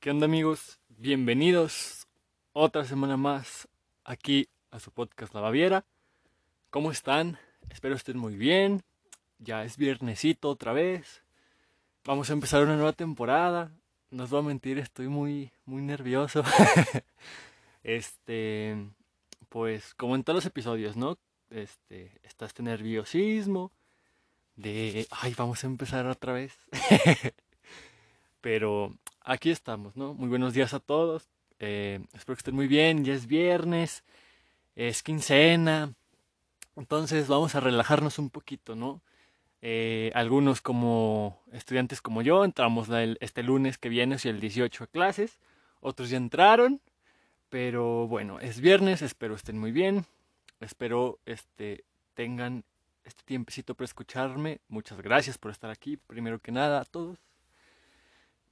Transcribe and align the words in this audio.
¿Qué 0.00 0.10
onda 0.10 0.24
amigos? 0.24 0.80
Bienvenidos 0.88 2.08
otra 2.54 2.86
semana 2.86 3.18
más 3.18 3.68
aquí 4.02 4.48
a 4.70 4.80
su 4.80 4.90
podcast 4.90 5.34
La 5.34 5.42
Baviera. 5.42 5.84
¿Cómo 6.70 6.90
están? 6.90 7.38
Espero 7.68 7.96
estén 7.96 8.16
muy 8.16 8.34
bien. 8.34 8.82
Ya 9.40 9.62
es 9.62 9.76
viernesito 9.76 10.48
otra 10.48 10.72
vez. 10.72 11.22
Vamos 12.06 12.30
a 12.30 12.32
empezar 12.32 12.62
una 12.62 12.76
nueva 12.76 12.94
temporada. 12.94 13.72
No 14.10 14.24
os 14.24 14.30
voy 14.30 14.40
a 14.40 14.44
mentir, 14.44 14.78
estoy 14.78 15.08
muy, 15.08 15.52
muy 15.66 15.82
nervioso. 15.82 16.44
este, 17.84 18.78
pues 19.50 19.92
como 19.96 20.14
en 20.14 20.24
todos 20.24 20.36
los 20.36 20.46
episodios, 20.46 20.96
¿no? 20.96 21.18
Este, 21.50 22.18
está 22.22 22.46
este 22.46 22.62
nerviosismo 22.62 23.70
de, 24.56 25.06
ay, 25.10 25.34
vamos 25.36 25.62
a 25.62 25.66
empezar 25.66 26.06
otra 26.06 26.32
vez. 26.32 26.58
Pero 28.40 28.94
aquí 29.22 29.50
estamos, 29.50 29.96
¿no? 29.96 30.14
Muy 30.14 30.28
buenos 30.28 30.54
días 30.54 30.74
a 30.74 30.80
todos. 30.80 31.28
Eh, 31.58 32.00
espero 32.14 32.36
que 32.36 32.40
estén 32.40 32.54
muy 32.54 32.66
bien. 32.66 33.04
Ya 33.04 33.14
es 33.14 33.26
viernes, 33.26 34.04
es 34.76 35.02
quincena. 35.02 35.94
Entonces 36.76 37.28
vamos 37.28 37.54
a 37.54 37.60
relajarnos 37.60 38.18
un 38.18 38.30
poquito, 38.30 38.74
¿no? 38.74 39.02
Eh, 39.62 40.10
algunos 40.14 40.62
como 40.62 41.42
estudiantes 41.52 42.00
como 42.00 42.22
yo 42.22 42.44
entramos 42.44 42.88
este 43.20 43.42
lunes 43.42 43.76
que 43.76 43.90
viene, 43.90 44.16
y 44.22 44.28
el 44.28 44.40
18 44.40 44.84
a 44.84 44.86
clases. 44.86 45.38
Otros 45.80 46.10
ya 46.10 46.16
entraron. 46.16 46.80
Pero 47.50 48.06
bueno, 48.06 48.38
es 48.38 48.60
viernes, 48.60 49.02
espero 49.02 49.34
estén 49.34 49.58
muy 49.58 49.72
bien. 49.72 50.06
Espero 50.60 51.18
este, 51.26 51.84
tengan 52.14 52.64
este 53.04 53.22
tiempecito 53.24 53.74
para 53.74 53.86
escucharme. 53.86 54.60
Muchas 54.68 55.00
gracias 55.02 55.36
por 55.36 55.50
estar 55.50 55.70
aquí, 55.70 55.96
primero 55.96 56.38
que 56.38 56.52
nada, 56.52 56.80
a 56.80 56.84
todos. 56.84 57.18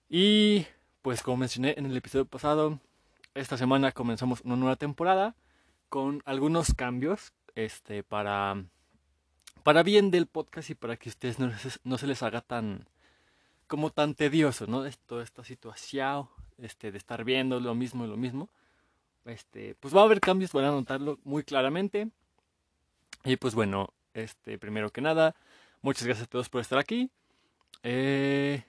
Y 0.09 0.67
pues 1.03 1.23
como 1.23 1.39
mencioné 1.39 1.75
en 1.77 1.87
el 1.87 1.97
episodio 1.97 2.25
pasado, 2.25 2.80
esta 3.35 3.57
semana 3.57 3.93
comenzamos 3.93 4.41
una 4.42 4.56
nueva 4.56 4.77
temporada 4.77 5.34
con 5.89 6.23
algunos 6.25 6.75
cambios 6.75 7.33
este, 7.55 8.03
para, 8.03 8.65
para 9.62 9.83
bien 9.83 10.11
del 10.11 10.27
podcast 10.27 10.70
y 10.70 10.75
para 10.75 10.97
que 10.97 11.09
ustedes 11.09 11.39
no, 11.39 11.53
no 11.84 11.98
se 11.98 12.06
les 12.06 12.23
haga 12.23 12.41
tan 12.41 12.87
como 13.69 13.91
tan 13.91 14.15
tedioso, 14.15 14.67
¿no? 14.67 14.84
Toda 15.06 15.23
esta 15.23 15.45
situación 15.45 16.28
este, 16.56 16.91
de 16.91 16.98
estar 16.98 17.22
viendo 17.22 17.61
lo 17.61 17.75
mismo 17.75 18.05
y 18.05 18.09
lo 18.09 18.17
mismo. 18.17 18.48
Este, 19.27 19.75
pues 19.75 19.95
va 19.95 20.00
a 20.00 20.05
haber 20.05 20.20
cambios, 20.20 20.53
van 20.53 20.65
a 20.65 20.70
notarlo 20.70 21.19
muy 21.22 21.45
claramente. 21.45 22.09
Y 23.25 23.37
pues 23.37 23.55
bueno, 23.55 23.93
este, 24.15 24.59
primero 24.59 24.91
que 24.91 25.03
nada, 25.03 25.37
muchas 25.83 26.05
gracias 26.05 26.27
a 26.27 26.31
todos 26.31 26.48
por 26.48 26.62
estar 26.62 26.78
aquí. 26.78 27.11
Eh, 27.83 28.65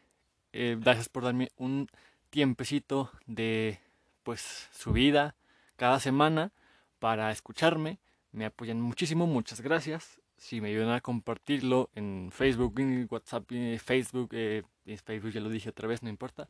eh, 0.54 0.78
gracias 0.80 1.10
por 1.10 1.24
darme 1.24 1.52
un 1.58 1.88
tiempecito 2.30 3.12
de 3.26 3.80
pues 4.24 4.70
su 4.72 4.92
vida 4.92 5.36
cada 5.76 6.00
semana 6.00 6.52
para 7.00 7.32
escucharme. 7.32 8.00
Me 8.32 8.46
apoyan 8.46 8.82
muchísimo, 8.82 9.28
muchas 9.28 9.62
gracias. 9.62 10.22
Si 10.38 10.62
me 10.62 10.70
ayudan 10.70 10.92
a 10.92 11.02
compartirlo 11.02 11.90
en 11.96 12.30
Facebook, 12.32 12.80
en 12.80 13.08
WhatsApp, 13.10 13.52
en 13.52 13.80
Facebook, 13.80 14.30
eh, 14.34 14.64
Facebook 15.04 15.32
ya 15.32 15.42
lo 15.42 15.50
dije 15.50 15.70
otra 15.70 15.88
vez, 15.88 16.04
no 16.04 16.10
importa. 16.10 16.48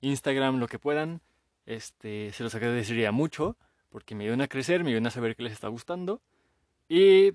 Instagram, 0.00 0.58
lo 0.58 0.68
que 0.68 0.78
puedan. 0.78 1.20
Este, 1.64 2.32
se 2.32 2.42
los 2.42 2.54
agradecería 2.54 3.12
mucho 3.12 3.56
porque 3.88 4.14
me 4.14 4.24
ayudan 4.24 4.40
a 4.40 4.48
crecer, 4.48 4.82
me 4.82 4.90
ayudan 4.90 5.06
a 5.06 5.10
saber 5.10 5.36
que 5.36 5.44
les 5.44 5.52
está 5.52 5.68
gustando. 5.68 6.20
Y 6.88 7.32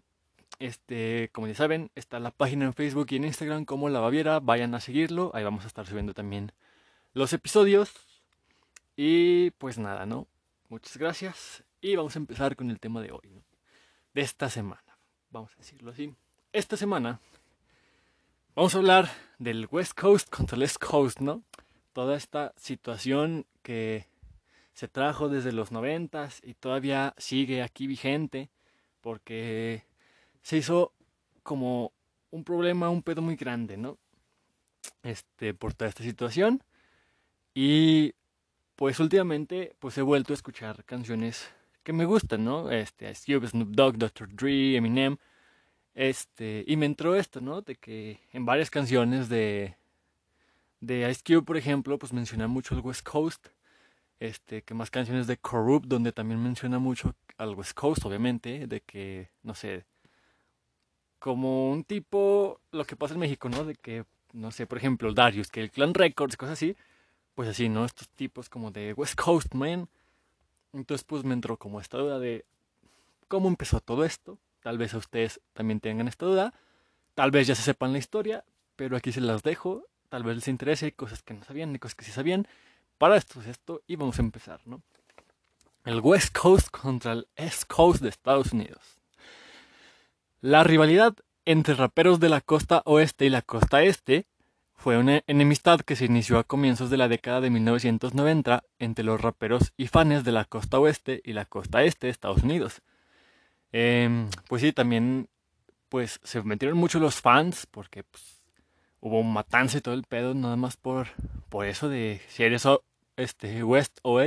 este, 0.60 1.30
como 1.34 1.48
ya 1.48 1.56
saben, 1.56 1.92
está 1.96 2.20
la 2.20 2.32
página 2.32 2.66
en 2.66 2.74
Facebook 2.74 3.08
y 3.12 3.18
en 3.18 3.26
Instagram 3.26 3.66
como 3.66 3.90
La 3.90 4.00
Baviera. 4.00 4.40
Vayan 4.40 4.74
a 4.76 4.80
seguirlo. 4.80 5.32
Ahí 5.34 5.44
vamos 5.44 5.64
a 5.64 5.68
estar 5.68 5.86
subiendo 5.86 6.14
también 6.14 6.52
los 7.14 7.34
episodios. 7.34 7.92
Y 8.96 9.52
pues 9.52 9.78
nada, 9.78 10.06
¿no? 10.06 10.28
Muchas 10.70 10.98
gracias. 10.98 11.64
Y 11.82 11.96
vamos 11.96 12.16
a 12.16 12.20
empezar 12.20 12.56
con 12.56 12.72
el 12.72 12.80
tema 12.80 13.02
de 13.02 13.12
hoy, 13.12 13.30
¿no? 13.30 13.44
De 14.14 14.22
esta 14.22 14.50
semana. 14.50 14.98
Vamos 15.30 15.52
a 15.54 15.58
decirlo 15.58 15.92
así. 15.92 16.14
Esta 16.52 16.76
semana 16.76 17.20
vamos 18.56 18.74
a 18.74 18.80
hablar 18.80 19.10
del 19.38 19.68
West 19.70 19.94
Coast 19.94 20.30
contra 20.30 20.56
el 20.56 20.64
East 20.64 20.84
Coast, 20.84 21.20
¿no? 21.20 21.44
Toda 21.94 22.16
esta 22.16 22.54
situación 22.58 23.46
que 23.62 24.08
se 24.74 24.88
trajo 24.88 25.30
desde 25.30 25.52
los 25.52 25.72
noventas 25.72 26.42
y 26.44 26.54
todavía 26.56 27.14
sigue 27.18 27.62
aquí 27.62 27.86
vigente 27.86 28.50
porque 29.02 29.86
se 30.48 30.56
hizo 30.56 30.94
como 31.44 31.92
un 32.32 32.46
problema, 32.46 32.90
un 32.90 33.04
pedo 33.04 33.22
muy 33.22 33.36
grande, 33.36 33.76
¿no? 33.76 33.98
Este, 35.04 35.54
por 35.54 35.74
toda 35.74 35.90
esta 35.90 36.04
situación. 36.04 36.64
Y 37.54 38.14
pues 38.78 39.02
últimamente 39.02 39.76
pues 39.80 39.98
he 39.98 40.02
vuelto 40.02 40.32
a 40.32 40.36
escuchar 40.36 40.86
canciones 40.86 41.50
que 41.84 41.92
me 41.92 42.06
gustan, 42.06 42.46
¿no? 42.46 42.72
Este, 42.72 43.14
Cube, 43.26 43.46
Snoop 43.46 43.72
Dogg, 43.72 43.98
Dr. 43.98 44.34
Dre, 44.34 44.78
Eminem. 44.78 45.18
Este, 45.94 46.64
y 46.66 46.78
me 46.78 46.86
entró 46.86 47.16
esto, 47.16 47.42
¿no? 47.42 47.62
De 47.62 47.76
que 47.76 48.22
en 48.32 48.46
varias 48.46 48.70
canciones 48.70 49.28
de, 49.28 49.76
de 50.80 51.12
Ice 51.12 51.24
Cube, 51.26 51.44
por 51.44 51.58
ejemplo, 51.58 52.00
pues 52.00 52.14
menciona 52.14 52.48
mucho 52.48 52.74
el 52.74 52.80
West 52.80 53.06
Coast. 53.06 53.48
Este, 54.22 54.62
que 54.62 54.74
más 54.74 54.92
canciones 54.92 55.28
de 55.28 55.36
Corrupt, 55.36 55.88
donde 55.88 56.14
también 56.14 56.42
menciona 56.42 56.80
mucho 56.80 57.16
al 57.38 57.54
West 57.54 57.74
Coast, 57.74 58.06
obviamente, 58.06 58.66
de 58.66 58.80
que, 58.80 59.30
no 59.44 59.54
sé, 59.54 59.86
como 61.28 61.70
un 61.70 61.84
tipo, 61.84 62.62
lo 62.72 62.86
que 62.86 62.96
pasa 62.96 63.14
en 63.16 63.20
México, 63.20 63.50
¿no? 63.50 63.66
De 63.66 63.76
que, 63.76 64.06
no 64.32 64.50
sé, 64.50 64.66
por 64.66 64.78
ejemplo, 64.78 65.14
Darius, 65.14 65.52
que 65.52 65.60
el 65.60 65.72
Clan 65.72 65.94
Records, 65.94 66.38
cosas 66.38 66.54
así, 66.54 66.78
pues 67.36 67.50
así, 67.50 67.68
¿no? 67.68 67.84
Estos 67.84 68.08
tipos 68.08 68.48
como 68.48 68.72
de 68.72 68.94
West 68.94 69.20
Coast, 69.20 69.54
man. 69.54 69.90
Entonces, 70.72 71.04
pues 71.04 71.26
me 71.26 71.34
entró 71.34 71.58
como 71.58 71.82
esta 71.82 71.98
duda 71.98 72.18
de 72.18 72.46
cómo 73.28 73.50
empezó 73.50 73.82
todo 73.82 74.06
esto. 74.06 74.38
Tal 74.62 74.78
vez 74.78 74.94
a 74.94 75.00
ustedes 75.00 75.42
también 75.52 75.82
tengan 75.82 76.08
esta 76.08 76.26
duda. 76.26 76.54
Tal 77.14 77.32
vez 77.32 77.46
ya 77.46 77.56
se 77.56 77.64
sepan 77.64 77.92
la 77.92 77.98
historia, 77.98 78.46
pero 78.78 78.96
aquí 78.96 79.12
se 79.12 79.20
las 79.20 79.44
dejo. 79.44 79.84
Tal 80.08 80.24
vez 80.24 80.38
les 80.38 80.48
interese 80.48 80.94
cosas 80.94 81.24
que 81.24 81.34
no 81.34 81.44
sabían 81.44 81.74
ni 81.74 81.80
cosas 81.80 81.96
que 81.96 82.06
sí 82.06 82.12
sabían. 82.14 82.48
Para 82.98 83.18
esto 83.18 83.42
es 83.42 83.48
esto 83.48 83.82
y 83.86 83.98
vamos 83.98 84.18
a 84.18 84.22
empezar, 84.22 84.62
¿no? 84.64 84.82
El 85.84 86.00
West 86.00 86.34
Coast 86.34 86.70
contra 86.70 87.12
el 87.12 87.28
East 87.36 87.66
Coast 87.66 88.02
de 88.02 88.08
Estados 88.08 88.54
Unidos. 88.54 88.97
La 90.42 90.64
rivalidad 90.64 91.16
entre 91.46 91.74
raperos 91.74 92.20
de 92.20 92.30
la 92.30 92.42
costa 92.42 92.84
oeste 92.86 93.26
y 93.26 93.30
la 93.30 93.42
costa 93.42 93.82
este 93.82 94.28
fue 94.76 95.00
una 95.00 95.24
enemistad 95.26 95.80
que 95.82 95.96
se 95.96 96.06
inició 96.06 96.38
a 96.38 96.44
comienzos 96.44 96.92
de 96.92 96.98
la 96.98 97.08
década 97.08 97.42
de 97.42 97.50
1990 97.50 98.64
entre 98.78 99.04
los 99.04 99.20
raperos 99.20 99.74
y 99.78 99.88
fans 99.88 100.24
de 100.24 100.32
la 100.32 100.46
costa 100.46 100.78
oeste 100.78 101.22
y 101.26 101.34
la 101.34 101.46
costa 101.46 101.84
este 101.84 102.06
de 102.06 102.12
Estados 102.12 102.44
Unidos. 102.44 102.84
Em, 103.72 104.30
pues 104.48 104.62
sí, 104.62 104.72
también 104.74 105.28
pues 105.90 106.20
se 106.24 106.44
metieron 106.44 106.78
mucho 106.78 107.00
los 107.00 107.16
fans 107.16 107.66
porque 107.66 108.04
pues, 108.04 108.44
hubo 109.00 109.20
un 109.20 109.34
matanza 109.34 109.80
y 109.80 109.82
todo 109.82 109.96
el 109.96 110.04
pedo 110.04 110.36
nada 110.36 110.56
más 110.56 110.78
por, 110.78 111.08
por 111.50 111.66
eso 111.66 111.90
de 111.90 112.22
si 112.28 112.44
eres 112.44 112.68
este, 113.16 113.64
west 113.64 114.00
o. 114.04 114.22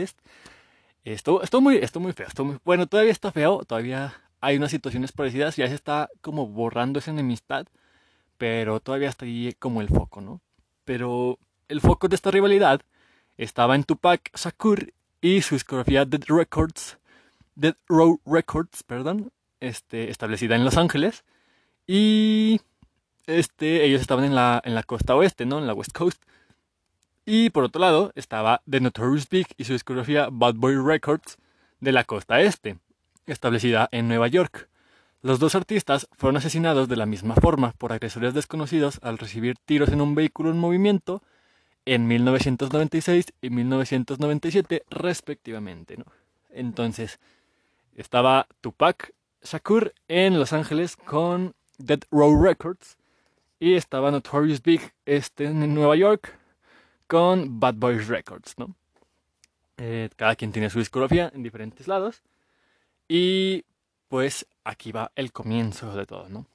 Esto, 1.05 1.43
esto, 1.43 1.61
muy, 1.61 1.77
esto 1.77 2.01
muy 2.01 2.13
feo. 2.13 2.27
Bueno, 2.65 2.87
todavía 2.87 3.13
está 3.13 3.33
feo. 3.33 3.65
Todavía 3.65 4.13
hay 4.41 4.57
unas 4.57 4.71
situaciones 4.71 5.13
parecidas, 5.13 5.57
ya 5.57 5.69
se 5.69 5.75
está 5.75 6.09
como 6.21 6.47
borrando 6.47 6.99
esa 6.99 7.11
enemistad, 7.11 7.67
pero 8.39 8.81
todavía 8.81 9.09
está 9.09 9.27
ahí 9.27 9.55
como 9.59 9.81
el 9.81 9.89
foco, 9.89 10.21
¿no? 10.21 10.41
Pero 10.85 11.39
el 11.69 11.81
foco 11.81 12.09
de 12.09 12.17
esta 12.17 12.31
rivalidad 12.31 12.81
estaba 13.37 13.75
en 13.75 13.85
Tupac 13.85 14.31
Shakur 14.37 14.93
y 15.21 15.43
su 15.43 15.55
discografía 15.55 16.05
Dead 16.05 16.23
Records, 16.27 16.99
Dead 17.55 17.77
Row 17.89 18.21
Records, 18.25 18.83
perdón, 18.83 19.31
este, 19.61 20.11
establecida 20.11 20.57
en 20.57 20.65
Los 20.65 20.79
Ángeles, 20.79 21.25
y 21.87 22.61
este, 23.27 23.85
ellos 23.85 24.01
estaban 24.01 24.25
en 24.25 24.35
la, 24.35 24.63
en 24.65 24.75
la 24.75 24.83
costa 24.83 25.15
oeste, 25.17 25.45
¿no? 25.45 25.59
En 25.59 25.67
la 25.67 25.75
West 25.75 25.93
Coast. 25.93 26.23
Y 27.27 27.51
por 27.51 27.65
otro 27.65 27.81
lado 27.81 28.13
estaba 28.15 28.63
The 28.69 28.81
Notorious 28.81 29.29
Big 29.29 29.49
y 29.59 29.65
su 29.65 29.75
discografía 29.75 30.29
Bad 30.33 30.55
Boy 30.55 30.77
Records 30.77 31.37
de 31.81 31.93
la 31.93 32.05
costa 32.05 32.41
este 32.41 32.79
establecida 33.33 33.89
en 33.93 34.09
Nueva 34.09 34.29
York. 34.29 34.69
Los 35.23 35.39
dos 35.39 35.55
artistas 35.55 36.09
fueron 36.13 36.39
asesinados 36.39 36.89
de 36.89 36.97
la 36.97 37.07
misma 37.07 37.35
forma 37.35 37.73
por 37.73 37.93
agresores 37.93 38.33
desconocidos 38.33 38.99
al 39.03 39.19
recibir 39.19 39.57
tiros 39.65 39.91
en 39.91 40.01
un 40.01 40.15
vehículo 40.15 40.51
en 40.51 40.59
movimiento 40.59 41.23
en 41.85 42.07
1996 42.07 43.27
y 43.43 43.51
1997 43.51 44.85
respectivamente. 44.89 45.97
Entonces, 46.51 47.21
estaba 47.97 48.47
Tupac 48.61 49.13
Shakur 49.43 49.95
en 50.09 50.39
Los 50.39 50.53
Ángeles 50.53 50.97
con 50.97 51.55
Dead 51.79 52.01
Row 52.11 52.43
Records 52.43 52.97
y 53.59 53.75
estaba 53.75 54.11
Notorious 54.11 54.63
Big 54.63 54.81
este, 55.05 55.45
en 55.45 55.75
Nueva 55.75 55.97
York 55.97 56.39
con 57.07 57.61
Bad 57.61 57.75
Boys 57.75 58.09
Records. 58.09 58.55
Eh, 59.77 60.09
cada 60.17 60.37
quien 60.37 60.53
tiene 60.53 60.71
su 60.71 60.79
discografía 60.79 61.31
en 61.35 61.43
diferentes 61.43 61.89
lados. 61.89 62.23
Y 63.13 63.65
pues 64.07 64.47
aquí 64.63 64.93
va 64.93 65.11
el 65.17 65.33
comienzo 65.33 65.93
de 65.97 66.07
todo, 66.07 66.29
¿no? 66.29 66.47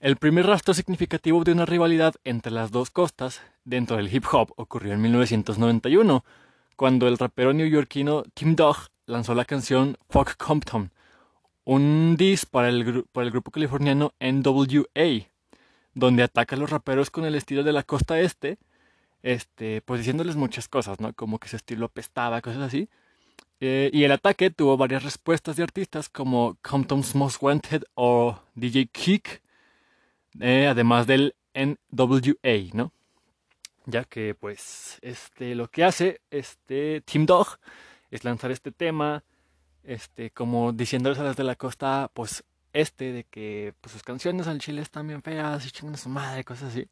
El 0.00 0.16
primer 0.16 0.46
rastro 0.46 0.72
significativo 0.72 1.44
de 1.44 1.52
una 1.52 1.66
rivalidad 1.66 2.14
entre 2.24 2.50
las 2.50 2.70
dos 2.70 2.90
costas 2.90 3.42
dentro 3.66 3.98
del 3.98 4.10
hip 4.10 4.24
hop 4.32 4.54
ocurrió 4.56 4.94
en 4.94 5.02
1991, 5.02 6.24
cuando 6.76 7.08
el 7.08 7.18
rapero 7.18 7.52
neoyorquino 7.52 8.22
Tim 8.32 8.56
Dog 8.56 8.88
lanzó 9.04 9.34
la 9.34 9.44
canción 9.44 9.98
Fuck 10.08 10.38
Compton, 10.38 10.92
un 11.64 12.16
diss 12.16 12.46
para 12.46 12.70
el, 12.70 13.04
para 13.12 13.26
el 13.26 13.30
grupo 13.30 13.50
californiano 13.50 14.14
NWA, 14.18 15.26
donde 15.92 16.22
ataca 16.22 16.56
a 16.56 16.58
los 16.58 16.70
raperos 16.70 17.10
con 17.10 17.26
el 17.26 17.34
estilo 17.34 17.64
de 17.64 17.72
la 17.74 17.82
costa 17.82 18.18
este, 18.18 18.56
este, 19.22 19.82
pues 19.82 20.00
diciéndoles 20.00 20.36
muchas 20.36 20.68
cosas, 20.68 21.00
¿no? 21.00 21.12
Como 21.12 21.38
que 21.38 21.50
su 21.50 21.56
estilo 21.56 21.84
apestaba, 21.84 22.40
cosas 22.40 22.62
así. 22.62 22.88
Eh, 23.64 23.90
y 23.92 24.02
el 24.02 24.10
ataque 24.10 24.50
tuvo 24.50 24.76
varias 24.76 25.04
respuestas 25.04 25.54
de 25.54 25.62
artistas 25.62 26.08
como 26.08 26.58
Compton's 26.62 27.14
Most 27.14 27.40
Wanted 27.40 27.84
o 27.94 28.36
DJ 28.56 28.88
Kick, 28.88 29.40
eh, 30.40 30.66
además 30.66 31.06
del 31.06 31.36
NWA, 31.54 32.74
¿no? 32.74 32.92
Ya 33.86 34.02
que 34.02 34.34
pues 34.34 34.98
este 35.00 35.54
lo 35.54 35.68
que 35.68 35.84
hace 35.84 36.20
este 36.32 37.02
Team 37.02 37.24
Dog 37.24 37.60
es 38.10 38.24
lanzar 38.24 38.50
este 38.50 38.72
tema 38.72 39.22
este 39.84 40.32
como 40.32 40.72
diciéndoles 40.72 41.20
a 41.20 41.22
las 41.22 41.36
de 41.36 41.44
la 41.44 41.54
costa 41.54 42.10
pues 42.12 42.42
este 42.72 43.12
de 43.12 43.22
que 43.22 43.74
pues 43.80 43.92
sus 43.92 44.02
canciones 44.02 44.48
al 44.48 44.58
chile 44.58 44.82
están 44.82 45.06
bien 45.06 45.22
feas 45.22 45.64
y 45.66 45.70
chingan 45.70 45.94
a 45.94 45.98
su 45.98 46.08
madre, 46.08 46.42
cosas 46.42 46.70
así. 46.70 46.88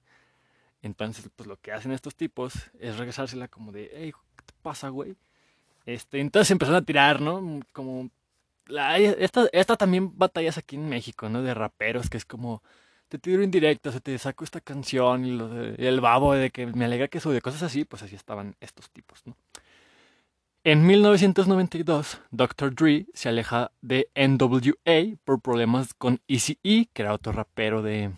Entonces, 0.83 1.29
pues 1.35 1.49
lo 1.49 1.57
que 1.57 1.73
hacen 1.73 1.91
estos 1.91 2.15
tipos 2.15 2.71
es 2.79 2.97
regresársela 2.97 3.49
como 3.49 3.73
de, 3.73 3.91
hey, 3.93 4.13
¿qué 4.37 4.45
te 4.47 4.55
pasa, 4.63 4.89
güey? 4.89 5.17
Este, 5.87 6.21
entonces 6.21 6.51
empezaron 6.51 6.83
a 6.83 6.85
tirar, 6.85 7.21
¿no? 7.21 7.61
Como 7.73 8.11
la, 8.67 8.99
esta, 8.99 9.49
esta 9.53 9.77
también 9.77 10.17
batallas 10.17 10.59
aquí 10.59 10.77
en 10.77 10.89
México, 10.89 11.29
¿no? 11.29 11.43
De 11.43 11.55
raperos, 11.55 12.09
que 12.11 12.17
es 12.17 12.25
como, 12.25 12.63
te 13.09 13.19
tiro 13.19 13.43
indirecto, 13.43 13.93
se 13.93 14.01
te 14.01 14.17
saco 14.19 14.45
esta 14.45 14.61
canción 14.61 15.25
y, 15.27 15.39
el 15.85 16.01
babo 16.01 16.35
de 16.35 16.51
que 16.51 16.67
me 16.67 16.85
alegra 16.85 17.09
que 17.09 17.21
sube, 17.21 17.41
cosas 17.41 17.63
así, 17.63 17.85
pues 17.85 18.03
así 18.03 18.15
estaban 18.15 18.57
estos 18.61 18.91
tipos, 18.91 19.27
¿no? 19.27 19.37
En 20.63 20.87
1992, 20.87 22.21
Dr. 22.31 22.75
Dre 22.75 23.07
se 23.15 23.31
aleja 23.31 23.73
de 23.81 24.11
NWA 24.15 25.17
por 25.25 25.41
problemas 25.41 25.95
con 25.95 26.21
Eazy-E, 26.29 26.89
que 26.93 27.03
era 27.03 27.15
otro 27.15 27.33
rapero 27.33 27.81
de, 27.81 28.13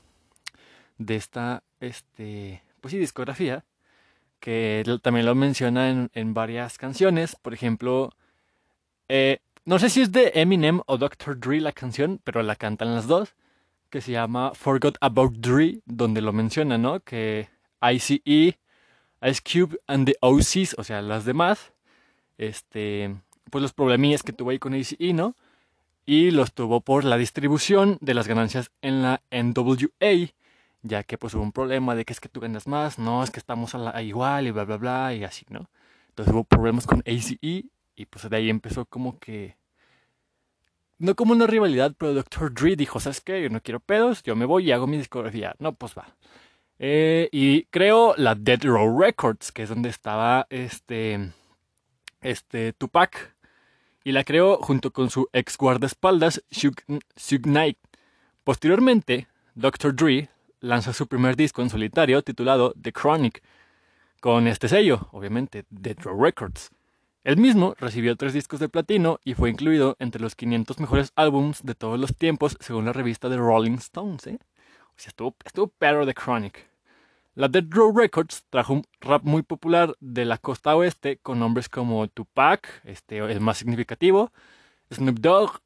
de 0.98 1.16
esta, 1.16 1.62
este, 1.78 2.62
pues 2.80 2.90
sí, 2.90 2.98
discografía 2.98 3.64
que 4.42 4.82
también 5.02 5.24
lo 5.24 5.36
menciona 5.36 6.08
en, 6.12 6.34
varias 6.34 6.76
canciones. 6.76 7.36
Por 7.36 7.54
ejemplo, 7.54 8.10
eh, 9.08 9.38
no 9.64 9.78
sé 9.78 9.88
si 9.88 10.00
es 10.00 10.10
de 10.10 10.32
Eminem 10.34 10.80
o 10.86 10.98
Dr. 10.98 11.38
Dre 11.38 11.60
la 11.60 11.70
canción, 11.70 12.20
pero 12.24 12.42
la 12.42 12.56
cantan 12.56 12.92
las 12.92 13.06
dos, 13.06 13.36
que 13.88 14.00
se 14.00 14.10
llama 14.10 14.50
Forgot 14.52 14.98
About 15.00 15.34
Dre, 15.34 15.78
donde 15.86 16.20
lo 16.20 16.32
menciona, 16.32 16.76
¿no? 16.76 16.98
Que 16.98 17.50
ICE, 17.80 18.18
Ice 19.22 19.42
Cube 19.44 19.78
and 19.86 20.06
the 20.06 20.16
OCs, 20.20 20.74
o 20.76 20.82
sea, 20.82 21.02
las 21.02 21.24
demás, 21.24 21.72
este, 22.36 23.14
pues 23.48 23.62
los 23.62 23.72
problemillas 23.72 24.24
que 24.24 24.32
tuvo 24.32 24.50
ahí 24.50 24.58
con 24.58 24.74
ICE, 24.74 25.12
¿no? 25.12 25.36
Y 26.04 26.32
los 26.32 26.52
tuvo 26.52 26.80
por 26.80 27.04
la 27.04 27.16
distribución 27.16 27.96
de 28.00 28.14
las 28.14 28.26
ganancias 28.26 28.72
en 28.82 29.02
la 29.02 29.22
NWA 29.30 30.32
ya 30.82 31.02
que 31.04 31.18
pues 31.18 31.34
hubo 31.34 31.42
un 31.42 31.52
problema 31.52 31.94
de 31.94 32.04
que 32.04 32.12
es 32.12 32.20
que 32.20 32.28
tú 32.28 32.40
ganas 32.40 32.66
más, 32.66 32.98
no, 32.98 33.22
es 33.22 33.30
que 33.30 33.38
estamos 33.38 33.74
a 33.74 34.02
igual 34.02 34.46
y 34.46 34.50
bla, 34.50 34.64
bla, 34.64 34.76
bla, 34.76 35.14
y 35.14 35.24
así, 35.24 35.46
¿no? 35.48 35.70
Entonces 36.08 36.34
hubo 36.34 36.44
problemas 36.44 36.86
con 36.86 37.02
ACE 37.06 37.38
y 37.40 38.06
pues 38.06 38.28
de 38.28 38.36
ahí 38.36 38.50
empezó 38.50 38.84
como 38.86 39.18
que... 39.18 39.56
No 40.98 41.16
como 41.16 41.32
una 41.32 41.46
rivalidad, 41.46 41.94
pero 41.98 42.14
Dr. 42.14 42.54
Dre 42.54 42.76
dijo, 42.76 43.00
¿sabes 43.00 43.20
qué? 43.20 43.42
Yo 43.42 43.48
no 43.48 43.60
quiero 43.60 43.80
pedos, 43.80 44.22
yo 44.22 44.36
me 44.36 44.44
voy 44.44 44.68
y 44.68 44.72
hago 44.72 44.86
mi 44.86 44.98
discografía. 44.98 45.54
No, 45.58 45.74
pues 45.74 45.94
va. 45.98 46.14
Eh, 46.78 47.28
y 47.32 47.64
creo 47.66 48.14
la 48.16 48.36
Dead 48.36 48.62
Row 48.62 49.00
Records, 49.00 49.50
que 49.50 49.64
es 49.64 49.68
donde 49.68 49.88
estaba 49.88 50.46
este, 50.48 51.32
este 52.20 52.72
Tupac. 52.72 53.34
Y 54.04 54.12
la 54.12 54.22
creó 54.22 54.58
junto 54.58 54.92
con 54.92 55.10
su 55.10 55.28
ex 55.32 55.56
guardaespaldas, 55.56 56.44
Suge 56.50 57.42
Knight. 57.42 57.78
Posteriormente, 58.44 59.28
Dr. 59.54 59.94
Dre 59.94 60.28
lanza 60.62 60.92
su 60.92 61.06
primer 61.08 61.36
disco 61.36 61.60
en 61.60 61.68
solitario 61.68 62.22
titulado 62.22 62.72
The 62.80 62.92
Chronic, 62.92 63.42
con 64.20 64.46
este 64.46 64.68
sello, 64.68 65.08
obviamente, 65.10 65.64
Dead 65.68 65.96
Row 65.98 66.18
Records. 66.22 66.70
El 67.24 67.36
mismo 67.36 67.74
recibió 67.78 68.16
tres 68.16 68.32
discos 68.32 68.60
de 68.60 68.68
platino 68.68 69.18
y 69.24 69.34
fue 69.34 69.50
incluido 69.50 69.96
entre 69.98 70.22
los 70.22 70.34
500 70.34 70.78
mejores 70.78 71.12
álbums 71.16 71.62
de 71.62 71.74
todos 71.74 71.98
los 71.98 72.16
tiempos 72.16 72.56
según 72.60 72.84
la 72.84 72.92
revista 72.92 73.28
de 73.28 73.36
Rolling 73.36 73.74
Stones. 73.74 74.26
¿eh? 74.26 74.38
Estuvo, 75.04 75.34
estuvo 75.44 75.66
perro 75.66 76.06
The 76.06 76.14
Chronic. 76.14 76.68
La 77.34 77.48
Dead 77.48 77.64
Row 77.68 77.96
Records 77.96 78.44
trajo 78.50 78.74
un 78.74 78.84
rap 79.00 79.24
muy 79.24 79.42
popular 79.42 79.94
de 80.00 80.24
la 80.24 80.38
costa 80.38 80.76
oeste 80.76 81.16
con 81.16 81.40
nombres 81.40 81.68
como 81.68 82.06
Tupac, 82.06 82.82
este, 82.84 83.18
el 83.18 83.40
más 83.40 83.58
significativo, 83.58 84.32
Snoop 84.92 85.18
Dogg, 85.18 85.60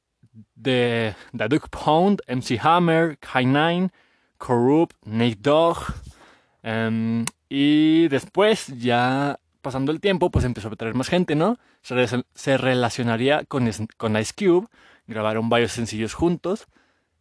The, 0.62 1.14
The 1.36 1.48
Duke 1.48 1.68
Pound, 1.68 2.22
MC 2.28 2.58
Hammer, 2.62 3.18
K9, 3.18 3.90
Corrupt, 4.38 4.96
Nate 5.04 5.38
Dogg. 5.40 5.78
Em, 6.62 7.24
y 7.48 8.08
después, 8.08 8.66
ya 8.78 9.38
pasando 9.62 9.92
el 9.92 10.00
tiempo, 10.00 10.30
pues 10.30 10.44
empezó 10.44 10.68
a 10.68 10.76
traer 10.76 10.94
más 10.94 11.08
gente, 11.08 11.34
¿no? 11.34 11.58
Se, 11.82 12.56
relacionaría 12.56 13.44
con, 13.44 13.70
con 13.96 14.16
Ice 14.16 14.32
Cube. 14.36 14.68
Grabaron 15.06 15.48
varios 15.48 15.72
sencillos 15.72 16.14
juntos. 16.14 16.66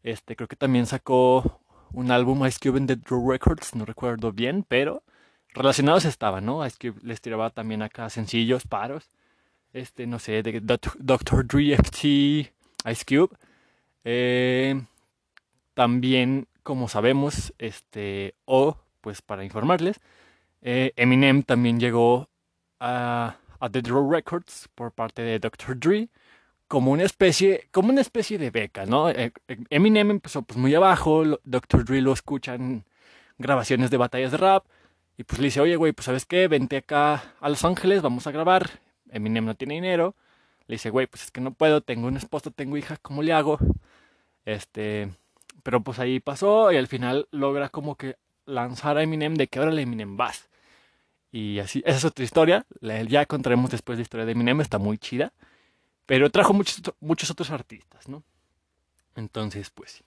Este, 0.03 0.35
creo 0.35 0.47
que 0.47 0.55
también 0.55 0.85
sacó 0.85 1.61
un 1.91 2.11
álbum 2.11 2.45
Ice 2.45 2.59
Cube 2.61 2.77
en 2.77 2.87
Dead 2.87 2.99
Row 3.05 3.31
Records, 3.31 3.73
no 3.73 3.85
recuerdo 3.85 4.31
bien, 4.31 4.63
pero 4.67 5.03
relacionados 5.53 6.05
estaban, 6.05 6.45
¿no? 6.45 6.65
Ice 6.65 6.77
Cube 6.79 6.99
les 7.03 7.21
tiraba 7.21 7.49
también 7.49 7.81
acá 7.81 8.09
sencillos, 8.09 8.67
paros. 8.67 9.09
Este, 9.73 10.05
no 10.07 10.19
sé, 10.19 10.43
de 10.43 10.61
Dr. 10.61 11.47
Dre 11.47 11.73
FT, 11.73 12.07
Ice 12.91 13.05
Cube. 13.07 13.35
Eh, 14.03 14.79
también 15.73 16.47
como 16.65 16.89
sabemos, 16.89 17.53
este, 17.59 18.33
o 18.45 18.77
pues 18.99 19.21
para 19.21 19.43
informarles, 19.43 20.01
eh, 20.63 20.93
Eminem 20.95 21.43
también 21.43 21.79
llegó 21.79 22.27
a, 22.79 23.37
The 23.71 23.83
Draw 23.83 24.11
Records 24.11 24.67
por 24.73 24.91
parte 24.91 25.21
de 25.21 25.37
Dr. 25.37 25.79
Dre 25.79 26.09
como 26.67 26.91
una 26.91 27.03
especie, 27.03 27.69
como 27.71 27.89
una 27.89 28.01
especie 28.01 28.39
de 28.39 28.49
beca, 28.49 28.87
¿no? 28.87 29.11
Eh, 29.11 29.31
eh, 29.47 29.57
Eminem 29.69 30.09
empezó 30.09 30.41
pues 30.41 30.57
muy 30.57 30.73
abajo, 30.73 31.39
Dr. 31.43 31.85
Dre 31.85 32.01
lo 32.01 32.13
escucha 32.13 32.55
en 32.55 32.83
grabaciones 33.37 33.91
de 33.91 33.97
batallas 33.97 34.31
de 34.31 34.37
rap 34.37 34.65
y 35.17 35.23
pues 35.23 35.39
le 35.39 35.45
dice, 35.45 35.61
oye 35.61 35.75
güey, 35.75 35.93
pues 35.93 36.05
sabes 36.05 36.25
qué, 36.25 36.47
vente 36.47 36.77
acá 36.77 37.35
a 37.41 37.49
Los 37.49 37.63
Ángeles, 37.63 38.01
vamos 38.01 38.25
a 38.25 38.31
grabar. 38.31 38.81
Eminem 39.11 39.45
no 39.45 39.55
tiene 39.55 39.75
dinero. 39.75 40.15
Le 40.67 40.75
dice, 40.75 40.89
güey, 40.89 41.05
pues 41.05 41.25
es 41.25 41.31
que 41.31 41.41
no 41.41 41.53
puedo, 41.53 41.81
tengo 41.81 42.07
un 42.07 42.17
esposo, 42.17 42.49
tengo 42.49 42.75
hija, 42.75 42.97
¿cómo 42.97 43.21
le 43.21 43.33
hago? 43.33 43.59
Este, 44.45 45.11
pero 45.65 45.81
pues 45.81 45.97
ahí 45.97 46.19
pasó 46.19 46.71
y 46.71 46.77
al 46.77 46.85
final 46.85 47.27
logra 47.31 47.69
como 47.69 47.95
que 47.95 48.17
lanzar 48.45 48.99
a 48.99 49.01
Eminem 49.01 49.33
de 49.33 49.47
que 49.47 49.57
ahora 49.57 49.73
Eminem 49.81 50.15
vas. 50.15 50.47
Y 51.31 51.57
así, 51.57 51.81
esa 51.87 51.97
es 51.97 52.05
otra 52.05 52.23
historia. 52.23 52.67
Ya 52.81 53.25
contaremos 53.25 53.71
después 53.71 53.97
la 53.97 54.03
historia 54.03 54.27
de 54.27 54.33
Eminem, 54.33 54.61
está 54.61 54.77
muy 54.77 54.99
chida. 54.99 55.33
Pero 56.05 56.29
trajo 56.29 56.53
muchos, 56.53 56.83
muchos 56.99 57.31
otros 57.31 57.49
artistas, 57.49 58.07
¿no? 58.07 58.21
Entonces, 59.15 59.71
pues. 59.71 60.03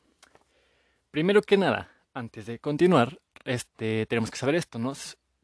Primero 1.11 1.43
que 1.43 1.57
nada, 1.57 1.91
antes 2.15 2.47
de 2.47 2.61
continuar, 2.61 3.19
este, 3.45 4.07
tenemos 4.07 4.31
que 4.31 4.39
saber 4.39 4.55
esto, 4.55 4.79
¿no? 4.79 4.93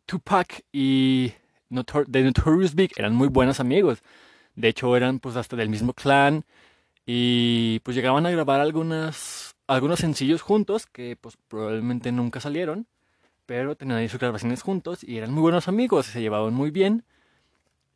Tupac 0.06 0.64
y 0.70 1.32
The 1.70 2.22
Notorious 2.22 2.76
Big 2.76 2.92
eran 2.94 3.16
muy 3.16 3.26
buenos 3.26 3.58
amigos. 3.58 4.00
De 4.54 4.68
hecho, 4.68 4.96
eran 4.96 5.18
pues 5.18 5.34
hasta 5.34 5.56
del 5.56 5.70
mismo 5.70 5.92
clan. 5.92 6.44
Y 7.04 7.80
pues 7.80 7.96
llegaban 7.96 8.26
a 8.26 8.30
grabar 8.30 8.60
algunas 8.60 9.53
algunos 9.66 10.00
sencillos 10.00 10.42
juntos 10.42 10.86
que 10.86 11.16
pues 11.20 11.36
probablemente 11.48 12.12
nunca 12.12 12.40
salieron, 12.40 12.86
pero 13.46 13.76
tenían 13.76 13.98
ahí 13.98 14.08
sus 14.08 14.20
grabaciones 14.20 14.62
juntos 14.62 15.04
y 15.04 15.18
eran 15.18 15.32
muy 15.32 15.42
buenos 15.42 15.68
amigos, 15.68 16.06
se 16.06 16.20
llevaban 16.20 16.54
muy 16.54 16.70
bien 16.70 17.04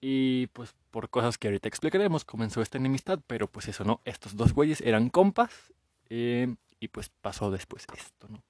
y 0.01 0.47
pues 0.49 0.75
por 0.91 1.11
cosas 1.11 1.39
que 1.39 1.49
ahorita 1.49 1.69
explicaremos 1.69 2.25
comenzó 2.25 2.63
esta 2.63 2.79
enemistad, 2.79 3.21
pero 3.27 3.49
pues 3.49 3.69
eso 3.69 3.85
no, 3.85 4.01
estos 4.05 4.37
dos 4.37 4.53
güeyes 4.53 4.81
eran 4.81 5.11
compas 5.11 5.51
eh, 6.11 6.55
y 6.81 6.89
pues 6.89 7.11
pasó 7.21 7.51
después 7.51 7.87
esto, 7.97 8.29
¿no? 8.29 8.43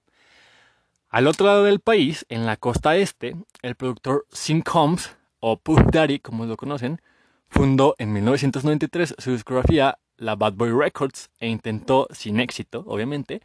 Al 1.11 1.27
otro 1.27 1.47
lado 1.47 1.65
del 1.65 1.81
país, 1.81 2.27
en 2.29 2.45
la 2.45 2.59
costa 2.59 2.97
este, 2.97 3.35
el 3.63 3.77
productor 3.77 4.27
Sin 4.31 4.61
Combs, 4.61 5.17
o 5.41 5.59
Puff 5.59 5.81
Daddy 5.91 6.19
como 6.19 6.45
lo 6.45 6.57
conocen, 6.57 7.01
fundó 7.49 7.95
en 7.99 8.13
1993 8.13 9.15
su 9.19 9.33
discografía 9.33 9.99
la 10.19 10.37
Bad 10.37 10.55
Boy 10.55 10.71
Records 10.71 11.31
e 11.39 11.49
intentó, 11.49 12.07
sin 12.11 12.41
éxito, 12.41 12.85
obviamente, 12.87 13.41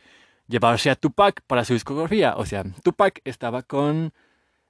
llevarse 0.48 0.90
a 0.90 0.96
Tupac 0.96 1.42
para 1.48 1.66
su 1.66 1.74
discografía. 1.74 2.36
O 2.36 2.46
sea, 2.46 2.64
Tupac 2.84 3.22
estaba 3.24 3.64
con 3.64 4.12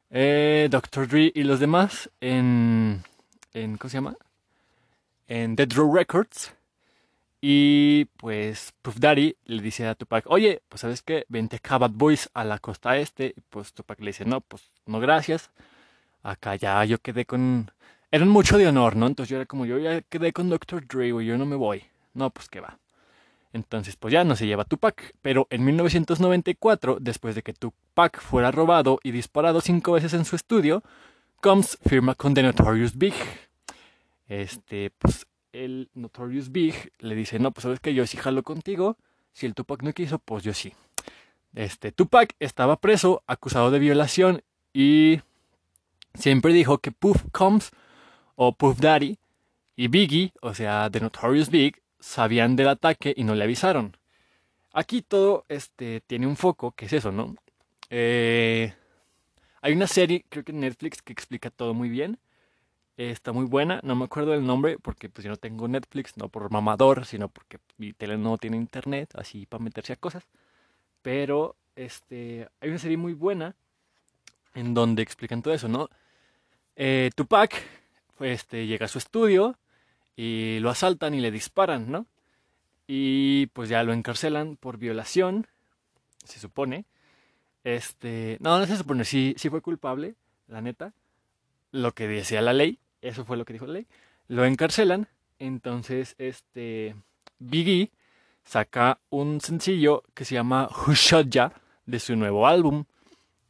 eh, 0.09 0.67
Dr. 0.69 1.07
Dre 1.07 1.31
y 1.33 1.43
los 1.43 1.59
demás 1.59 2.09
en. 2.21 3.03
¿Cómo 3.53 3.89
se 3.89 3.97
llama? 3.97 4.15
En 5.27 5.55
Dead 5.55 5.71
Row 5.73 5.93
Records. 5.93 6.53
Y 7.41 8.05
pues 8.17 8.73
Puff 8.81 8.97
Daddy 8.99 9.35
le 9.45 9.61
dice 9.61 9.85
a 9.85 9.95
Tupac, 9.95 10.25
oye, 10.27 10.61
pues 10.69 10.79
sabes 10.79 11.01
qué, 11.01 11.25
vente 11.27 11.57
acá 11.57 11.77
Bad 11.77 11.91
Boys 11.91 12.29
a 12.33 12.45
la 12.45 12.59
costa 12.59 12.97
este. 12.97 13.33
Y 13.35 13.41
pues 13.49 13.73
Tupac 13.73 13.99
le 13.99 14.07
dice, 14.07 14.25
no, 14.25 14.41
pues 14.41 14.71
no 14.85 14.99
gracias. 14.99 15.51
Acá 16.23 16.55
ya 16.55 16.85
yo 16.85 16.99
quedé 16.99 17.25
con 17.25 17.69
eran 18.13 18.29
mucho 18.29 18.59
de 18.59 18.67
honor, 18.67 18.95
¿no? 18.95 19.07
Entonces 19.07 19.31
yo 19.31 19.37
era 19.37 19.47
como, 19.47 19.65
yo 19.65 19.79
ya 19.79 20.01
quedé 20.03 20.33
con 20.33 20.47
Dr. 20.47 20.85
Dre, 20.85 21.11
güey, 21.11 21.25
yo 21.25 21.35
no 21.35 21.47
me 21.47 21.55
voy. 21.55 21.83
No, 22.13 22.29
pues 22.29 22.49
que 22.49 22.59
va. 22.59 22.79
Entonces, 23.53 23.95
pues 23.95 24.11
ya 24.11 24.23
no 24.23 24.35
se 24.35 24.47
lleva 24.47 24.65
Tupac. 24.65 25.13
Pero 25.21 25.47
en 25.51 25.63
1994, 25.63 26.97
después 26.99 27.35
de 27.35 27.43
que 27.43 27.53
Tupac 27.53 28.19
fuera 28.19 28.51
robado 28.51 28.99
y 29.03 29.11
disparado 29.11 29.61
cinco 29.61 29.93
veces 29.93 30.13
en 30.13 30.25
su 30.25 30.35
estudio, 30.35 30.83
Combs 31.39 31.77
firma 31.85 32.15
con 32.15 32.33
The 32.33 32.43
Notorious 32.43 32.97
Big. 32.97 33.13
Este, 34.27 34.91
pues 34.97 35.27
el 35.51 35.89
Notorious 35.93 36.51
Big 36.51 36.91
le 36.99 37.15
dice, 37.15 37.37
no, 37.37 37.51
pues 37.51 37.63
sabes 37.63 37.79
que 37.79 37.93
yo 37.93 38.07
sí 38.07 38.17
jalo 38.17 38.41
contigo. 38.43 38.97
Si 39.33 39.45
el 39.45 39.53
Tupac 39.53 39.83
no 39.83 39.93
quiso, 39.93 40.19
pues 40.19 40.43
yo 40.43 40.53
sí. 40.53 40.73
Este, 41.53 41.91
Tupac 41.91 42.35
estaba 42.39 42.77
preso, 42.77 43.21
acusado 43.27 43.69
de 43.69 43.79
violación 43.79 44.41
y 44.73 45.21
siempre 46.15 46.53
dijo 46.53 46.79
que 46.79 46.91
Puff 46.91 47.23
Combs 47.31 47.71
o 48.35 48.53
Puff 48.53 48.79
Daddy 48.79 49.19
y 49.75 49.87
Biggie, 49.87 50.31
o 50.41 50.55
sea, 50.55 50.89
The 50.91 50.99
Notorious 50.99 51.49
Big, 51.49 51.82
sabían 52.03 52.57
del 52.57 52.67
ataque 52.67 53.13
y 53.15 53.23
no 53.23 53.33
le 53.33 53.45
avisaron. 53.45 53.95
Aquí 54.73 55.01
todo 55.01 55.45
este, 55.47 56.01
tiene 56.01 56.27
un 56.27 56.35
foco, 56.35 56.71
que 56.71 56.85
es 56.85 56.93
eso, 56.93 57.11
¿no? 57.11 57.35
Eh, 57.89 58.73
hay 59.61 59.73
una 59.73 59.87
serie, 59.87 60.25
creo 60.27 60.43
que 60.43 60.51
en 60.51 60.59
Netflix, 60.59 61.01
que 61.01 61.13
explica 61.13 61.49
todo 61.49 61.73
muy 61.73 61.87
bien. 61.89 62.19
está 62.97 63.31
muy 63.31 63.45
buena, 63.45 63.79
no 63.83 63.95
me 63.95 64.05
acuerdo 64.05 64.31
del 64.31 64.45
nombre 64.45 64.77
porque 64.79 65.09
pues 65.09 65.23
yo 65.23 65.31
no 65.31 65.37
tengo 65.37 65.67
Netflix, 65.67 66.17
no 66.17 66.27
por 66.29 66.51
mamador, 66.51 67.05
sino 67.05 67.29
porque 67.29 67.59
mi 67.77 67.93
tele 67.93 68.17
no 68.17 68.37
tiene 68.37 68.57
internet, 68.57 69.11
así 69.15 69.45
para 69.45 69.63
meterse 69.63 69.93
a 69.93 69.95
cosas. 69.95 70.27
Pero 71.01 71.55
este, 71.75 72.49
hay 72.59 72.69
una 72.69 72.79
serie 72.79 72.97
muy 72.97 73.13
buena 73.13 73.55
en 74.53 74.73
donde 74.73 75.01
explican 75.03 75.41
todo 75.41 75.53
eso, 75.53 75.67
¿no? 75.69 75.89
Eh, 76.75 77.11
Tupac 77.15 77.55
este, 78.19 78.67
llega 78.67 78.85
a 78.85 78.89
su 78.89 78.97
estudio 78.99 79.57
y 80.15 80.59
lo 80.59 80.69
asaltan 80.69 81.13
y 81.13 81.21
le 81.21 81.31
disparan, 81.31 81.91
¿no? 81.91 82.05
Y 82.87 83.47
pues 83.47 83.69
ya 83.69 83.83
lo 83.83 83.93
encarcelan 83.93 84.57
por 84.57 84.77
violación, 84.77 85.47
se 86.25 86.39
supone. 86.39 86.85
Este, 87.63 88.37
no, 88.41 88.59
no 88.59 88.65
se 88.65 88.77
supone, 88.77 89.05
sí, 89.05 89.33
sí 89.37 89.49
fue 89.49 89.61
culpable, 89.61 90.15
la 90.47 90.61
neta. 90.61 90.93
Lo 91.71 91.93
que 91.93 92.07
decía 92.07 92.41
la 92.41 92.53
ley, 92.53 92.79
eso 93.01 93.25
fue 93.25 93.37
lo 93.37 93.45
que 93.45 93.53
dijo 93.53 93.65
la 93.65 93.73
ley. 93.73 93.87
Lo 94.27 94.45
encarcelan, 94.45 95.07
entonces 95.39 96.15
este 96.17 96.95
Biggie 97.39 97.91
saca 98.43 98.99
un 99.09 99.41
sencillo 99.41 100.03
que 100.13 100.25
se 100.25 100.35
llama 100.35 100.69
Who 100.69 100.93
Shot 100.93 101.29
Ya 101.29 101.53
de 101.85 101.99
su 101.99 102.15
nuevo 102.15 102.47
álbum. 102.47 102.85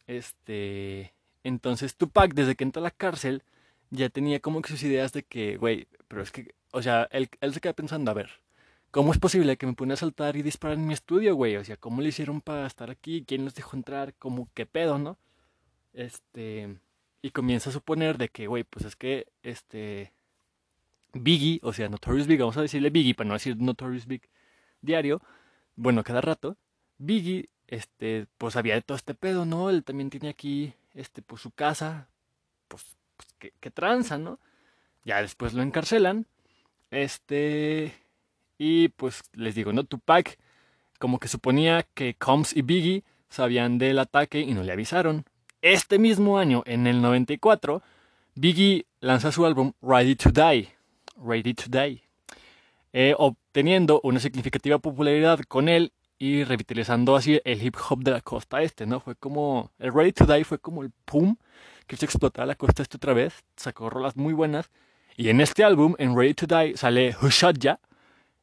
Este, 0.07 1.13
entonces 1.43 1.95
Tupac 1.95 2.33
desde 2.33 2.55
que 2.55 2.63
entró 2.63 2.81
a 2.81 2.83
la 2.83 2.91
cárcel 2.91 3.43
ya 3.89 4.09
tenía 4.09 4.39
como 4.39 4.61
que 4.61 4.69
sus 4.69 4.83
ideas 4.83 5.13
de 5.13 5.23
que, 5.23 5.57
güey, 5.57 5.87
pero 6.13 6.21
es 6.21 6.31
que, 6.31 6.53
o 6.71 6.81
sea, 6.83 7.07
él, 7.11 7.27
él 7.41 7.53
se 7.55 7.59
queda 7.59 7.73
pensando, 7.73 8.11
a 8.11 8.13
ver, 8.13 8.29
¿cómo 8.91 9.11
es 9.11 9.17
posible 9.17 9.57
que 9.57 9.65
me 9.65 9.73
pone 9.73 9.95
a 9.95 9.97
saltar 9.97 10.35
y 10.35 10.43
disparar 10.43 10.77
en 10.77 10.85
mi 10.85 10.93
estudio, 10.93 11.33
güey? 11.33 11.55
O 11.55 11.65
sea, 11.65 11.75
¿cómo 11.75 12.03
le 12.03 12.09
hicieron 12.09 12.39
para 12.39 12.67
estar 12.67 12.91
aquí? 12.91 13.23
¿Quién 13.27 13.45
los 13.45 13.55
dejó 13.55 13.75
entrar? 13.75 14.13
¿Cómo 14.19 14.47
qué 14.53 14.67
pedo, 14.67 14.99
no? 14.99 15.17
Este, 15.91 16.77
y 17.23 17.31
comienza 17.31 17.71
a 17.71 17.73
suponer 17.73 18.19
de 18.19 18.29
que, 18.29 18.45
güey, 18.45 18.63
pues 18.63 18.85
es 18.85 18.95
que, 18.95 19.25
este, 19.41 20.13
Biggie, 21.13 21.59
o 21.63 21.73
sea, 21.73 21.89
Notorious 21.89 22.27
Big, 22.27 22.39
vamos 22.39 22.57
a 22.57 22.61
decirle 22.61 22.91
Biggie 22.91 23.15
para 23.15 23.29
no 23.29 23.33
decir 23.33 23.57
Notorious 23.57 24.05
Big 24.05 24.21
diario, 24.81 25.19
bueno, 25.75 26.03
cada 26.03 26.21
rato, 26.21 26.57
Biggie, 26.99 27.49
este, 27.65 28.27
pues 28.37 28.55
había 28.55 28.75
de 28.75 28.83
todo 28.83 28.97
este 28.97 29.15
pedo, 29.15 29.45
¿no? 29.45 29.71
Él 29.71 29.83
también 29.83 30.11
tiene 30.11 30.29
aquí, 30.29 30.75
este, 30.93 31.23
pues 31.23 31.41
su 31.41 31.49
casa, 31.49 32.07
pues 32.67 32.85
que, 33.39 33.71
tranza, 33.71 34.19
¿no? 34.19 34.39
Ya 35.03 35.21
después 35.21 35.53
lo 35.53 35.61
encarcelan. 35.61 36.25
Este. 36.91 37.93
Y 38.57 38.89
pues 38.89 39.23
les 39.33 39.55
digo, 39.55 39.73
¿no? 39.73 39.83
Tupac 39.83 40.37
como 40.99 41.19
que 41.19 41.27
suponía 41.27 41.85
que 41.93 42.15
Combs 42.15 42.55
y 42.55 42.61
Biggie 42.61 43.03
sabían 43.29 43.77
del 43.77 43.99
ataque 43.99 44.39
y 44.39 44.53
no 44.53 44.63
le 44.63 44.71
avisaron. 44.71 45.25
Este 45.61 45.99
mismo 45.99 46.37
año, 46.37 46.63
en 46.65 46.87
el 46.87 47.01
94, 47.01 47.81
Biggie 48.35 48.85
lanza 49.01 49.31
su 49.31 49.45
álbum 49.45 49.73
Ready 49.81 50.15
to 50.15 50.29
Die. 50.31 50.69
Ready 51.17 51.53
to 51.55 51.63
Die. 51.67 52.01
Eh, 52.93 53.15
obteniendo 53.17 53.99
una 54.03 54.19
significativa 54.19 54.77
popularidad 54.77 55.39
con 55.47 55.67
él 55.67 55.91
y 56.17 56.43
revitalizando 56.45 57.15
así 57.15 57.41
el 57.43 57.61
hip 57.61 57.75
hop 57.89 58.03
de 58.03 58.11
la 58.11 58.21
costa 58.21 58.61
este, 58.61 58.85
¿no? 58.85 59.01
Fue 59.01 59.15
como. 59.15 59.71
El 59.79 59.93
Ready 59.93 60.13
to 60.13 60.25
Die 60.25 60.45
fue 60.45 60.59
como 60.59 60.83
el 60.83 60.91
pum 61.03 61.35
que 61.85 61.97
se 61.97 62.05
explotara 62.05 62.45
la 62.45 62.55
costa 62.55 62.81
este 62.81 62.95
otra 62.95 63.13
vez, 63.13 63.43
sacó 63.57 63.89
rolas 63.89 64.15
muy 64.15 64.33
buenas. 64.33 64.69
Y 65.15 65.29
en 65.29 65.41
este 65.41 65.63
álbum, 65.63 65.95
en 65.97 66.15
Ready 66.17 66.33
to 66.33 66.47
Die, 66.47 66.75
sale 66.77 67.15
Ya, 67.59 67.79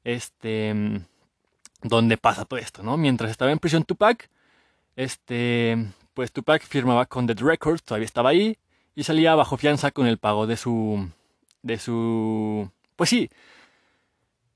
este, 0.05 1.03
donde 1.83 2.17
pasa 2.17 2.45
todo 2.45 2.59
esto, 2.61 2.83
¿no? 2.83 2.97
Mientras 2.97 3.31
estaba 3.31 3.53
en 3.53 3.59
prisión 3.59 3.85
Tupac, 3.85 4.29
este, 4.97 5.93
pues 6.15 6.33
Tupac 6.33 6.63
firmaba 6.63 7.07
con 7.07 7.27
Dead 7.27 7.39
Records, 7.39 7.83
todavía 7.83 8.07
estaba 8.07 8.31
ahí, 8.31 8.59
y 8.95 9.05
salía 9.05 9.35
bajo 9.35 9.57
fianza 9.57 9.91
con 9.91 10.07
el 10.07 10.19
pago 10.19 10.47
de 10.47 10.57
su, 10.57 11.09
de 11.63 11.79
su, 11.79 12.71
pues 12.97 13.11
sí, 13.11 13.31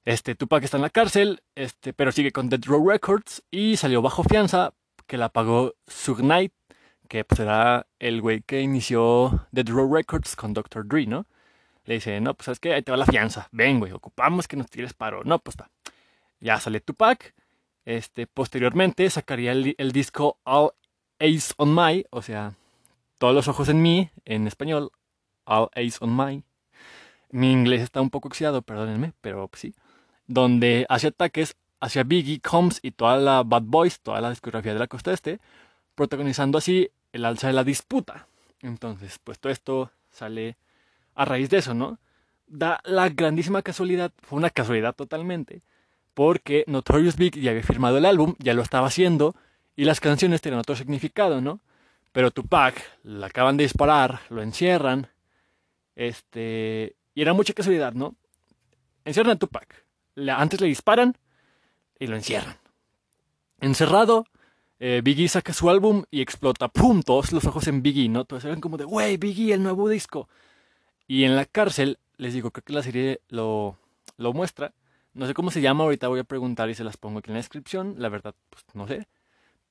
este, 0.04 0.34
Tupac 0.34 0.62
está 0.62 0.76
en 0.76 0.82
la 0.82 0.90
cárcel, 0.90 1.42
este, 1.54 1.92
pero 1.92 2.12
sigue 2.12 2.32
con 2.32 2.48
Dead 2.48 2.62
Row 2.64 2.88
Records, 2.88 3.42
y 3.50 3.76
salió 3.76 4.02
bajo 4.02 4.22
fianza, 4.22 4.74
que 5.06 5.18
la 5.18 5.28
pagó 5.28 5.74
Sug 5.86 6.18
Knight, 6.18 6.52
que 7.08 7.24
pues, 7.24 7.38
será 7.38 7.86
el 7.98 8.20
güey 8.20 8.42
que 8.42 8.60
inició 8.60 9.46
The 9.52 9.64
Draw 9.64 9.92
Records 9.94 10.36
con 10.36 10.54
Dr. 10.54 10.86
Dre, 10.86 11.06
¿no? 11.06 11.26
Le 11.84 11.94
dice, 11.94 12.20
no, 12.20 12.34
pues 12.34 12.46
sabes 12.46 12.60
que 12.60 12.72
ahí 12.72 12.82
te 12.82 12.90
va 12.90 12.96
la 12.96 13.06
fianza, 13.06 13.48
ven, 13.52 13.78
güey, 13.78 13.92
ocupamos 13.92 14.48
que 14.48 14.56
nos 14.56 14.70
tires 14.70 14.94
paro. 14.94 15.22
No, 15.24 15.38
pues 15.38 15.54
está. 15.54 15.70
Ya 16.40 16.58
sale 16.60 16.80
Tupac. 16.80 17.34
Este, 17.84 18.26
posteriormente 18.26 19.08
sacaría 19.10 19.52
el, 19.52 19.92
disco 19.92 20.38
All 20.44 20.70
Ace 21.18 21.52
on 21.58 21.74
My, 21.74 22.06
o 22.08 22.22
sea, 22.22 22.54
todos 23.18 23.34
los 23.34 23.46
ojos 23.46 23.68
en 23.68 23.82
mí, 23.82 24.10
en 24.24 24.46
español, 24.46 24.90
All 25.44 25.68
Ace 25.74 25.98
on 26.00 26.16
My. 26.16 26.42
Mi 27.30 27.52
inglés 27.52 27.82
está 27.82 28.00
un 28.00 28.10
poco 28.10 28.28
oxidado, 28.28 28.62
perdónenme, 28.62 29.12
pero 29.20 29.48
pues, 29.48 29.60
sí. 29.60 29.74
Donde 30.26 30.86
hace 30.88 31.08
ataques 31.08 31.56
hacia 31.80 32.04
Biggie, 32.04 32.40
Combs 32.40 32.78
y 32.80 32.92
toda 32.92 33.18
la 33.18 33.42
Bad 33.42 33.64
Boys, 33.66 34.00
toda 34.00 34.22
la 34.22 34.30
discografía 34.30 34.72
de 34.72 34.78
la 34.78 34.86
costa 34.86 35.12
este, 35.12 35.40
protagonizando 35.94 36.56
así 36.56 36.90
el 37.12 37.26
alza 37.26 37.48
de 37.48 37.52
la 37.52 37.64
disputa. 37.64 38.26
Entonces, 38.62 39.18
pues 39.22 39.38
todo 39.38 39.52
esto 39.52 39.90
sale 40.10 40.56
a 41.14 41.24
raíz 41.24 41.50
de 41.50 41.58
eso, 41.58 41.74
¿no? 41.74 41.98
Da 42.46 42.80
la 42.84 43.08
grandísima 43.08 43.62
casualidad, 43.62 44.12
fue 44.22 44.38
una 44.38 44.50
casualidad 44.50 44.94
totalmente, 44.94 45.62
porque 46.14 46.64
Notorious 46.66 47.16
Big 47.16 47.40
ya 47.40 47.50
había 47.50 47.62
firmado 47.62 47.98
el 47.98 48.04
álbum, 48.04 48.34
ya 48.38 48.54
lo 48.54 48.62
estaba 48.62 48.86
haciendo, 48.86 49.34
y 49.76 49.84
las 49.84 50.00
canciones 50.00 50.40
tenían 50.40 50.60
otro 50.60 50.76
significado, 50.76 51.40
¿no? 51.40 51.60
Pero 52.12 52.30
Tupac 52.30 52.74
la 53.02 53.26
acaban 53.26 53.56
de 53.56 53.64
disparar, 53.64 54.20
lo 54.30 54.42
encierran, 54.42 55.08
este, 55.96 56.96
y 57.14 57.22
era 57.22 57.32
mucha 57.32 57.54
casualidad, 57.54 57.92
¿no? 57.92 58.14
Encierran 59.04 59.36
a 59.36 59.38
Tupac, 59.38 59.84
antes 60.28 60.60
le 60.60 60.68
disparan 60.68 61.16
y 61.98 62.06
lo 62.06 62.16
encierran. 62.16 62.56
Encerrado, 63.60 64.26
eh, 64.78 65.00
Biggie 65.02 65.28
saca 65.28 65.52
su 65.52 65.70
álbum 65.70 66.04
y 66.10 66.20
explota, 66.20 66.68
¡pum! 66.68 67.02
Todos 67.02 67.32
los 67.32 67.44
ojos 67.46 67.66
en 67.68 67.82
Biggie, 67.82 68.08
¿no? 68.08 68.24
Todos 68.24 68.44
eran 68.44 68.60
como 68.60 68.76
de, 68.76 68.84
wey, 68.84 69.16
Biggie, 69.16 69.54
el 69.54 69.62
nuevo 69.62 69.88
disco. 69.88 70.28
Y 71.06 71.24
en 71.24 71.36
la 71.36 71.44
cárcel, 71.44 71.98
les 72.16 72.34
digo, 72.34 72.50
creo 72.50 72.64
que 72.64 72.72
la 72.72 72.82
serie 72.82 73.20
lo, 73.28 73.76
lo 74.16 74.32
muestra. 74.32 74.72
No 75.12 75.26
sé 75.26 75.34
cómo 75.34 75.50
se 75.50 75.60
llama, 75.60 75.84
ahorita 75.84 76.08
voy 76.08 76.20
a 76.20 76.24
preguntar 76.24 76.70
y 76.70 76.74
se 76.74 76.84
las 76.84 76.96
pongo 76.96 77.18
aquí 77.18 77.30
en 77.30 77.34
la 77.34 77.40
descripción. 77.40 77.96
La 77.98 78.08
verdad, 78.08 78.34
pues 78.50 78.64
no 78.74 78.88
sé. 78.88 79.06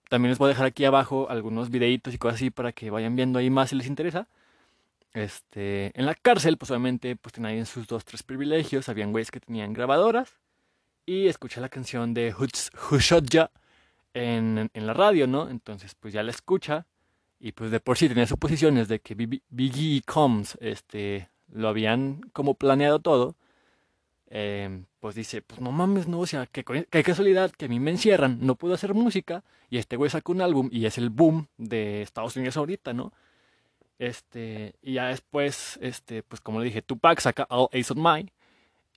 También 0.09 0.29
les 0.29 0.37
voy 0.37 0.47
a 0.47 0.49
dejar 0.49 0.67
aquí 0.67 0.85
abajo 0.85 1.29
algunos 1.29 1.69
videitos 1.69 2.13
y 2.13 2.17
cosas 2.17 2.35
así 2.35 2.49
para 2.49 2.71
que 2.71 2.89
vayan 2.91 3.15
viendo 3.15 3.39
ahí 3.39 3.49
más 3.49 3.69
si 3.69 3.75
les 3.75 3.87
interesa. 3.87 4.27
Este, 5.13 5.91
en 5.99 6.05
la 6.05 6.15
cárcel, 6.15 6.57
pues 6.57 6.71
obviamente, 6.71 7.15
pues 7.15 7.33
tenían 7.33 7.65
sus 7.65 7.87
dos, 7.87 8.05
tres 8.05 8.23
privilegios. 8.23 8.89
Habían 8.89 9.11
güeyes 9.11 9.31
que 9.31 9.39
tenían 9.39 9.73
grabadoras. 9.73 10.39
Y 11.05 11.27
escuché 11.27 11.59
la 11.59 11.69
canción 11.69 12.13
de 12.13 12.33
Who 12.33 12.99
Shot 12.99 13.29
Ya 13.29 13.51
en, 14.13 14.69
en, 14.73 14.87
la 14.87 14.93
radio, 14.93 15.27
¿no? 15.27 15.49
Entonces, 15.49 15.95
pues 15.95 16.13
ya 16.13 16.23
la 16.23 16.31
escucha 16.31 16.85
y 17.43 17.51
pues 17.51 17.71
de 17.71 17.81
por 17.81 17.97
sí 17.97 18.07
tenía 18.07 18.25
suposiciones 18.25 18.87
de 18.87 19.01
que 19.01 19.15
Biggie 19.15 19.97
y 19.97 20.01
Combs 20.01 20.57
este, 20.61 21.29
lo 21.51 21.67
habían 21.67 22.21
como 22.31 22.53
planeado 22.53 22.99
todo. 22.99 23.35
Eh, 24.27 24.85
pues 25.01 25.13
dice, 25.15 25.41
pues 25.41 25.59
no 25.59 25.73
mames, 25.73 26.07
no, 26.07 26.21
o 26.21 26.25
sea, 26.25 26.45
que, 26.45 26.63
que 26.63 27.03
casualidad 27.03 27.51
que 27.51 27.65
a 27.65 27.67
mí 27.67 27.81
me 27.81 27.91
encierran, 27.91 28.37
no 28.39 28.55
puedo 28.55 28.73
hacer 28.73 28.93
música 28.93 29.43
y 29.69 29.77
este 29.77 29.97
güey 29.97 30.09
saca 30.09 30.31
un 30.31 30.39
álbum 30.39 30.69
y 30.71 30.85
es 30.85 30.97
el 30.97 31.09
boom 31.09 31.49
de 31.57 32.01
Estados 32.01 32.37
Unidos 32.37 32.55
ahorita, 32.55 32.93
¿no? 32.93 33.11
Este, 33.99 34.75
y 34.81 34.93
ya 34.93 35.07
después, 35.07 35.77
este, 35.81 36.23
pues 36.23 36.39
como 36.39 36.59
le 36.59 36.65
dije, 36.65 36.81
Tupac 36.81 37.19
saca 37.19 37.45
All 37.49 37.67
Ace 37.73 37.91
of 37.91 37.99
Mine 37.99 38.31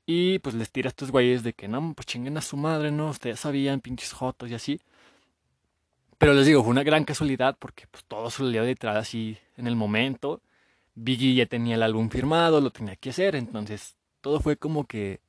y 0.07 0.39
pues 0.39 0.55
les 0.55 0.71
tira 0.71 0.87
a 0.87 0.91
estos 0.91 1.11
güeyes 1.11 1.43
de 1.43 1.53
que 1.53 1.67
no, 1.67 1.95
pues 1.95 2.07
chinguen 2.07 2.37
a 2.39 2.43
su 2.43 2.57
madre, 2.57 2.93
¿no? 2.93 3.11
Ustedes 3.11 3.41
sabían, 3.41 3.81
pinches 3.81 4.13
jotos 4.13 4.49
y 4.51 4.55
así. 4.55 4.81
Pero 6.19 6.35
les 6.35 6.47
digo, 6.47 6.63
fue 6.63 6.71
una 6.71 6.83
gran 6.83 7.05
casualidad 7.05 7.57
porque 7.59 7.87
pues, 7.91 8.05
todo 8.05 8.31
se 8.31 8.45
dio 8.45 8.65
detrás 8.65 8.97
así 8.97 9.39
en 9.57 9.67
el 9.67 9.77
momento. 9.77 10.41
Biggie 10.95 11.35
ya 11.35 11.47
tenía 11.47 11.75
el 11.75 11.83
álbum 11.83 12.09
firmado, 12.09 12.61
lo 12.61 12.71
tenía 12.71 12.97
que 12.97 13.11
hacer, 13.11 13.37
entonces 13.37 13.97
todo 14.23 14.41
fue 14.41 14.57
como 14.57 14.87
que 14.87 15.21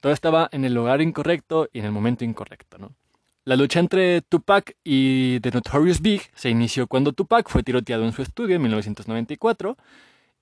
todo 0.00 0.12
estaba 0.12 0.48
en 0.52 0.64
el 0.64 0.74
lugar 0.74 1.02
incorrecto 1.02 1.68
y 1.72 1.80
en 1.80 1.84
el 1.84 1.92
momento 1.92 2.24
incorrecto, 2.24 2.78
¿no? 2.78 2.92
La 3.44 3.56
lucha 3.56 3.80
entre 3.80 4.22
Tupac 4.22 4.76
y 4.84 5.40
The 5.40 5.50
Notorious 5.50 6.00
Big 6.00 6.22
se 6.34 6.48
inició 6.48 6.86
cuando 6.86 7.12
Tupac 7.12 7.48
fue 7.48 7.62
tiroteado 7.62 8.04
en 8.04 8.12
su 8.12 8.22
estudio 8.22 8.56
en 8.56 8.62
1994 8.62 9.76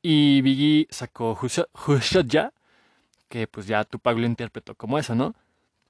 y 0.02 0.40
Biggie 0.42 0.86
sacó 0.90 1.32
Who 1.32 1.98
Shot 1.98 2.26
Ya, 2.26 2.52
que 3.28 3.46
pues 3.46 3.66
ya 3.66 3.84
Tupac 3.84 4.16
lo 4.18 4.26
interpretó 4.26 4.74
como 4.74 4.98
eso, 4.98 5.14
¿no? 5.14 5.34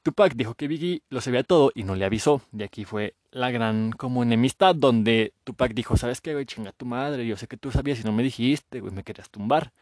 Tupac 0.02 0.34
dijo 0.34 0.54
que 0.54 0.66
Biggie 0.68 1.02
lo 1.10 1.20
sabía 1.20 1.42
todo 1.42 1.72
y 1.74 1.84
no 1.84 1.94
le 1.94 2.04
avisó. 2.04 2.42
De 2.52 2.64
aquí 2.64 2.84
fue 2.84 3.14
la 3.30 3.50
gran 3.50 3.92
como 3.92 4.22
enemistad 4.22 4.74
donde 4.74 5.34
Tupac 5.44 5.74
dijo, 5.74 5.96
¿sabes 5.96 6.20
qué, 6.20 6.32
güey? 6.32 6.46
Chinga 6.46 6.72
tu 6.72 6.86
madre, 6.86 7.26
yo 7.26 7.36
sé 7.36 7.46
que 7.46 7.56
tú 7.56 7.70
sabías 7.70 8.00
y 8.00 8.04
no 8.04 8.12
me 8.12 8.22
dijiste, 8.22 8.80
güey, 8.80 8.92
me 8.92 9.04
querías 9.04 9.30
tumbar. 9.30 9.72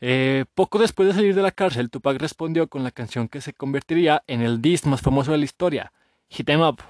Eh, 0.00 0.44
poco 0.54 0.78
después 0.78 1.08
de 1.08 1.14
salir 1.14 1.34
de 1.34 1.42
la 1.42 1.50
cárcel, 1.50 1.90
Tupac 1.90 2.18
respondió 2.20 2.68
con 2.68 2.84
la 2.84 2.92
canción 2.92 3.28
que 3.28 3.40
se 3.40 3.52
convertiría 3.52 4.22
en 4.28 4.42
el 4.42 4.62
diss 4.62 4.86
más 4.86 5.00
famoso 5.00 5.32
de 5.32 5.38
la 5.38 5.44
historia, 5.44 5.92
Hit 6.28 6.48
'em 6.48 6.60
Up, 6.60 6.80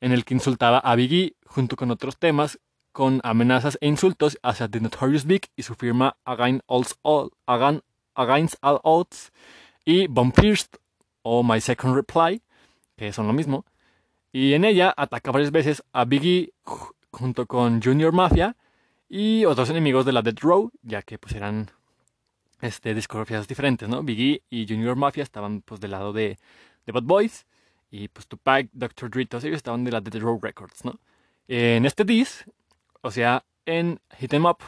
en 0.00 0.12
el 0.12 0.24
que 0.24 0.34
insultaba 0.34 0.78
a 0.78 0.94
Biggie 0.94 1.34
junto 1.44 1.74
con 1.74 1.90
otros 1.90 2.18
temas 2.18 2.60
con 2.92 3.20
amenazas 3.24 3.76
e 3.82 3.88
insultos 3.88 4.38
hacia 4.42 4.68
The 4.68 4.80
Notorious 4.80 5.26
Big 5.26 5.50
y 5.54 5.64
su 5.64 5.74
firma 5.74 6.16
Against 6.24 6.62
All, 7.02 7.30
Against 8.14 8.54
All 8.62 8.80
Odds 8.84 9.32
y 9.84 10.08
Pierced 10.08 10.78
o 11.28 11.42
My 11.42 11.60
Second 11.60 11.96
Reply, 11.96 12.40
que 12.96 13.12
son 13.12 13.26
lo 13.26 13.32
mismo, 13.32 13.64
y 14.30 14.52
en 14.52 14.64
ella 14.64 14.94
ataca 14.96 15.32
varias 15.32 15.50
veces 15.50 15.82
a 15.92 16.04
Biggie 16.04 16.52
junto 17.10 17.46
con 17.46 17.82
Junior 17.82 18.12
Mafia 18.12 18.54
y 19.08 19.44
otros 19.44 19.68
enemigos 19.70 20.06
de 20.06 20.12
la 20.12 20.22
Dead 20.22 20.36
Row, 20.40 20.70
ya 20.82 21.02
que 21.02 21.18
pues 21.18 21.34
eran 21.34 21.68
este, 22.60 22.94
discografías 22.94 23.48
diferentes, 23.48 23.88
¿no? 23.88 24.04
Biggie 24.04 24.44
y 24.50 24.68
Junior 24.68 24.94
Mafia 24.94 25.24
estaban 25.24 25.62
pues 25.62 25.80
del 25.80 25.90
lado 25.90 26.12
de, 26.12 26.38
de 26.86 26.92
Bad 26.92 27.02
Boys 27.02 27.44
y 27.90 28.06
pues 28.06 28.28
Tupac, 28.28 28.68
Dr. 28.72 29.10
Dre, 29.10 29.26
todos 29.26 29.42
ellos 29.42 29.56
estaban 29.56 29.82
de 29.82 29.90
la 29.90 30.00
Dead 30.00 30.22
Row 30.22 30.38
Records, 30.40 30.84
¿no? 30.84 31.00
En 31.48 31.86
este 31.86 32.04
disc, 32.04 32.46
o 33.00 33.10
sea, 33.10 33.44
en 33.64 33.98
Hit 34.18 34.32
'em 34.32 34.44
Up, 34.44 34.58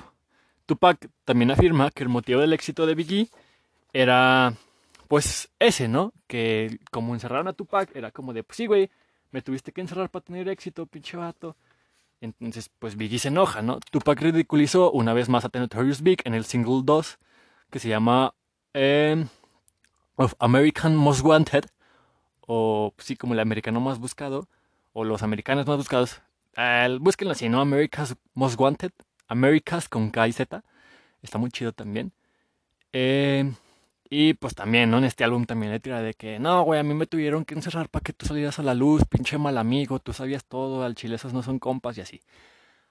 Tupac 0.67 1.09
también 1.25 1.53
afirma 1.53 1.93
que 1.93 2.03
el 2.03 2.09
motivo 2.09 2.41
del 2.41 2.53
éxito 2.53 2.85
de 2.85 2.97
Biggie 2.97 3.29
era 3.93 4.55
pues 5.09 5.51
ese, 5.59 5.89
¿no? 5.89 6.13
Que 6.27 6.79
como 6.91 7.15
encerraron 7.15 7.49
a 7.49 7.55
Tupac, 7.55 7.95
era 7.97 8.11
como 8.13 8.33
de, 8.33 8.45
pues 8.45 8.59
sí, 8.59 8.67
güey, 8.67 8.91
me 9.31 9.43
tuviste 9.43 9.73
que 9.73 9.81
encerrar 9.81 10.11
para 10.11 10.25
tener 10.25 10.49
éxito, 10.49 10.87
pinche 10.87 11.17
vato. 11.17 11.57
Entonces, 12.21 12.71
pues 12.79 12.97
Biggie 12.97 13.19
se 13.19 13.29
enoja, 13.29 13.63
¿no? 13.63 13.81
Tupac 13.91 14.21
ridiculizó 14.21 14.91
una 14.91 15.15
vez 15.15 15.29
más 15.29 15.45
a 15.45 15.49
The 15.49 15.67
Big 16.03 16.21
en 16.25 16.35
el 16.35 16.45
single 16.45 16.83
2, 16.85 17.19
que 17.71 17.79
se 17.79 17.89
llama 17.89 18.35
eh, 18.75 19.27
Of 20.17 20.35
American 20.39 20.97
Most 20.97 21.25
Wanted, 21.25 21.65
o 22.47 22.93
sí, 22.99 23.17
como 23.17 23.35
el 23.35 23.41
americano 23.41 23.81
más 23.81 23.99
buscado, 23.99 24.49
o 24.93 25.05
los 25.05 25.23
americanos 25.23 25.67
más 25.67 25.77
buscados. 25.77 26.21
Eh, 26.57 26.99
búsquenlo 27.01 27.33
así, 27.33 27.49
¿no? 27.49 27.61
America's 27.61 28.17
Most 28.35 28.59
Wanted, 28.61 28.93
America's 29.29 29.89
con 29.89 30.11
K 30.11 30.29
y 30.29 30.33
Z. 30.33 30.65
Está 31.23 31.39
muy 31.39 31.51
chido 31.51 31.73
también. 31.73 32.13
Eh, 32.93 33.53
y 34.11 34.35
pues 34.35 34.55
también, 34.55 34.91
¿no? 34.91 34.99
En 34.99 35.05
este 35.05 35.25
álbum 35.25 35.45
también 35.45 35.73
le 35.73 35.81
tira 35.81 36.01
de 36.03 36.15
que, 36.15 36.39
no, 36.39 36.63
güey, 36.63 36.81
a 36.81 36.83
mí 36.83 36.95
me 36.95 37.07
tuvieron 37.07 37.45
que 37.45 37.55
encerrar 37.55 37.89
para 37.89 38.03
que 38.03 38.13
tú 38.13 38.27
salieras 38.27 38.59
a 38.59 38.63
la 38.63 38.75
luz, 38.75 39.05
pinche 39.05 39.39
mal 39.39 39.59
amigo, 39.59 39.99
tú 39.99 40.13
sabías 40.13 40.45
todo, 40.45 40.83
al 40.83 40.95
chile 40.95 41.17
esos 41.17 41.33
no 41.33 41.43
son 41.43 41.59
compas 41.59 41.99
y 41.99 42.01
así. 42.01 42.21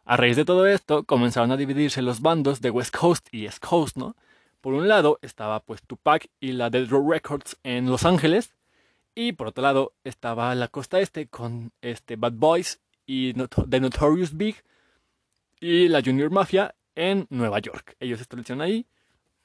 A 0.05 0.15
raíz 0.15 0.35
de 0.35 0.45
todo 0.45 0.67
esto, 0.67 1.03
comenzaron 1.03 1.51
a 1.51 1.57
dividirse 1.57 2.01
los 2.01 2.21
bandos 2.21 2.61
de 2.61 2.69
West 2.69 2.95
Coast 2.95 3.27
y 3.31 3.45
East 3.45 3.65
Coast, 3.65 3.97
¿no? 3.97 4.15
Por 4.61 4.73
un 4.73 4.87
lado 4.87 5.19
estaba 5.21 5.59
pues 5.59 5.81
Tupac 5.83 6.29
y 6.39 6.53
la 6.53 6.69
Dead 6.69 6.87
Row 6.87 7.09
Records 7.09 7.57
en 7.63 7.89
Los 7.89 8.05
Ángeles, 8.05 8.53
y 9.15 9.31
por 9.31 9.47
otro 9.47 9.63
lado 9.63 9.93
estaba 10.03 10.53
la 10.53 10.67
costa 10.67 10.99
este 10.99 11.27
con 11.27 11.71
este 11.81 12.15
Bad 12.17 12.33
Boys 12.33 12.79
y 13.07 13.33
The 13.33 13.79
Notorious 13.79 14.37
Big 14.37 14.63
y 15.59 15.87
la 15.87 16.03
Junior 16.03 16.29
Mafia 16.29 16.75
en 16.93 17.25
Nueva 17.29 17.57
York. 17.57 17.95
Ellos 17.99 18.21
establecieron 18.21 18.61
ahí 18.61 18.85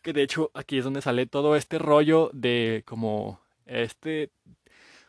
que 0.02 0.12
de 0.12 0.22
hecho 0.22 0.50
aquí 0.54 0.78
es 0.78 0.84
donde 0.84 1.02
sale 1.02 1.26
todo 1.26 1.56
este 1.56 1.78
rollo 1.78 2.30
de 2.32 2.82
como 2.86 3.40
este 3.66 4.30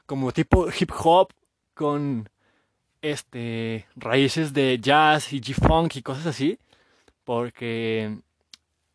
como 0.06 0.32
tipo 0.32 0.67
hip 0.69 0.91
hop 1.03 1.34
con 1.73 2.29
este 3.01 3.88
raíces 3.95 4.53
de 4.53 4.79
jazz 4.79 5.34
y 5.34 5.41
G-funk 5.41 5.95
y 5.97 6.01
cosas 6.01 6.27
así, 6.27 6.60
porque 7.23 8.17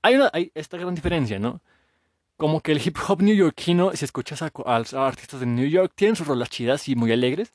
hay 0.02 0.16
una 0.16 0.30
hay 0.32 0.50
esta 0.54 0.78
gran 0.78 0.94
diferencia, 0.94 1.38
¿no? 1.38 1.60
Como 2.36 2.60
que 2.60 2.72
el 2.72 2.80
hip 2.86 2.96
hop 3.08 3.22
neoyorquino, 3.22 3.92
si 3.94 4.04
escuchas 4.04 4.42
a, 4.42 4.50
los 4.78 4.94
artistas 4.94 5.40
de 5.40 5.46
New 5.46 5.68
York, 5.68 5.92
tienen 5.96 6.16
sus 6.16 6.26
rolas 6.26 6.50
chidas 6.50 6.88
y 6.88 6.94
muy 6.96 7.12
alegres, 7.12 7.52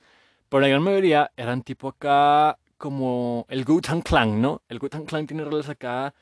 pero 0.50 0.62
la 0.62 0.68
gran 0.68 0.84
mayoría 0.84 1.32
eran 1.38 1.64
tipo 1.64 1.88
acá 1.90 2.58
como 2.78 3.46
el 3.50 3.66
Wu-Tang 3.66 4.04
Clan, 4.04 4.42
¿no? 4.42 4.62
El 4.68 4.80
Wu-Tang 4.80 5.06
Clan 5.06 5.26
tiene 5.26 5.46
rolas 5.46 5.70
acá 5.70 6.14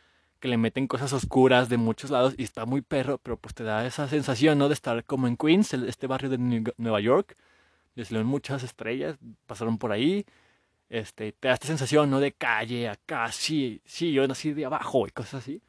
que 0.41 0.49
le 0.49 0.57
meten 0.57 0.87
cosas 0.87 1.13
oscuras 1.13 1.69
de 1.69 1.77
muchos 1.77 2.09
lados 2.09 2.33
y 2.37 2.43
está 2.43 2.65
muy 2.65 2.81
perro, 2.81 3.19
pero 3.19 3.37
pues 3.37 3.53
te 3.55 3.63
da 3.63 3.85
esa 3.85 4.09
sensación, 4.09 4.57
¿no? 4.57 4.67
De 4.67 4.73
estar 4.73 5.05
como 5.05 5.27
en 5.27 5.37
Queens, 5.37 5.73
este 5.73 6.07
barrio 6.07 6.29
de 6.29 6.73
Nueva 6.77 6.99
York. 6.99 7.37
Les 7.95 8.11
ven 8.11 8.25
muchas 8.25 8.63
estrellas, 8.63 9.17
pasaron 9.45 9.77
por 9.77 9.91
ahí. 9.91 10.25
Este, 10.89 11.31
te 11.31 11.47
da 11.47 11.53
esta 11.53 11.67
sensación, 11.67 12.09
¿no? 12.09 12.19
De 12.19 12.33
calle, 12.33 12.89
acá, 12.89 13.31
sí, 13.31 13.81
yo 13.85 14.27
nací 14.27 14.51
de 14.53 14.65
abajo 14.65 15.07
y 15.07 15.11
cosas 15.11 15.35
así. 15.35 15.61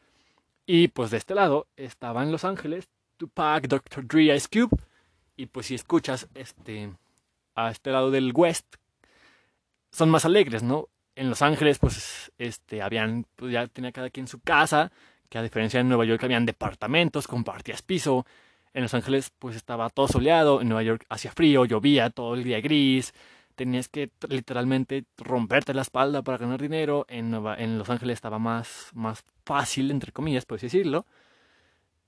Y 0.67 0.89
pues 0.89 1.11
de 1.11 1.19
este 1.19 1.35
lado 1.35 1.69
estaba 1.77 2.23
en 2.23 2.33
Los 2.33 2.45
Ángeles 2.45 2.89
Tupac, 3.19 3.69
Dr. 3.69 4.07
Dre, 4.07 4.35
Ice 4.35 4.49
Cube. 4.51 4.77
Y 5.37 5.47
pues 5.47 5.67
si 5.67 5.75
escuchas 5.75 6.29
este, 6.35 6.93
a 7.55 7.71
este 7.71 7.91
lado 7.91 8.11
del 8.11 8.33
West, 8.35 8.77
son 9.91 10.11
más 10.11 10.25
alegres, 10.25 10.63
¿no? 10.63 10.89
En 11.15 11.29
Los 11.29 11.43
Ángeles, 11.43 11.79
pues, 11.79 12.33
este, 12.39 12.83
habían, 12.83 13.27
pues 13.37 13.53
ya 13.53 13.67
tenía 13.67 13.93
cada 13.93 14.11
quien 14.11 14.27
su 14.27 14.41
casa, 14.41 14.93
que 15.29 15.39
a 15.39 15.43
diferencia 15.43 15.79
de 15.79 15.85
Nueva 15.85 16.05
York 16.05 16.23
habían 16.25 16.47
departamentos, 16.47 17.27
compartías 17.27 17.83
piso. 17.83 18.27
En 18.75 18.83
Los 18.83 18.95
Ángeles, 18.95 19.33
pues 19.39 19.57
estaba 19.57 19.91
todo 19.91 20.09
soleado, 20.09 20.61
en 20.61 20.69
Nueva 20.69 20.83
York 20.83 21.05
hacía 21.09 21.33
frío, 21.33 21.65
llovía, 21.67 22.11
todo 22.11 22.35
el 22.35 22.45
día 22.45 22.61
gris, 22.61 23.13
tenías 23.55 23.89
que 23.89 24.11
literalmente 24.29 25.05
romperte 25.19 25.75
la 25.75 25.83
espalda 25.83 26.23
para 26.23 26.39
ganar 26.39 26.61
dinero. 26.61 27.05
En, 27.09 27.31
Nueva, 27.31 27.57
en 27.57 27.79
Los 27.79 27.91
Ángeles 27.91 28.15
estaba 28.15 28.39
más, 28.39 28.89
más 28.95 29.25
fácil, 29.45 29.91
entre 29.91 30.13
comillas, 30.13 30.47
por 30.47 30.59
decirlo. 30.59 31.07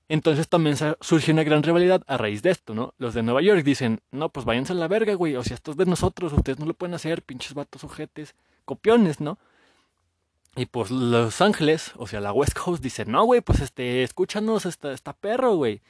Entonces 0.07 0.47
también 0.47 0.75
surgió 1.01 1.33
una 1.33 1.43
gran 1.43 1.63
rivalidad 1.63 2.03
a 2.07 2.17
raíz 2.17 2.41
de 2.43 2.51
esto, 2.51 2.75
¿no? 2.75 2.93
Los 2.97 3.13
de 3.13 3.23
Nueva 3.23 3.41
York 3.41 3.63
dicen, 3.63 4.01
no, 4.11 4.29
pues 4.29 4.45
váyanse 4.45 4.73
a 4.73 4.75
la 4.75 4.87
verga, 4.87 5.15
güey, 5.15 5.35
o 5.35 5.43
sea, 5.43 5.55
esto 5.55 5.71
es 5.71 5.77
de 5.77 5.85
nosotros, 5.85 6.31
ustedes 6.33 6.59
no 6.59 6.67
lo 6.67 6.75
pueden 6.75 6.93
hacer, 6.93 7.23
pinches 7.23 7.55
vatos 7.55 7.83
ojetes 7.83 8.35
copiones, 8.65 9.19
¿no? 9.19 9.37
Y 10.55 10.67
pues 10.67 10.89
Los 10.89 11.41
Ángeles, 11.41 11.91
o 11.97 12.07
sea, 12.07 12.21
la 12.21 12.31
West 12.31 12.57
Coast 12.57 12.81
dice, 12.81 13.05
no, 13.05 13.25
güey, 13.25 13.41
pues 13.41 13.59
este, 13.59 14.03
escúchanos, 14.03 14.65
está, 14.65 14.93
está 14.93 15.13
perro, 15.13 15.55
güey. 15.55 15.81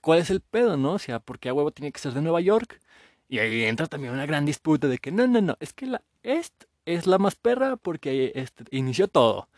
¿Cuál 0.00 0.20
es 0.20 0.30
el 0.30 0.40
pedo, 0.40 0.76
no? 0.76 0.92
O 0.92 0.98
sea, 0.98 1.18
porque 1.18 1.48
a 1.48 1.54
huevo 1.54 1.72
tiene 1.72 1.92
que 1.92 2.00
ser 2.00 2.12
de 2.12 2.22
Nueva 2.22 2.40
York. 2.40 2.80
Y 3.28 3.40
ahí 3.40 3.64
entra 3.64 3.86
también 3.86 4.12
una 4.12 4.26
gran 4.26 4.46
disputa 4.46 4.86
de 4.86 4.98
que 4.98 5.10
no, 5.10 5.26
no, 5.26 5.40
no, 5.40 5.56
es 5.60 5.72
que 5.72 5.86
la 5.86 6.02
Est 6.22 6.64
es 6.84 7.06
la 7.06 7.18
más 7.18 7.34
perra 7.34 7.76
porque 7.76 8.32
este, 8.36 8.64
inició 8.70 9.08
todo. 9.08 9.48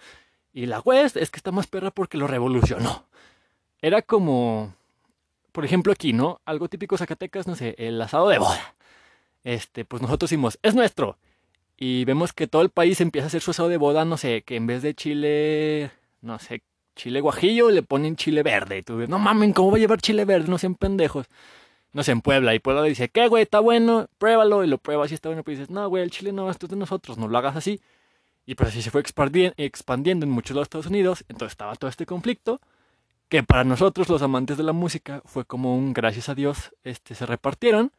Y 0.53 0.67
la 0.67 0.81
West 0.81 1.17
es 1.17 1.31
que 1.31 1.37
está 1.37 1.53
más 1.53 1.67
perra 1.67 1.91
porque 1.91 2.17
lo 2.19 2.27
revolucionó. 2.27 3.05
Era 3.83 4.03
como, 4.03 4.75
por 5.53 5.65
ejemplo, 5.65 5.93
aquí, 5.93 6.13
¿no? 6.13 6.41
Algo 6.47 6.69
típico 6.69 6.97
Zacatecas, 6.97 7.47
no 7.47 7.55
sé, 7.55 7.75
el 7.79 8.01
asado 8.01 8.29
de 8.29 8.39
boda. 8.39 8.75
Este, 9.45 9.85
pues 9.85 10.03
nosotros 10.03 10.31
decimos, 10.31 10.59
es 10.63 10.75
nuestro 10.75 11.19
y 11.79 12.05
vemos 12.05 12.33
que 12.33 12.49
todo 12.49 12.63
el 12.63 12.71
país 12.71 13.01
empieza 13.01 13.27
a 13.27 13.29
hacer 13.29 13.41
su 13.41 13.53
asado 13.53 13.69
de 13.69 13.77
boda, 13.77 14.05
no 14.05 14.17
sé, 14.17 14.43
que 14.43 14.57
en 14.57 14.67
vez 14.67 14.83
de 14.83 14.95
chile, 14.95 15.93
no 16.21 16.41
sé, 16.41 16.63
chile 16.97 17.21
guajillo, 17.21 17.71
le 17.71 17.83
ponen 17.83 18.17
chile 18.17 18.43
verde. 18.43 18.79
Y 18.79 18.83
tú 18.83 18.95
dices, 18.95 19.09
no 19.09 19.21
mamen, 19.21 19.53
¿cómo 19.53 19.71
va 19.71 19.77
a 19.77 19.81
llevar 19.81 20.01
chile 20.01 20.25
verde? 20.25 20.49
No 20.49 20.59
sean 20.59 20.75
pendejos. 20.75 21.27
No 21.93 22.03
sé, 22.03 22.13
en 22.13 22.21
Puebla. 22.21 22.55
Y 22.55 22.59
Puebla 22.59 22.83
dice, 22.83 23.09
¿qué, 23.09 23.29
güey? 23.29 23.45
Está 23.45 23.61
bueno, 23.61 24.09
pruébalo. 24.19 24.65
Y 24.65 24.67
lo 24.67 24.79
pruebas 24.79 25.11
y 25.13 25.15
está 25.15 25.29
bueno. 25.29 25.45
Pues 25.45 25.59
dices, 25.59 25.71
no, 25.71 25.89
güey, 25.89 26.03
el 26.03 26.11
chile 26.11 26.33
no, 26.33 26.51
es 26.51 26.59
de 26.59 26.77
nosotros, 26.77 27.17
no 27.17 27.29
lo 27.29 27.39
hagas 27.39 27.57
así. 27.57 27.81
Y 28.45 28.55
pues 28.57 28.71
así 28.71 28.83
se 28.83 28.91
fue 28.91 29.01
expandiendo 29.01 30.27
en 30.27 30.31
muchos 30.31 30.55
de 30.55 30.61
los 30.61 30.67
Estados 30.67 30.87
Unidos. 30.87 31.25
Entonces 31.29 31.53
estaba 31.53 31.77
todo 31.77 31.89
este 31.89 32.07
conflicto. 32.07 32.61
Que 33.29 33.43
para 33.43 33.63
nosotros, 33.65 34.09
los 34.09 34.23
amantes 34.23 34.57
de 34.57 34.65
la 34.65 34.73
música, 34.73 35.23
fue 35.27 35.45
como 35.45 35.77
un 35.77 35.93
gracias 35.93 36.29
a 36.29 36.35
Dios, 36.35 36.75
este, 36.83 37.15
se 37.15 37.27
repartieron. 37.27 37.93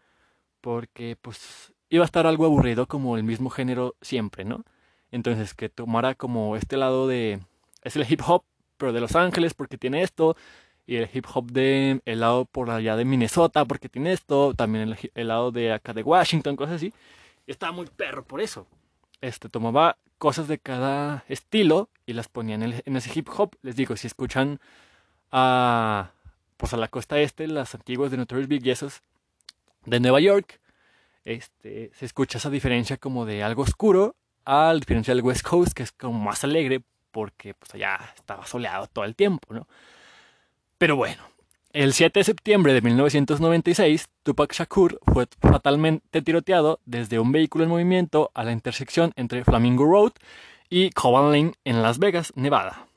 Porque, 0.62 1.18
pues, 1.22 1.74
iba 1.89 2.04
a 2.04 2.06
estar 2.06 2.28
algo 2.28 2.45
aburrido 2.45 2.88
como 2.88 3.17
el 3.17 3.23
mismo 3.23 3.49
género 3.49 3.95
siempre, 4.02 4.45
¿no? 4.45 4.63
Entonces 5.12 5.54
que 5.54 5.69
tomara 5.69 6.15
como 6.15 6.56
este 6.56 6.78
lado 6.78 7.08
de... 7.08 7.39
Es 7.84 7.95
el 7.95 8.06
hip 8.10 8.21
hop, 8.25 8.43
pero 8.78 8.93
de 8.93 9.02
Los 9.02 9.15
Ángeles 9.15 9.54
porque 9.54 9.78
tiene 9.78 10.04
esto. 10.04 10.36
Y 10.86 10.97
el 10.97 11.10
hip 11.12 11.25
hop 11.34 11.52
de 11.52 12.02
el 12.06 12.19
lado 12.19 12.45
por 12.45 12.69
allá 12.69 12.95
de 12.95 13.06
Minnesota 13.06 13.65
porque 13.65 13.89
tiene 13.89 14.12
esto. 14.12 14.54
También 14.54 14.95
el, 15.13 15.28
lado 15.28 15.52
de 15.52 15.71
acá 15.73 15.93
de 15.93 16.04
Washington, 16.04 16.56
cosas 16.56 16.75
así. 16.75 16.93
Y 17.47 17.52
estaba 17.52 17.71
muy 17.71 17.88
perro 17.88 18.23
por 18.23 18.41
eso. 18.41 18.67
este, 19.21 19.49
tomaba 19.49 19.97
cosas 20.17 20.47
de 20.47 20.60
cada 20.60 21.23
estilo 21.30 21.89
y 22.06 22.13
las 22.13 22.28
ponía 22.28 22.56
en, 22.56 22.95
ese 22.95 23.12
hip 23.17 23.30
hop. 23.36 23.56
Les 23.63 23.75
digo, 23.75 23.95
si 23.95 24.08
escuchan 24.08 24.60
a, 25.32 26.12
pues 26.58 26.73
a 26.73 26.78
la 26.78 26.88
costa 26.88 27.19
este, 27.19 27.47
las 27.47 27.73
antiguas 27.73 28.12
de 28.12 28.17
Notorious 28.17 28.47
Big 28.47 28.63
de 29.86 29.99
Nueva 29.99 30.19
York, 30.19 30.59
este, 31.34 31.92
se 31.94 32.06
escucha 32.06 32.38
esa 32.38 32.50
diferencia 32.50 32.98
como 32.98 33.26
de 33.26 33.44
algo 33.44 33.63
oscuro 33.63 34.15
al 34.46 34.80
diferencia 34.80 35.13
del 35.13 35.24
West 35.24 35.44
Coast, 35.44 35.74
que 35.74 35.84
es 35.84 35.92
como 35.92 36.20
más 36.20 36.44
alegre 36.44 36.82
porque 37.12 37.54
pues 37.54 37.74
allá 37.76 38.00
estaba 38.15 38.46
soleado 38.46 38.88
todo 38.88 39.06
el 39.06 39.15
tiempo, 39.15 39.54
¿no? 39.54 39.68
Pero 40.78 40.96
bueno, 40.96 41.22
el 41.72 41.94
7 41.94 42.20
de 42.20 42.24
septiembre 42.24 42.74
de 42.74 42.82
1996, 42.82 44.08
Tupac 44.24 44.54
Shakur 44.54 45.00
fue 45.06 45.28
fatalmente 45.39 46.22
tiroteado 46.22 46.80
desde 46.86 47.20
un 47.20 47.32
vehículo 47.32 47.63
en 47.63 47.70
movimiento 47.70 48.32
a 48.34 48.44
la 48.44 48.52
intersección 48.52 49.13
entre 49.15 49.44
Flamingo 49.44 49.86
Road 49.86 50.13
y 50.70 50.89
Cowan 50.92 51.32
Lane 51.32 51.54
en 51.65 51.82
Las 51.84 52.00
Vegas, 52.00 52.34
Nevada. 52.36 52.88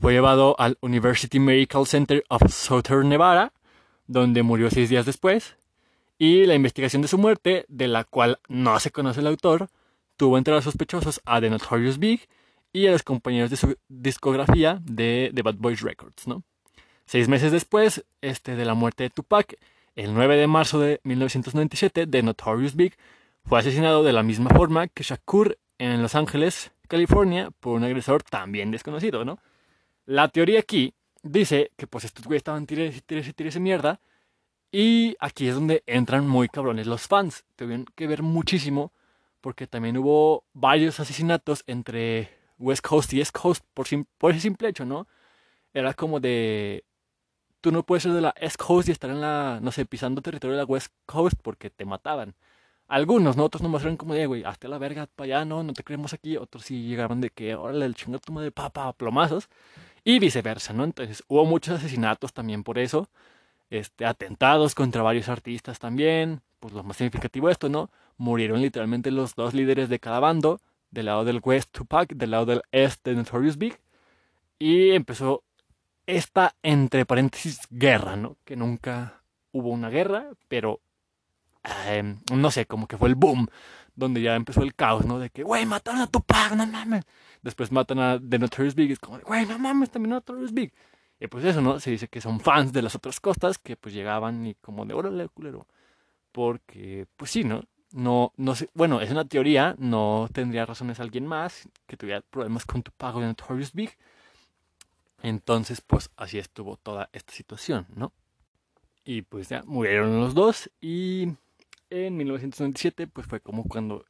Fue 0.00 0.12
llevado 0.12 0.56
al 0.58 0.78
University 0.80 1.38
Medical 1.38 1.86
Center 1.86 2.24
of 2.28 2.50
Southern 2.50 3.08
Nevada, 3.08 3.52
donde 4.06 4.42
murió 4.42 4.70
seis 4.70 4.88
días 4.88 5.04
después, 5.04 5.56
y 6.18 6.46
la 6.46 6.54
investigación 6.54 7.02
de 7.02 7.08
su 7.08 7.18
muerte, 7.18 7.64
de 7.68 7.88
la 7.88 8.04
cual 8.04 8.38
no 8.48 8.78
se 8.80 8.90
conoce 8.90 9.20
el 9.20 9.26
autor, 9.26 9.68
tuvo 10.16 10.38
entre 10.38 10.54
los 10.54 10.64
sospechosos 10.64 11.20
a 11.24 11.40
The 11.40 11.50
Notorious 11.50 11.98
Big 11.98 12.28
y 12.72 12.86
a 12.86 12.90
los 12.90 13.02
compañeros 13.02 13.50
de 13.50 13.56
su 13.56 13.76
discografía 13.88 14.80
de, 14.82 15.30
The 15.34 15.42
Bad 15.42 15.56
Boys 15.56 15.80
Records, 15.80 16.26
¿no? 16.26 16.42
Seis 17.04 17.28
meses 17.28 17.52
después 17.52 18.04
este, 18.20 18.56
de 18.56 18.64
la 18.64 18.74
muerte 18.74 19.04
de 19.04 19.10
Tupac, 19.10 19.56
el 19.94 20.12
9 20.12 20.36
de 20.36 20.46
marzo 20.46 20.80
de 20.80 21.00
1997, 21.04 22.06
The 22.06 22.22
Notorious 22.22 22.74
Big 22.74 22.96
fue 23.44 23.60
asesinado 23.60 24.02
de 24.02 24.12
la 24.12 24.22
misma 24.22 24.50
forma 24.50 24.88
que 24.88 25.04
Shakur 25.04 25.58
en 25.78 26.02
Los 26.02 26.14
Ángeles, 26.14 26.72
California, 26.88 27.50
por 27.60 27.76
un 27.76 27.84
agresor 27.84 28.22
también 28.22 28.70
desconocido, 28.70 29.24
¿no? 29.24 29.38
La 30.04 30.28
teoría 30.28 30.60
aquí 30.60 30.94
dice 31.22 31.72
que 31.76 31.86
pues 31.86 32.04
estos 32.04 32.24
güeyes 32.24 32.40
estaban 32.40 32.66
tires 32.66 32.96
y 32.96 33.00
tires 33.00 33.28
y 33.28 33.32
tires 33.32 33.58
mierda 33.58 34.00
y 34.72 35.16
aquí 35.20 35.48
es 35.48 35.54
donde 35.54 35.82
entran 35.86 36.26
muy 36.28 36.48
cabrones 36.48 36.86
los 36.86 37.06
fans. 37.06 37.44
Tuvieron 37.56 37.86
que 37.94 38.06
ver 38.06 38.22
muchísimo 38.22 38.92
porque 39.40 39.66
también 39.66 39.96
hubo 39.96 40.44
varios 40.52 41.00
asesinatos 41.00 41.62
entre 41.66 42.30
West 42.58 42.86
Coast 42.86 43.12
y 43.12 43.20
East 43.20 43.32
Coast 43.36 43.64
por, 43.74 43.86
por 44.18 44.32
ese 44.32 44.40
simple 44.40 44.68
hecho, 44.68 44.84
¿no? 44.84 45.06
Era 45.72 45.94
como 45.94 46.20
de 46.20 46.84
tú 47.60 47.72
no 47.72 47.84
puedes 47.84 48.04
ser 48.04 48.12
de 48.12 48.20
la 48.20 48.34
East 48.38 48.56
Coast 48.56 48.88
y 48.88 48.92
estar 48.92 49.10
en 49.10 49.20
la, 49.20 49.58
no 49.60 49.72
sé, 49.72 49.84
pisando 49.86 50.22
territorio 50.22 50.56
de 50.56 50.62
la 50.62 50.66
West 50.66 50.92
Coast 51.04 51.36
porque 51.42 51.70
te 51.70 51.84
mataban. 51.84 52.34
Algunos, 52.88 53.36
¿no? 53.36 53.44
Otros 53.44 53.62
nomás 53.62 53.82
eran 53.82 53.96
como 53.96 54.14
de, 54.14 54.44
hazte 54.46 54.68
la 54.68 54.78
verga 54.78 55.08
para 55.08 55.38
allá, 55.38 55.44
no, 55.44 55.64
no 55.64 55.72
te 55.72 55.82
creemos 55.82 56.12
aquí. 56.12 56.36
Otros 56.36 56.64
sí 56.64 56.86
llegaban 56.86 57.20
de 57.20 57.30
que, 57.30 57.56
órale, 57.56 57.86
el 57.86 57.96
chingo 57.96 58.20
tu 58.20 58.32
madre, 58.32 58.52
papa, 58.52 58.92
plomazos. 58.92 59.48
Y 60.04 60.20
viceversa, 60.20 60.72
¿no? 60.72 60.84
Entonces 60.84 61.24
hubo 61.26 61.44
muchos 61.44 61.76
asesinatos 61.76 62.32
también 62.32 62.62
por 62.62 62.78
eso. 62.78 63.08
Este, 63.70 64.06
atentados 64.06 64.74
contra 64.74 65.02
varios 65.02 65.28
artistas 65.28 65.78
también. 65.78 66.40
Pues 66.60 66.74
lo 66.74 66.82
más 66.82 66.96
significativo 66.96 67.48
de 67.48 67.52
esto, 67.52 67.68
¿no? 67.68 67.90
Murieron 68.16 68.60
literalmente 68.60 69.10
los 69.10 69.34
dos 69.34 69.54
líderes 69.54 69.88
de 69.88 69.98
cada 69.98 70.20
bando. 70.20 70.60
Del 70.90 71.06
lado 71.06 71.24
del 71.24 71.40
West 71.42 71.70
Tupac, 71.72 72.14
del 72.14 72.30
lado 72.30 72.46
del 72.46 72.62
Este 72.70 73.14
Notorious 73.14 73.58
Big. 73.58 73.78
Y 74.58 74.90
empezó 74.92 75.42
esta, 76.06 76.54
entre 76.62 77.04
paréntesis, 77.04 77.60
guerra, 77.70 78.16
¿no? 78.16 78.36
Que 78.44 78.56
nunca 78.56 79.20
hubo 79.52 79.70
una 79.70 79.90
guerra, 79.90 80.26
pero 80.48 80.80
em, 81.88 82.18
no 82.32 82.50
sé, 82.50 82.66
como 82.66 82.86
que 82.86 82.96
fue 82.96 83.08
el 83.08 83.14
boom, 83.14 83.48
donde 83.94 84.22
ya 84.22 84.36
empezó 84.36 84.62
el 84.62 84.74
caos, 84.74 85.04
¿no? 85.04 85.18
De 85.18 85.30
que, 85.30 85.42
güey, 85.42 85.66
mataron 85.66 86.00
a 86.00 86.06
Tupac, 86.06 86.52
no 86.52 86.66
mames. 86.66 87.04
Después 87.42 87.72
matan 87.72 87.98
a 87.98 88.20
The 88.20 88.38
Notorious 88.38 88.74
Big, 88.74 88.92
es 88.92 88.98
como, 88.98 89.18
güey, 89.20 89.46
no 89.46 89.58
mames, 89.58 89.90
también 89.90 90.10
Notorious 90.10 90.52
Big. 90.52 90.72
Y 91.20 91.28
pues 91.28 91.44
eso, 91.44 91.60
¿no? 91.62 91.80
Se 91.80 91.90
dice 91.90 92.08
que 92.08 92.20
son 92.20 92.40
fans 92.40 92.72
de 92.72 92.82
las 92.82 92.94
otras 92.94 93.20
costas 93.20 93.58
que 93.58 93.76
pues 93.76 93.94
llegaban 93.94 94.46
y 94.46 94.54
como 94.54 94.84
de, 94.84 94.94
órale, 94.94 95.28
culero. 95.28 95.66
Porque, 96.32 97.06
pues 97.16 97.30
sí, 97.30 97.44
¿no? 97.44 97.64
No, 97.92 98.32
no 98.36 98.54
sé, 98.54 98.68
bueno, 98.74 99.00
es 99.00 99.10
una 99.10 99.24
teoría, 99.26 99.74
no 99.78 100.28
tendría 100.32 100.66
razones 100.66 101.00
alguien 101.00 101.26
más 101.26 101.68
que 101.86 101.96
tuviera 101.96 102.20
problemas 102.20 102.66
con 102.66 102.82
Tupac 102.82 103.16
o 103.16 103.20
The 103.20 103.26
Notorious 103.26 103.72
Big 103.72 103.96
entonces, 105.22 105.80
pues 105.80 106.10
así 106.16 106.38
estuvo 106.38 106.76
toda 106.76 107.08
esta 107.12 107.32
situación, 107.32 107.86
¿no? 107.94 108.12
Y 109.04 109.22
pues 109.22 109.48
ya 109.48 109.62
murieron 109.66 110.20
los 110.20 110.34
dos 110.34 110.70
y 110.80 111.28
en 111.90 112.16
1997 112.16 113.06
pues 113.06 113.26
fue 113.26 113.40
como 113.40 113.64
cuando, 113.64 114.04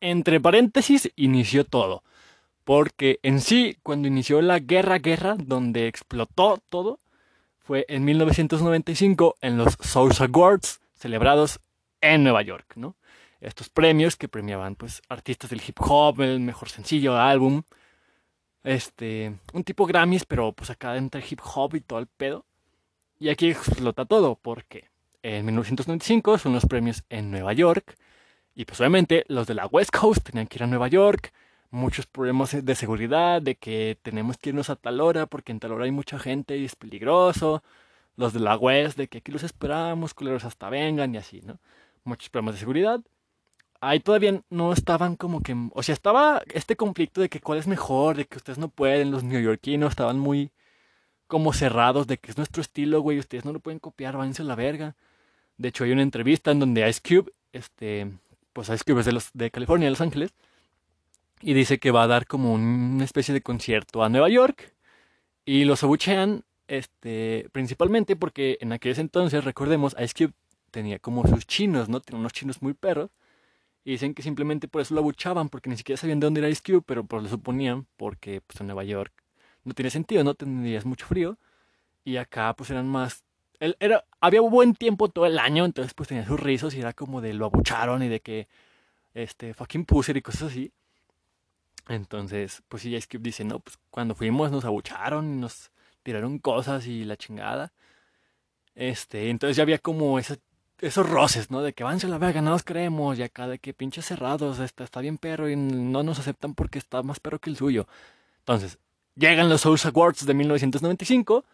entre 0.00 0.40
paréntesis, 0.40 1.10
inició 1.16 1.64
todo. 1.64 2.02
Porque 2.64 3.20
en 3.22 3.40
sí, 3.40 3.76
cuando 3.82 4.08
inició 4.08 4.40
la 4.40 4.58
guerra, 4.58 4.98
guerra, 4.98 5.36
donde 5.38 5.86
explotó 5.86 6.58
todo, 6.68 7.00
fue 7.58 7.84
en 7.88 8.04
1995 8.04 9.36
en 9.40 9.56
los 9.56 9.76
Source 9.80 10.24
Awards 10.24 10.80
celebrados 10.94 11.60
en 12.00 12.22
Nueva 12.22 12.42
York, 12.42 12.72
¿no? 12.76 12.96
Estos 13.40 13.68
premios 13.68 14.16
que 14.16 14.28
premiaban 14.28 14.74
pues 14.74 15.02
artistas 15.08 15.50
del 15.50 15.62
hip 15.66 15.76
hop, 15.80 16.20
el 16.22 16.40
mejor 16.40 16.70
sencillo, 16.70 17.16
álbum, 17.16 17.62
este, 18.64 19.38
un 19.52 19.62
tipo 19.62 19.86
Grammys, 19.86 20.24
pero 20.24 20.52
pues 20.52 20.70
acá 20.70 20.96
entre 20.96 21.22
hip 21.28 21.40
hop 21.42 21.74
y 21.74 21.80
todo 21.80 21.98
el 21.98 22.06
pedo. 22.06 22.46
Y 23.18 23.28
aquí 23.28 23.50
explota 23.50 24.06
todo, 24.06 24.36
porque 24.40 24.90
en 25.22 25.44
1995 25.44 26.38
son 26.38 26.54
los 26.54 26.66
premios 26.66 27.04
en 27.10 27.30
Nueva 27.30 27.52
York. 27.52 27.96
Y 28.54 28.64
pues 28.64 28.80
obviamente 28.80 29.24
los 29.28 29.46
de 29.46 29.54
la 29.54 29.66
West 29.66 29.90
Coast 29.90 30.24
tenían 30.24 30.46
que 30.46 30.58
ir 30.58 30.64
a 30.64 30.66
Nueva 30.66 30.88
York. 30.88 31.32
Muchos 31.70 32.06
problemas 32.06 32.64
de 32.64 32.74
seguridad, 32.74 33.42
de 33.42 33.56
que 33.56 33.98
tenemos 34.02 34.38
que 34.38 34.50
irnos 34.50 34.70
a 34.70 34.76
tal 34.76 35.00
hora 35.00 35.26
porque 35.26 35.52
en 35.52 35.60
tal 35.60 35.72
hora 35.72 35.84
hay 35.86 35.90
mucha 35.90 36.18
gente 36.18 36.56
y 36.56 36.64
es 36.64 36.76
peligroso. 36.76 37.62
Los 38.16 38.32
de 38.32 38.40
la 38.40 38.56
West, 38.56 38.96
de 38.96 39.08
que 39.08 39.18
aquí 39.18 39.32
los 39.32 39.42
esperamos, 39.42 40.14
culeros 40.14 40.44
hasta 40.44 40.70
vengan 40.70 41.14
y 41.14 41.18
así, 41.18 41.40
¿no? 41.42 41.58
Muchos 42.04 42.30
problemas 42.30 42.54
de 42.54 42.60
seguridad 42.60 43.00
ahí 43.88 44.00
todavía 44.00 44.42
no 44.50 44.72
estaban 44.72 45.16
como 45.16 45.42
que, 45.42 45.54
o 45.72 45.82
sea, 45.82 45.92
estaba 45.92 46.42
este 46.52 46.76
conflicto 46.76 47.20
de 47.20 47.28
que 47.28 47.40
cuál 47.40 47.58
es 47.58 47.66
mejor, 47.66 48.16
de 48.16 48.26
que 48.26 48.38
ustedes 48.38 48.58
no 48.58 48.68
pueden, 48.68 49.10
los 49.10 49.24
neoyorquinos 49.24 49.90
estaban 49.90 50.18
muy 50.18 50.50
como 51.26 51.52
cerrados 51.52 52.06
de 52.06 52.18
que 52.18 52.30
es 52.30 52.36
nuestro 52.36 52.62
estilo, 52.62 53.00
güey, 53.00 53.18
ustedes 53.18 53.44
no 53.44 53.52
lo 53.52 53.60
pueden 53.60 53.78
copiar, 53.80 54.16
váyanse 54.16 54.42
a 54.42 54.46
la 54.46 54.54
verga. 54.54 54.96
De 55.58 55.68
hecho, 55.68 55.84
hay 55.84 55.92
una 55.92 56.02
entrevista 56.02 56.50
en 56.50 56.60
donde 56.60 56.88
Ice 56.88 57.00
Cube, 57.02 57.32
este, 57.52 58.10
pues 58.52 58.68
Ice 58.68 58.84
Cube 58.84 59.00
es 59.00 59.06
de, 59.06 59.12
los, 59.12 59.30
de 59.32 59.50
California, 59.50 59.86
de 59.86 59.90
Los 59.90 60.00
Ángeles, 60.00 60.34
y 61.40 61.54
dice 61.54 61.78
que 61.78 61.90
va 61.90 62.04
a 62.04 62.06
dar 62.06 62.26
como 62.26 62.54
una 62.54 63.04
especie 63.04 63.34
de 63.34 63.42
concierto 63.42 64.02
a 64.02 64.08
Nueva 64.08 64.28
York, 64.28 64.74
y 65.44 65.64
los 65.64 65.82
abuchean, 65.82 66.44
este, 66.68 67.48
principalmente 67.52 68.16
porque 68.16 68.58
en 68.60 68.72
aquellos 68.72 68.98
entonces, 68.98 69.44
recordemos, 69.44 69.94
Ice 70.00 70.14
Cube 70.16 70.34
tenía 70.70 70.98
como 70.98 71.26
sus 71.26 71.46
chinos, 71.46 71.88
¿no? 71.88 72.00
Tiene 72.00 72.20
unos 72.20 72.32
chinos 72.32 72.62
muy 72.62 72.74
perros, 72.74 73.10
y 73.84 73.92
dicen 73.92 74.14
que 74.14 74.22
simplemente 74.22 74.66
por 74.66 74.80
eso 74.80 74.94
lo 74.94 75.00
abuchaban, 75.00 75.50
porque 75.50 75.68
ni 75.68 75.76
siquiera 75.76 75.98
sabían 76.00 76.18
de 76.18 76.26
dónde 76.26 76.40
era 76.40 76.48
Ice 76.48 76.62
Cube, 76.64 76.82
pero 76.86 77.04
pues 77.04 77.22
lo 77.22 77.28
suponían, 77.28 77.86
porque 77.96 78.40
pues 78.40 78.60
en 78.60 78.66
Nueva 78.68 78.84
York 78.84 79.12
no 79.64 79.74
tiene 79.74 79.90
sentido, 79.90 80.24
¿no? 80.24 80.34
Tendrías 80.34 80.86
mucho 80.86 81.06
frío. 81.06 81.38
Y 82.04 82.16
acá 82.16 82.54
pues 82.54 82.70
eran 82.70 82.88
más... 82.88 83.24
Era, 83.60 84.04
había 84.20 84.40
buen 84.40 84.74
tiempo 84.74 85.08
todo 85.08 85.26
el 85.26 85.38
año, 85.38 85.64
entonces 85.64 85.94
pues 85.94 86.08
tenía 86.08 86.26
sus 86.26 86.40
rizos 86.40 86.74
y 86.74 86.80
era 86.80 86.92
como 86.92 87.20
de 87.20 87.34
lo 87.34 87.46
abucharon 87.46 88.02
y 88.02 88.08
de 88.08 88.20
que, 88.20 88.48
este, 89.14 89.54
fucking 89.54 89.84
pusser 89.86 90.16
y 90.16 90.22
cosas 90.22 90.50
así. 90.50 90.72
Entonces, 91.88 92.62
pues 92.68 92.82
sí, 92.82 92.94
Ice 92.94 93.08
Cube 93.10 93.22
dice, 93.24 93.44
no, 93.44 93.60
pues 93.60 93.78
cuando 93.90 94.14
fuimos 94.14 94.50
nos 94.50 94.64
abucharon 94.64 95.34
y 95.34 95.36
nos 95.36 95.70
tiraron 96.02 96.38
cosas 96.38 96.86
y 96.86 97.04
la 97.04 97.16
chingada. 97.16 97.72
Este, 98.74 99.30
entonces 99.30 99.56
ya 99.56 99.62
había 99.62 99.78
como 99.78 100.18
esa 100.18 100.36
esos 100.80 101.08
roces, 101.08 101.50
¿no? 101.50 101.62
De 101.62 101.72
que 101.72 101.84
van 101.84 101.98
a 102.02 102.08
la 102.08 102.18
verga, 102.18 102.40
no 102.40 102.50
nos 102.50 102.62
creemos, 102.62 103.18
y 103.18 103.22
acá 103.22 103.46
de 103.48 103.58
que 103.58 103.74
pinches 103.74 104.06
cerrados, 104.06 104.58
está, 104.58 104.84
está 104.84 105.00
bien 105.00 105.18
perro 105.18 105.48
y 105.48 105.56
no 105.56 106.02
nos 106.02 106.18
aceptan 106.18 106.54
porque 106.54 106.78
está 106.78 107.02
más 107.02 107.20
perro 107.20 107.38
que 107.38 107.50
el 107.50 107.56
suyo. 107.56 107.86
Entonces, 108.40 108.78
llegan 109.14 109.48
los 109.48 109.62
Source 109.62 109.88
Awards 109.88 110.26
de 110.26 110.34
1995, 110.34 111.44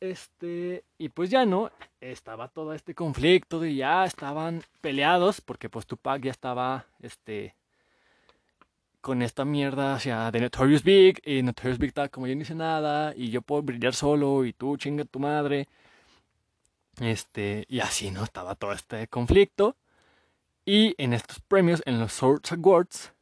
este, 0.00 0.84
y 0.98 1.08
pues 1.08 1.30
ya 1.30 1.46
no, 1.46 1.70
estaba 2.00 2.48
todo 2.48 2.74
este 2.74 2.94
conflicto 2.94 3.64
y 3.64 3.76
ya 3.76 4.04
estaban 4.04 4.62
peleados 4.80 5.40
porque 5.40 5.70
pues 5.70 5.86
Tupac 5.86 6.22
ya 6.22 6.30
estaba, 6.30 6.86
este, 7.00 7.54
con 9.04 9.20
esta 9.20 9.44
mierda 9.44 9.94
hacia 9.94 10.32
The 10.32 10.40
Notorious 10.40 10.82
Big, 10.82 11.20
y 11.26 11.42
Notorious 11.42 11.78
Big 11.78 11.88
estaba 11.88 12.08
como 12.08 12.26
yo 12.26 12.34
no 12.34 12.40
hice 12.40 12.54
nada, 12.54 13.12
y 13.14 13.28
yo 13.30 13.42
puedo 13.42 13.62
brillar 13.62 13.94
solo, 13.94 14.46
y 14.46 14.54
tú 14.54 14.78
chinga 14.78 15.04
tu 15.04 15.18
madre. 15.18 15.68
Este, 17.00 17.66
y 17.68 17.80
así, 17.80 18.10
¿no? 18.10 18.24
Estaba 18.24 18.54
todo 18.54 18.72
este 18.72 19.06
conflicto. 19.08 19.76
Y 20.64 20.94
en 20.96 21.12
estos 21.12 21.38
premios, 21.40 21.82
en 21.84 22.00
los 22.00 22.14
Source 22.14 22.54
Awards, 22.54 23.12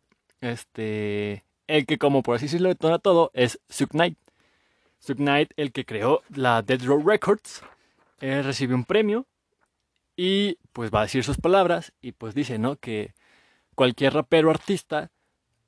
este, 0.40 1.44
el 1.66 1.84
que 1.84 1.98
como 1.98 2.22
por 2.22 2.36
así 2.36 2.44
decirlo 2.46 2.68
detona 2.68 3.00
todo 3.00 3.32
es 3.34 3.60
Suge 3.68 3.90
Knight. 3.90 4.18
Suge 5.00 5.16
Knight, 5.16 5.50
el 5.56 5.72
que 5.72 5.84
creó 5.84 6.22
la 6.28 6.62
Dead 6.62 6.80
Row 6.84 7.02
Records, 7.04 7.60
él 8.20 8.44
recibe 8.44 8.76
un 8.76 8.84
premio 8.84 9.26
y 10.14 10.58
pues 10.72 10.92
va 10.92 11.00
a 11.00 11.04
decir 11.04 11.24
sus 11.24 11.38
palabras 11.38 11.92
y 12.00 12.12
pues 12.12 12.36
dice, 12.36 12.58
¿no? 12.60 12.76
Que 12.76 13.14
cualquier 13.74 14.14
rapero 14.14 14.48
artista 14.48 15.10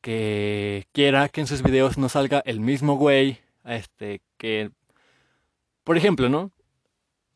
que 0.04 0.86
quiera 0.92 1.30
que 1.30 1.40
en 1.40 1.46
sus 1.46 1.62
videos 1.62 1.96
no 1.96 2.10
salga 2.10 2.42
el 2.44 2.60
mismo 2.60 2.96
güey, 2.96 3.38
este, 3.64 4.20
que, 4.36 4.70
por 5.82 5.96
ejemplo, 5.96 6.28
¿no? 6.28 6.50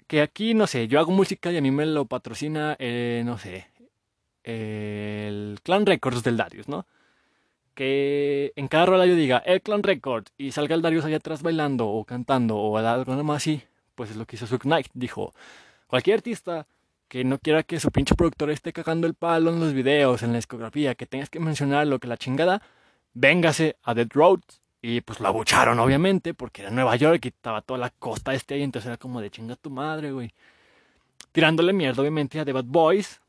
Que 0.07 0.21
aquí, 0.21 0.53
no 0.53 0.67
sé, 0.67 0.87
yo 0.87 1.01
hago 1.01 1.11
música 1.11 1.51
y 1.51 1.57
a 1.57 1.63
mí 1.63 1.71
me 1.71 1.87
lo 1.87 2.05
patrocina, 2.05 2.77
eh, 2.79 3.23
no 3.25 3.39
sé, 3.39 3.69
el 4.45 5.59
Clan 5.63 5.87
Records 5.87 6.23
del 6.23 6.37
Darius, 6.37 6.69
¿no? 6.69 6.87
Que 7.73 8.53
en 8.55 8.69
cada 8.69 8.85
rola 8.85 9.07
yo 9.07 9.15
diga, 9.15 9.39
el 9.39 9.63
Clan 9.63 9.83
Records, 9.83 10.31
y 10.37 10.53
salga 10.53 10.75
el 10.75 10.83
Darius 10.83 11.07
allá 11.07 11.17
atrás 11.17 11.41
bailando 11.41 11.89
o 11.89 12.05
cantando 12.05 12.59
o 12.59 12.77
algo 12.77 13.25
más 13.25 13.39
así, 13.39 13.63
pues 13.95 14.11
es 14.11 14.17
lo 14.17 14.27
que 14.27 14.37
hizo 14.37 14.47
Suge 14.47 14.65
Knight. 14.65 14.89
Dijo, 14.93 15.33
cualquier 15.87 16.19
artista 16.19 16.67
que 17.09 17.25
no 17.25 17.38
quiera 17.38 17.62
que 17.62 17.81
su 17.81 17.90
pinche 17.90 18.14
productor 18.14 18.51
esté 18.51 18.73
cagando 18.73 19.07
el 19.07 19.14
palo 19.14 19.51
en 19.51 19.61
los 19.61 19.73
videos, 19.73 20.23
en 20.23 20.33
la 20.33 20.38
discografía, 20.38 20.94
que 20.94 21.07
tengas 21.07 21.31
que 21.31 21.40
mencionar 21.40 21.87
lo 21.87 21.99
que 21.99 22.09
la 22.09 22.16
chingada, 22.16 22.62
véngase 23.14 23.77
a 23.83 23.94
Dead 23.94 24.09
Road. 24.12 24.40
Y 24.81 25.01
pues 25.01 25.18
lo 25.18 25.29
abucharon, 25.29 25.81
obviamente, 25.81 26.35
porque 26.35 26.62
era 26.62 26.71
Nueva 26.71 26.94
York 26.97 27.25
y 27.25 27.29
estaba 27.29 27.62
toda 27.62 27.79
la 27.79 27.90
costa 27.90 28.33
este 28.35 28.55
ahí, 28.55 28.62
entonces 28.62 28.87
era 28.87 28.97
como 28.97 29.21
de 29.21 29.31
chinga 29.31 29.57
tu 29.57 29.71
madre, 29.71 30.12
güey. 30.12 30.33
Tirándole 31.33 31.73
mierda, 31.73 32.01
obviamente, 32.03 32.38
a 32.38 32.44
The 32.44 32.53
Bad 32.53 32.64
Boys. 32.64 33.21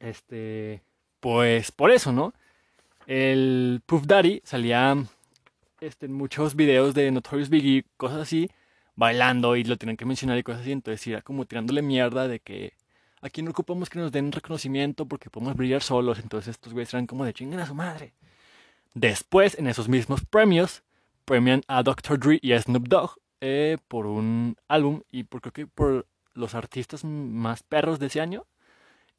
Este, 0.00 0.82
pues 1.20 1.70
por 1.70 1.90
eso, 1.90 2.12
¿no? 2.12 2.32
El 3.06 3.82
Puff 3.84 4.06
Daddy 4.06 4.40
salía 4.44 4.96
este, 5.80 6.06
en 6.06 6.12
muchos 6.12 6.54
videos 6.54 6.94
de 6.94 7.10
Notorious 7.10 7.50
Biggie, 7.50 7.84
cosas 7.96 8.20
así, 8.20 8.50
bailando 8.96 9.56
y 9.56 9.64
lo 9.64 9.76
tienen 9.76 9.96
que 9.96 10.06
mencionar 10.06 10.38
y 10.38 10.42
cosas 10.42 10.62
así, 10.62 10.72
entonces 10.72 11.06
era 11.06 11.22
como 11.22 11.44
tirándole 11.44 11.82
mierda 11.82 12.28
de 12.28 12.40
que 12.40 12.72
aquí 13.24 13.42
no 13.42 13.50
ocupamos 13.50 13.88
que 13.88 13.98
nos 13.98 14.12
den 14.12 14.30
reconocimiento 14.30 15.06
porque 15.06 15.30
podemos 15.30 15.56
brillar 15.56 15.82
solos. 15.82 16.18
Entonces 16.20 16.50
estos 16.50 16.72
güeyes 16.72 16.92
eran 16.92 17.06
como 17.06 17.24
de 17.24 17.32
chingan 17.32 17.60
a 17.60 17.66
su 17.66 17.74
madre. 17.74 18.12
Después, 18.92 19.58
en 19.58 19.66
esos 19.66 19.88
mismos 19.88 20.24
premios, 20.24 20.84
premian 21.24 21.62
a 21.66 21.82
Dr. 21.82 22.18
Dre 22.18 22.38
y 22.42 22.52
a 22.52 22.60
Snoop 22.60 22.86
Dogg 22.86 23.16
eh, 23.40 23.78
por 23.88 24.06
un 24.06 24.56
álbum 24.68 25.00
y 25.10 25.24
por, 25.24 25.40
creo 25.40 25.52
que 25.52 25.66
por 25.66 26.06
los 26.34 26.54
artistas 26.54 27.04
más 27.04 27.62
perros 27.62 27.98
de 27.98 28.06
ese 28.06 28.20
año. 28.20 28.46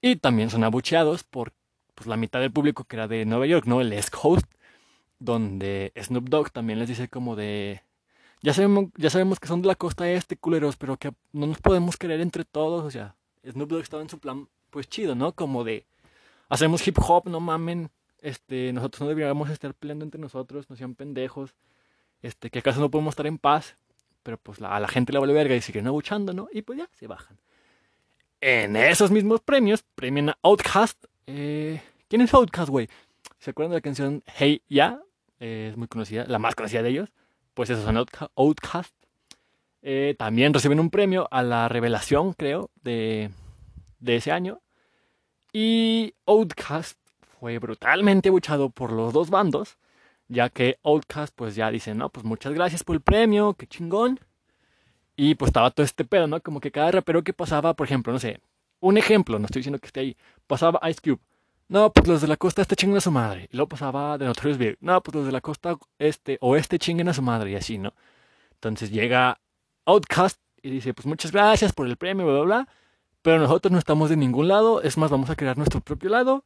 Y 0.01 0.17
también 0.17 0.49
son 0.49 0.63
abucheados 0.63 1.23
por 1.23 1.51
pues, 1.95 2.07
la 2.07 2.15
mitad 2.15 2.39
del 2.39 2.51
público 2.51 2.83
que 2.83 2.95
era 2.95 3.07
de 3.07 3.25
Nueva 3.25 3.47
York, 3.47 3.65
¿no? 3.65 3.81
El 3.81 3.91
East 3.91 4.11
Coast, 4.11 4.45
donde 5.17 5.91
Snoop 5.99 6.29
Dogg 6.29 6.51
también 6.51 6.79
les 6.79 6.87
dice 6.87 7.09
como 7.09 7.35
de... 7.35 7.81
Ya 8.43 8.53
sabemos, 8.53 8.91
ya 8.97 9.09
sabemos 9.09 9.39
que 9.39 9.47
son 9.47 9.63
de 9.63 9.67
la 9.67 9.75
costa 9.75 10.07
este, 10.11 10.37
culeros, 10.37 10.77
pero 10.77 10.97
que 10.97 11.11
no 11.33 11.47
nos 11.47 11.59
podemos 11.59 11.97
querer 11.97 12.21
entre 12.21 12.45
todos, 12.45 12.83
o 12.83 12.91
sea, 12.91 13.15
Snoop 13.51 13.69
Dogg 13.69 13.81
estaba 13.81 14.03
en 14.03 14.09
su 14.09 14.19
plan, 14.19 14.47
pues 14.69 14.87
chido, 14.89 15.15
¿no? 15.15 15.33
Como 15.33 15.63
de, 15.63 15.85
hacemos 16.49 16.85
hip 16.87 16.97
hop, 16.99 17.29
no 17.29 17.39
mamen, 17.39 17.89
este, 18.21 18.73
nosotros 18.73 19.01
no 19.01 19.07
deberíamos 19.07 19.49
estar 19.49 19.73
peleando 19.73 20.05
entre 20.05 20.19
nosotros, 20.19 20.69
no 20.69 20.75
sean 20.75 20.95
pendejos, 20.95 21.55
este, 22.21 22.49
que 22.49 22.59
acaso 22.59 22.79
no 22.79 22.89
podemos 22.89 23.11
estar 23.11 23.27
en 23.27 23.37
paz, 23.37 23.77
pero 24.23 24.37
pues 24.37 24.61
a 24.61 24.79
la 24.79 24.87
gente 24.87 25.13
le 25.13 25.19
vale 25.19 25.33
verga 25.33 25.55
y 25.55 25.61
siguen 25.61 25.87
abuchando, 25.87 26.33
¿no? 26.33 26.47
Y 26.51 26.63
pues 26.63 26.79
ya, 26.79 26.89
se 26.93 27.07
bajan. 27.07 27.37
En 28.41 28.75
esos 28.75 29.11
mismos 29.11 29.41
premios, 29.41 29.83
premian 29.95 30.29
a 30.29 30.37
Outcast. 30.41 31.05
Eh, 31.27 31.81
¿Quién 32.07 32.21
es 32.21 32.33
Outcast, 32.33 32.69
güey? 32.69 32.89
¿Se 33.39 33.51
acuerdan 33.51 33.71
de 33.71 33.77
la 33.77 33.81
canción 33.81 34.23
Hey 34.25 34.61
Ya? 34.67 34.99
Eh, 35.39 35.69
es 35.71 35.77
muy 35.77 35.87
conocida, 35.87 36.25
la 36.27 36.39
más 36.39 36.55
conocida 36.55 36.81
de 36.81 36.89
ellos. 36.89 37.09
Pues 37.53 37.69
esos 37.69 37.85
son 37.85 37.97
Outcast. 38.35 38.93
Eh, 39.87 40.15
también 40.17 40.51
reciben 40.51 40.79
un 40.79 40.89
premio 40.89 41.27
a 41.29 41.43
la 41.43 41.69
revelación, 41.69 42.33
creo, 42.33 42.71
de, 42.81 43.29
de 43.99 44.15
ese 44.15 44.31
año. 44.31 44.59
Y 45.53 46.15
Outcast 46.25 46.97
fue 47.39 47.59
brutalmente 47.59 48.29
abuchado 48.29 48.71
por 48.71 48.91
los 48.91 49.13
dos 49.13 49.29
bandos, 49.29 49.77
ya 50.27 50.49
que 50.49 50.79
Outcast 50.83 51.35
pues 51.35 51.53
ya 51.53 51.69
dice, 51.69 51.93
no, 51.93 52.09
pues 52.09 52.25
muchas 52.25 52.53
gracias 52.53 52.83
por 52.83 52.95
el 52.95 53.01
premio, 53.01 53.53
qué 53.53 53.67
chingón. 53.67 54.19
Y 55.15 55.35
pues 55.35 55.49
estaba 55.49 55.69
todo 55.69 55.83
este 55.85 56.03
pedo, 56.03 56.25
¿no? 56.25 56.41
Como 56.41 56.59
que 56.59 56.71
cada 56.71 56.89
rapero 56.89 57.23
que 57.23 57.33
pasaba, 57.33 57.75
por 57.75 57.85
ejemplo, 57.85 58.11
no 58.11 58.17
sé, 58.17 58.39
un 58.79 58.97
ejemplo, 58.97 59.37
no 59.37 59.45
estoy 59.45 59.59
diciendo 59.59 59.77
que 59.77 59.85
esté 59.87 59.99
ahí, 59.99 60.17
pasaba 60.47 60.79
Ice 60.89 60.99
Cube. 60.99 61.21
No, 61.67 61.93
pues 61.93 62.07
los 62.07 62.21
de 62.21 62.27
la 62.27 62.37
costa 62.37 62.63
este 62.63 62.75
chinguen 62.75 62.97
a 62.97 63.01
su 63.01 63.11
madre. 63.11 63.49
Y 63.51 63.57
luego 63.57 63.69
pasaba 63.69 64.17
de 64.17 64.25
Notorious 64.25 64.57
Big. 64.57 64.77
No, 64.81 65.01
pues 65.03 65.13
los 65.15 65.25
de 65.27 65.31
la 65.31 65.41
costa 65.41 65.77
este 65.99 66.39
o 66.41 66.55
este 66.55 66.79
chinguen 66.79 67.07
a 67.09 67.13
su 67.13 67.21
madre 67.21 67.51
y 67.51 67.55
así, 67.55 67.77
¿no? 67.77 67.93
Entonces 68.55 68.91
llega 68.91 69.39
Outcast 69.85 70.39
y 70.61 70.69
dice, 70.69 70.93
pues 70.93 71.05
muchas 71.05 71.31
gracias 71.31 71.73
por 71.73 71.87
el 71.87 71.95
premio, 71.95 72.25
bla, 72.25 72.35
bla, 72.35 72.43
bla. 72.43 72.67
Pero 73.21 73.39
nosotros 73.39 73.71
no 73.71 73.79
estamos 73.79 74.09
de 74.09 74.17
ningún 74.17 74.47
lado. 74.47 74.81
Es 74.81 74.97
más, 74.97 75.11
vamos 75.11 75.29
a 75.29 75.35
crear 75.35 75.57
nuestro 75.57 75.79
propio 75.81 76.09
lado. 76.09 76.43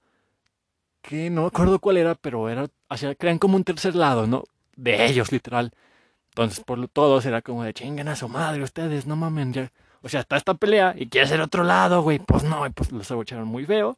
Que 1.02 1.30
no 1.30 1.41
me 1.41 1.47
acuerdo 1.47 1.80
cuál 1.80 1.97
era, 1.97 2.15
pero 2.15 2.49
era, 2.49 2.65
o 2.65 2.95
crean 3.17 3.39
como 3.39 3.56
un 3.56 3.63
tercer 3.63 3.95
lado, 3.95 4.28
¿no? 4.28 4.43
De 4.75 5.06
ellos, 5.06 5.32
literal. 5.32 5.71
Entonces, 6.30 6.63
por 6.63 6.86
todos 6.89 7.25
era 7.25 7.41
como 7.41 7.63
de 7.63 7.73
chingan 7.73 8.08
a 8.10 8.15
su 8.15 8.30
madre, 8.30 8.63
ustedes, 8.63 9.08
no 9.08 9.15
mamen, 9.15 9.54
ya. 9.54 9.71
O 10.02 10.10
sea, 10.10 10.21
está 10.21 10.38
esta 10.38 10.54
pelea 10.54 10.93
y 10.97 11.08
quiere 11.08 11.28
ser 11.28 11.41
otro 11.41 11.63
lado, 11.63 12.02
güey. 12.02 12.19
Pues 12.19 12.43
no, 12.43 12.65
pues 12.73 12.91
los 12.91 13.10
abucharon 13.12 13.47
muy 13.47 13.65
feo. 13.65 13.97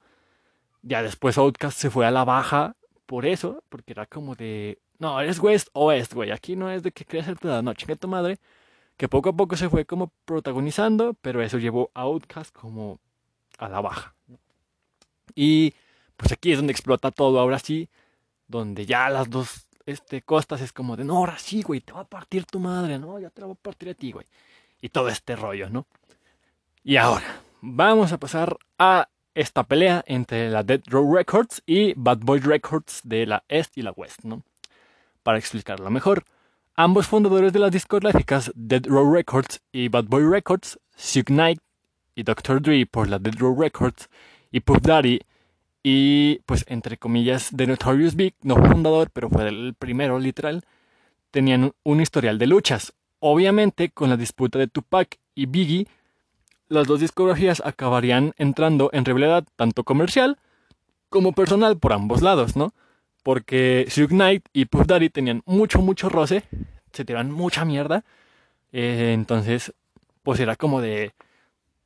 Ya 0.83 1.03
después 1.03 1.37
Outcast 1.37 1.77
se 1.77 1.89
fue 1.89 2.05
a 2.05 2.11
la 2.11 2.25
baja 2.25 2.75
por 3.05 3.25
eso, 3.25 3.63
porque 3.69 3.93
era 3.93 4.05
como 4.05 4.35
de, 4.35 4.79
no, 4.99 5.19
eres 5.19 5.39
West 5.39 5.69
o 5.73 5.87
West, 5.87 6.13
güey. 6.13 6.31
Aquí 6.31 6.55
no 6.55 6.71
es 6.71 6.83
de 6.83 6.91
que 6.91 7.05
quieras 7.05 7.27
ser 7.27 7.37
tu 7.37 7.47
no, 7.47 7.73
chinga 7.73 7.95
tu 7.95 8.07
madre 8.07 8.39
que 9.01 9.09
poco 9.09 9.29
a 9.29 9.33
poco 9.33 9.57
se 9.57 9.67
fue 9.67 9.83
como 9.83 10.13
protagonizando, 10.25 11.15
pero 11.15 11.41
eso 11.41 11.57
llevó 11.57 11.89
a 11.95 12.01
Outcast 12.01 12.53
como 12.53 12.99
a 13.57 13.67
la 13.67 13.81
baja. 13.81 14.13
Y 15.33 15.73
pues 16.17 16.31
aquí 16.31 16.51
es 16.51 16.59
donde 16.59 16.71
explota 16.71 17.09
todo, 17.09 17.39
ahora 17.39 17.57
sí, 17.57 17.89
donde 18.47 18.85
ya 18.85 19.09
las 19.09 19.27
dos 19.27 19.65
este, 19.87 20.21
costas 20.21 20.61
es 20.61 20.71
como 20.71 20.97
de, 20.97 21.03
no, 21.03 21.17
ahora 21.17 21.39
sí, 21.39 21.63
güey, 21.63 21.81
te 21.81 21.93
va 21.93 22.01
a 22.01 22.07
partir 22.07 22.45
tu 22.45 22.59
madre, 22.59 22.99
no, 22.99 23.17
ya 23.17 23.31
te 23.31 23.41
la 23.41 23.47
voy 23.47 23.55
a 23.59 23.63
partir 23.63 23.89
a 23.89 23.95
ti, 23.95 24.11
güey. 24.11 24.27
Y 24.81 24.89
todo 24.89 25.09
este 25.09 25.35
rollo, 25.35 25.67
¿no? 25.71 25.87
Y 26.83 26.97
ahora, 26.97 27.41
vamos 27.59 28.11
a 28.11 28.19
pasar 28.19 28.55
a 28.77 29.09
esta 29.33 29.63
pelea 29.63 30.03
entre 30.05 30.51
la 30.51 30.61
Dead 30.61 30.81
Row 30.85 31.11
Records 31.11 31.63
y 31.65 31.95
Bad 31.95 32.19
Boy 32.19 32.39
Records 32.39 33.01
de 33.03 33.25
la 33.25 33.43
East 33.49 33.79
y 33.79 33.81
la 33.81 33.93
West, 33.93 34.25
¿no? 34.25 34.43
Para 35.23 35.39
explicarlo 35.39 35.89
mejor. 35.89 36.23
Ambos 36.83 37.05
fundadores 37.05 37.53
de 37.53 37.59
las 37.59 37.71
discográficas 37.71 38.51
Dead 38.55 38.83
Row 38.87 39.13
Records 39.13 39.61
y 39.71 39.87
Bad 39.89 40.05
Boy 40.05 40.23
Records, 40.23 40.79
Suge 40.95 41.25
Knight 41.25 41.59
y 42.15 42.23
Dr. 42.23 42.59
Dre 42.59 42.87
por 42.87 43.07
la 43.07 43.19
Dead 43.19 43.35
Row 43.37 43.55
Records 43.55 44.09
y 44.49 44.61
Puff 44.61 44.79
Daddy 44.81 45.19
y 45.83 46.39
pues 46.47 46.65
entre 46.67 46.97
comillas 46.97 47.49
de 47.51 47.67
Notorious 47.67 48.15
Big, 48.15 48.33
no 48.41 48.55
fundador, 48.55 49.11
pero 49.11 49.29
fue 49.29 49.47
el 49.47 49.75
primero 49.77 50.17
literal, 50.17 50.63
tenían 51.29 51.71
un 51.83 52.01
historial 52.01 52.39
de 52.39 52.47
luchas. 52.47 52.93
Obviamente 53.19 53.91
con 53.91 54.09
la 54.09 54.17
disputa 54.17 54.57
de 54.57 54.65
Tupac 54.65 55.19
y 55.35 55.45
Biggie, 55.45 55.87
las 56.67 56.87
dos 56.87 56.99
discografías 56.99 57.61
acabarían 57.63 58.33
entrando 58.37 58.89
en 58.91 59.05
rivalidad 59.05 59.43
tanto 59.55 59.83
comercial 59.83 60.39
como 61.09 61.33
personal 61.33 61.77
por 61.77 61.93
ambos 61.93 62.23
lados, 62.23 62.55
¿no? 62.55 62.73
Porque 63.23 63.85
Suge 63.89 64.09
Knight 64.09 64.45
y 64.53 64.65
Puff 64.65 64.87
Daddy 64.87 65.09
tenían 65.09 65.43
mucho, 65.45 65.81
mucho 65.81 66.09
roce, 66.09 66.43
se 66.91 67.05
tiraban 67.05 67.31
mucha 67.31 67.65
mierda. 67.65 68.03
Eh, 68.71 69.11
entonces, 69.13 69.73
pues 70.23 70.39
era 70.39 70.55
como 70.55 70.81
de. 70.81 71.13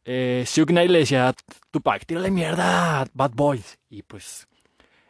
Eh, 0.06 0.44
Suge 0.48 0.68
Knight 0.68 0.92
le 0.92 1.00
decía 1.00 1.30
a 1.30 1.34
Tupac, 1.72 2.06
tírale 2.06 2.32
mierda 2.32 3.02
a 3.02 3.08
Bad 3.14 3.32
Boys. 3.34 3.80
Y 3.90 4.04
pues, 4.04 4.48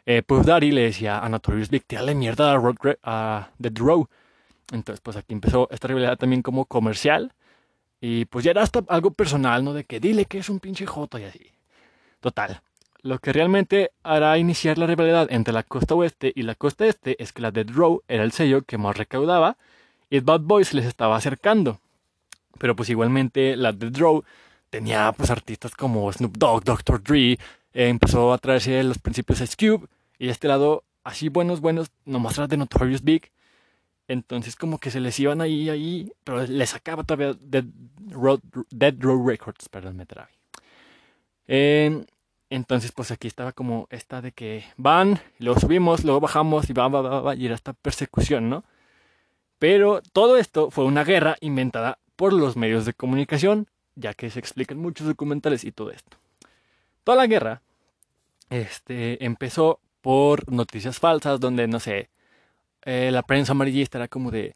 eh, 0.06 0.22
Puff 0.22 0.46
Daddy 0.46 0.72
le 0.72 0.82
decía 0.82 1.20
a 1.20 1.28
Notorious 1.28 1.70
Big, 1.70 1.84
tírale 1.84 2.14
mierda 2.14 2.52
a, 2.52 2.56
Road, 2.56 2.76
a 3.02 3.50
The 3.60 3.70
Drow. 3.70 4.08
Entonces, 4.72 5.00
pues 5.00 5.16
aquí 5.16 5.32
empezó 5.34 5.68
esta 5.70 5.88
rivalidad 5.88 6.16
también 6.16 6.42
como 6.42 6.64
comercial. 6.64 7.32
Y 8.00 8.26
pues 8.26 8.44
ya 8.44 8.50
era 8.50 8.62
hasta 8.62 8.84
algo 8.88 9.10
personal, 9.12 9.64
¿no? 9.64 9.72
De 9.72 9.84
que 9.84 10.00
dile 10.00 10.26
que 10.26 10.38
es 10.38 10.48
un 10.48 10.60
pinche 10.60 10.86
joto 10.86 11.18
y 11.18 11.24
así. 11.24 11.52
Total. 12.20 12.60
Lo 13.06 13.20
que 13.20 13.32
realmente 13.32 13.92
hará 14.02 14.36
iniciar 14.36 14.78
la 14.78 14.86
rivalidad 14.88 15.28
entre 15.30 15.54
la 15.54 15.62
costa 15.62 15.94
oeste 15.94 16.32
y 16.34 16.42
la 16.42 16.56
costa 16.56 16.86
este 16.86 17.22
es 17.22 17.32
que 17.32 17.40
la 17.40 17.52
Dead 17.52 17.68
Row 17.70 18.02
era 18.08 18.24
el 18.24 18.32
sello 18.32 18.62
que 18.62 18.78
más 18.78 18.96
recaudaba 18.96 19.56
y 20.10 20.18
Bad 20.18 20.40
Boys 20.40 20.74
les 20.74 20.86
estaba 20.86 21.16
acercando. 21.16 21.78
Pero 22.58 22.74
pues 22.74 22.88
igualmente 22.90 23.54
la 23.54 23.72
Dead 23.72 23.96
Row 23.96 24.24
tenía 24.70 25.12
pues 25.12 25.30
artistas 25.30 25.76
como 25.76 26.12
Snoop 26.12 26.36
Dogg, 26.36 26.64
Dr. 26.64 27.00
Dre, 27.00 27.34
eh, 27.34 27.38
empezó 27.74 28.32
a 28.32 28.38
traerse 28.38 28.82
los 28.82 28.98
principios 28.98 29.40
Ice 29.40 29.54
Cube 29.56 29.86
y 30.18 30.28
este 30.28 30.48
lado 30.48 30.82
así 31.04 31.28
buenos, 31.28 31.60
buenos, 31.60 31.92
nomás 32.06 32.38
las 32.38 32.48
de 32.48 32.56
Notorious 32.56 33.04
Big. 33.04 33.30
Entonces 34.08 34.56
como 34.56 34.78
que 34.78 34.90
se 34.90 34.98
les 34.98 35.16
iban 35.20 35.40
ahí, 35.40 35.70
ahí, 35.70 36.12
pero 36.24 36.44
les 36.44 36.70
sacaba 36.70 37.04
todavía 37.04 37.38
Dead 37.40 37.66
Row, 38.10 38.40
Dead 38.70 38.96
Row 38.98 39.24
Records, 39.24 39.68
perdón, 39.68 39.96
me 39.96 40.06
trae. 40.06 40.26
Eh, 41.46 42.04
entonces, 42.50 42.92
pues 42.92 43.10
aquí 43.10 43.26
estaba 43.26 43.52
como 43.52 43.88
esta 43.90 44.22
de 44.22 44.32
que 44.32 44.64
van, 44.76 45.20
luego 45.38 45.60
subimos, 45.60 46.04
luego 46.04 46.20
bajamos 46.20 46.70
y 46.70 46.72
va, 46.72 46.88
va, 46.88 47.02
va, 47.02 47.20
va, 47.20 47.34
y 47.34 47.46
era 47.46 47.54
esta 47.54 47.72
persecución, 47.72 48.48
¿no? 48.48 48.64
Pero 49.58 50.02
todo 50.12 50.36
esto 50.36 50.70
fue 50.70 50.84
una 50.84 51.04
guerra 51.04 51.36
inventada 51.40 51.98
por 52.14 52.32
los 52.32 52.56
medios 52.56 52.84
de 52.84 52.92
comunicación, 52.92 53.68
ya 53.94 54.14
que 54.14 54.30
se 54.30 54.38
explican 54.38 54.78
muchos 54.78 55.06
documentales 55.06 55.64
y 55.64 55.72
todo 55.72 55.90
esto. 55.90 56.18
Toda 57.04 57.16
la 57.16 57.26
guerra 57.26 57.62
este, 58.50 59.24
empezó 59.24 59.80
por 60.00 60.50
noticias 60.52 60.98
falsas 60.98 61.40
donde, 61.40 61.66
no 61.66 61.80
sé, 61.80 62.10
eh, 62.82 63.10
la 63.10 63.22
prensa 63.22 63.52
amarillista 63.52 63.98
era 63.98 64.08
como 64.08 64.30
de, 64.30 64.54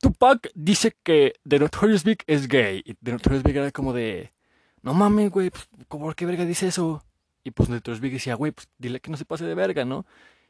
Tupac 0.00 0.50
dice 0.54 0.94
que 1.02 1.34
The 1.48 1.58
Notorious 1.58 2.04
Big 2.04 2.18
es 2.26 2.48
gay. 2.48 2.82
Y 2.84 2.94
The 2.94 3.12
Notorious 3.12 3.42
Big 3.42 3.56
era 3.56 3.70
como 3.70 3.92
de, 3.92 4.32
no 4.82 4.94
mames, 4.94 5.30
güey, 5.30 5.50
pues, 5.50 5.68
¿por 5.88 6.14
qué 6.14 6.26
verga 6.26 6.44
dice 6.44 6.68
eso? 6.68 7.04
Y 7.46 7.52
pues 7.52 7.68
Notorious 7.68 8.00
Big 8.00 8.12
decía, 8.12 8.34
güey, 8.34 8.50
pues 8.50 8.68
dile 8.76 8.98
que 8.98 9.08
no 9.08 9.16
se 9.16 9.24
pase 9.24 9.44
de 9.44 9.54
verga, 9.54 9.84
¿no? 9.84 10.04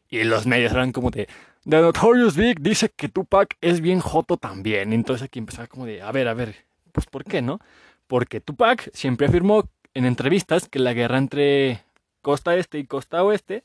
Y 0.09 0.25
los 0.25 0.47
medios 0.47 0.73
eran 0.73 0.93
como 0.93 1.11
de, 1.11 1.29
The 1.69 1.83
Notorious 1.83 2.37
Big 2.37 2.59
dice 2.61 2.89
que 2.89 3.11
Tupac 3.11 3.59
es 3.61 3.83
bien 3.83 4.01
joto 4.01 4.39
también. 4.39 4.95
entonces 4.95 5.27
aquí 5.27 5.39
empezaba 5.39 5.67
como 5.67 5.85
de, 5.85 6.01
a 6.01 6.11
ver, 6.11 6.27
a 6.27 6.33
ver, 6.33 6.57
pues 6.93 7.05
¿por 7.05 7.25
qué 7.25 7.43
no? 7.43 7.61
Porque 8.07 8.41
Tupac 8.41 8.91
siempre 8.95 9.27
afirmó 9.27 9.69
en 9.93 10.07
entrevistas 10.07 10.71
que 10.71 10.79
la 10.79 10.95
guerra 10.95 11.19
entre 11.19 11.83
costa 12.23 12.57
este 12.57 12.79
y 12.79 12.87
costa 12.87 13.23
oeste 13.23 13.63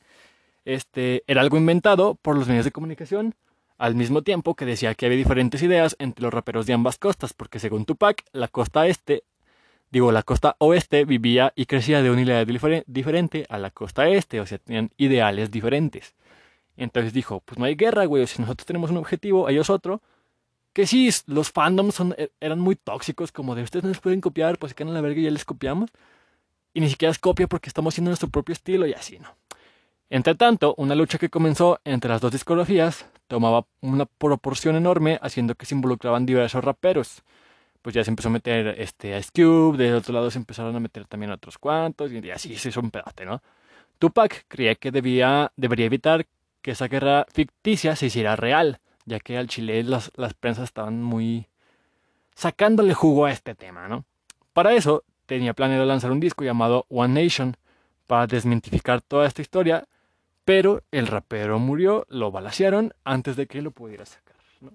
este, 0.66 1.24
era 1.26 1.40
algo 1.40 1.56
inventado 1.56 2.16
por 2.16 2.36
los 2.36 2.48
medios 2.48 2.66
de 2.66 2.72
comunicación, 2.72 3.34
al 3.78 3.94
mismo 3.94 4.20
tiempo 4.20 4.56
que 4.56 4.66
decía 4.66 4.94
que 4.94 5.06
había 5.06 5.16
diferentes 5.16 5.62
ideas 5.62 5.96
entre 5.98 6.22
los 6.22 6.34
raperos 6.34 6.66
de 6.66 6.74
ambas 6.74 6.98
costas, 6.98 7.32
porque 7.32 7.60
según 7.60 7.86
Tupac, 7.86 8.24
la 8.32 8.48
costa 8.48 8.86
este, 8.88 9.24
digo, 9.92 10.10
la 10.10 10.22
costa 10.22 10.56
oeste 10.58 11.04
vivía 11.04 11.52
y 11.54 11.66
crecía 11.66 12.02
de 12.02 12.10
una 12.10 12.22
idea 12.22 12.44
diferente 12.86 13.46
a 13.48 13.58
la 13.58 13.70
costa 13.70 14.08
este, 14.08 14.40
o 14.40 14.46
sea, 14.46 14.58
tenían 14.58 14.90
ideales 14.96 15.50
diferentes. 15.50 16.14
Entonces 16.76 17.12
dijo, 17.12 17.42
pues 17.44 17.58
no 17.58 17.66
hay 17.66 17.76
guerra, 17.76 18.06
güey, 18.06 18.26
si 18.26 18.40
nosotros 18.40 18.66
tenemos 18.66 18.90
un 18.90 18.96
objetivo, 18.96 19.48
ellos 19.48 19.70
otro. 19.70 20.00
Que 20.72 20.86
sí, 20.86 21.10
los 21.26 21.52
fandoms 21.52 22.00
e, 22.16 22.30
eran 22.40 22.58
muy 22.58 22.76
tóxicos, 22.76 23.30
como 23.30 23.54
de 23.54 23.62
ustedes 23.62 23.84
no 23.84 23.90
les 23.90 24.00
pueden 24.00 24.22
copiar, 24.22 24.58
pues 24.58 24.72
quedan 24.72 24.90
a 24.90 24.94
la 24.94 25.02
verga 25.02 25.20
y 25.20 25.24
ya 25.24 25.30
les 25.30 25.44
copiamos. 25.44 25.90
Y 26.72 26.80
ni 26.80 26.88
siquiera 26.88 27.12
es 27.12 27.18
copia 27.18 27.46
porque 27.46 27.68
estamos 27.68 27.92
haciendo 27.92 28.08
nuestro 28.08 28.30
propio 28.30 28.54
estilo 28.54 28.86
y 28.86 28.94
así, 28.94 29.18
¿no? 29.18 29.28
Entre 30.08 30.34
tanto, 30.34 30.74
una 30.78 30.94
lucha 30.94 31.18
que 31.18 31.28
comenzó 31.28 31.80
entre 31.84 32.10
las 32.10 32.22
dos 32.22 32.32
discografías 32.32 33.06
tomaba 33.28 33.66
una 33.80 34.06
proporción 34.06 34.76
enorme, 34.76 35.18
haciendo 35.22 35.54
que 35.54 35.66
se 35.66 35.74
involucraban 35.74 36.26
diversos 36.26 36.64
raperos. 36.64 37.22
Pues 37.82 37.94
ya 37.94 38.04
se 38.04 38.10
empezó 38.10 38.28
a 38.28 38.32
meter 38.32 38.76
este, 38.78 39.18
Ice 39.18 39.30
Cube, 39.34 39.76
de 39.76 39.94
otro 39.94 40.14
lado 40.14 40.30
se 40.30 40.38
empezaron 40.38 40.74
a 40.76 40.80
meter 40.80 41.04
también 41.06 41.32
otros 41.32 41.58
cuantos, 41.58 42.12
y 42.12 42.30
así 42.30 42.56
se 42.56 42.68
hizo 42.68 42.80
un 42.80 42.90
pedate, 42.90 43.24
¿no? 43.24 43.42
Tupac 43.98 44.44
creía 44.48 44.74
que 44.76 44.90
debía, 44.90 45.52
debería 45.56 45.86
evitar 45.86 46.26
que 46.60 46.72
esa 46.72 46.88
guerra 46.88 47.26
ficticia 47.32 47.96
se 47.96 48.06
hiciera 48.06 48.36
real, 48.36 48.80
ya 49.04 49.18
que 49.18 49.36
al 49.36 49.48
Chile 49.48 49.82
las, 49.82 50.12
las 50.16 50.34
prensas 50.34 50.64
estaban 50.64 51.02
muy 51.02 51.48
sacándole 52.34 52.94
jugo 52.94 53.26
a 53.26 53.32
este 53.32 53.54
tema, 53.54 53.88
¿no? 53.88 54.04
Para 54.52 54.74
eso 54.74 55.04
tenía 55.26 55.54
planeado 55.54 55.84
lanzar 55.84 56.10
un 56.10 56.20
disco 56.20 56.44
llamado 56.44 56.86
One 56.88 57.22
Nation 57.22 57.56
para 58.06 58.26
desmentificar 58.26 59.00
toda 59.00 59.26
esta 59.26 59.42
historia, 59.42 59.86
pero 60.44 60.82
el 60.90 61.06
rapero 61.06 61.58
murió, 61.58 62.06
lo 62.08 62.30
balacearon 62.30 62.92
antes 63.04 63.36
de 63.36 63.46
que 63.46 63.62
lo 63.62 63.70
pudiera 63.70 64.04
sacar. 64.04 64.36
¿no? 64.60 64.72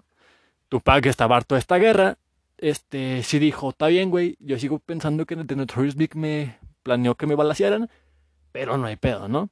Tupac 0.70 1.06
estaba 1.06 1.38
harto 1.38 1.56
de 1.56 1.60
esta 1.60 1.78
guerra, 1.78 2.18
este 2.58 3.24
sí 3.24 3.40
dijo, 3.40 3.70
está 3.70 3.88
bien, 3.88 4.10
güey, 4.10 4.38
yo 4.40 4.58
sigo 4.58 4.80
pensando 4.80 5.26
que 5.26 5.36
The 5.36 5.56
Notorious 5.56 5.96
Big 5.96 6.16
me 6.16 6.58
planeó 6.84 7.16
que 7.16 7.28
me 7.28 7.36
balacearan, 7.36 7.90
pero 8.52 8.78
no 8.78 8.88
hay 8.88 8.96
pedo, 8.96 9.28
¿no? 9.28 9.50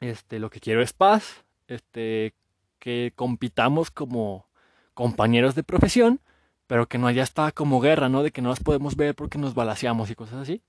Este, 0.00 0.38
lo 0.38 0.50
que 0.50 0.60
quiero 0.60 0.82
es 0.82 0.92
paz, 0.92 1.44
este, 1.68 2.34
que 2.78 3.12
compitamos 3.14 3.90
como 3.90 4.46
compañeros 4.94 5.54
de 5.54 5.62
profesión, 5.62 6.20
pero 6.66 6.86
que 6.86 6.98
no 6.98 7.06
haya 7.06 7.22
esta 7.22 7.52
como 7.52 7.80
guerra, 7.80 8.08
¿no? 8.08 8.22
De 8.22 8.30
que 8.30 8.42
no 8.42 8.50
nos 8.50 8.60
podemos 8.60 8.96
ver 8.96 9.14
porque 9.14 9.38
nos 9.38 9.54
balaseamos 9.54 10.10
y 10.10 10.14
cosas 10.14 10.40
así. 10.40 10.62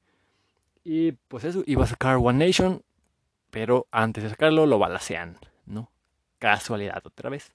Y 0.83 1.13
pues 1.13 1.43
eso, 1.43 1.63
iba 1.65 1.83
a 1.83 1.87
sacar 1.87 2.17
One 2.17 2.45
Nation, 2.45 2.83
pero 3.49 3.87
antes 3.91 4.23
de 4.23 4.29
sacarlo 4.29 4.65
lo 4.65 4.79
balacean, 4.79 5.37
¿no? 5.65 5.91
Casualidad 6.39 7.01
otra 7.05 7.29
vez. 7.29 7.53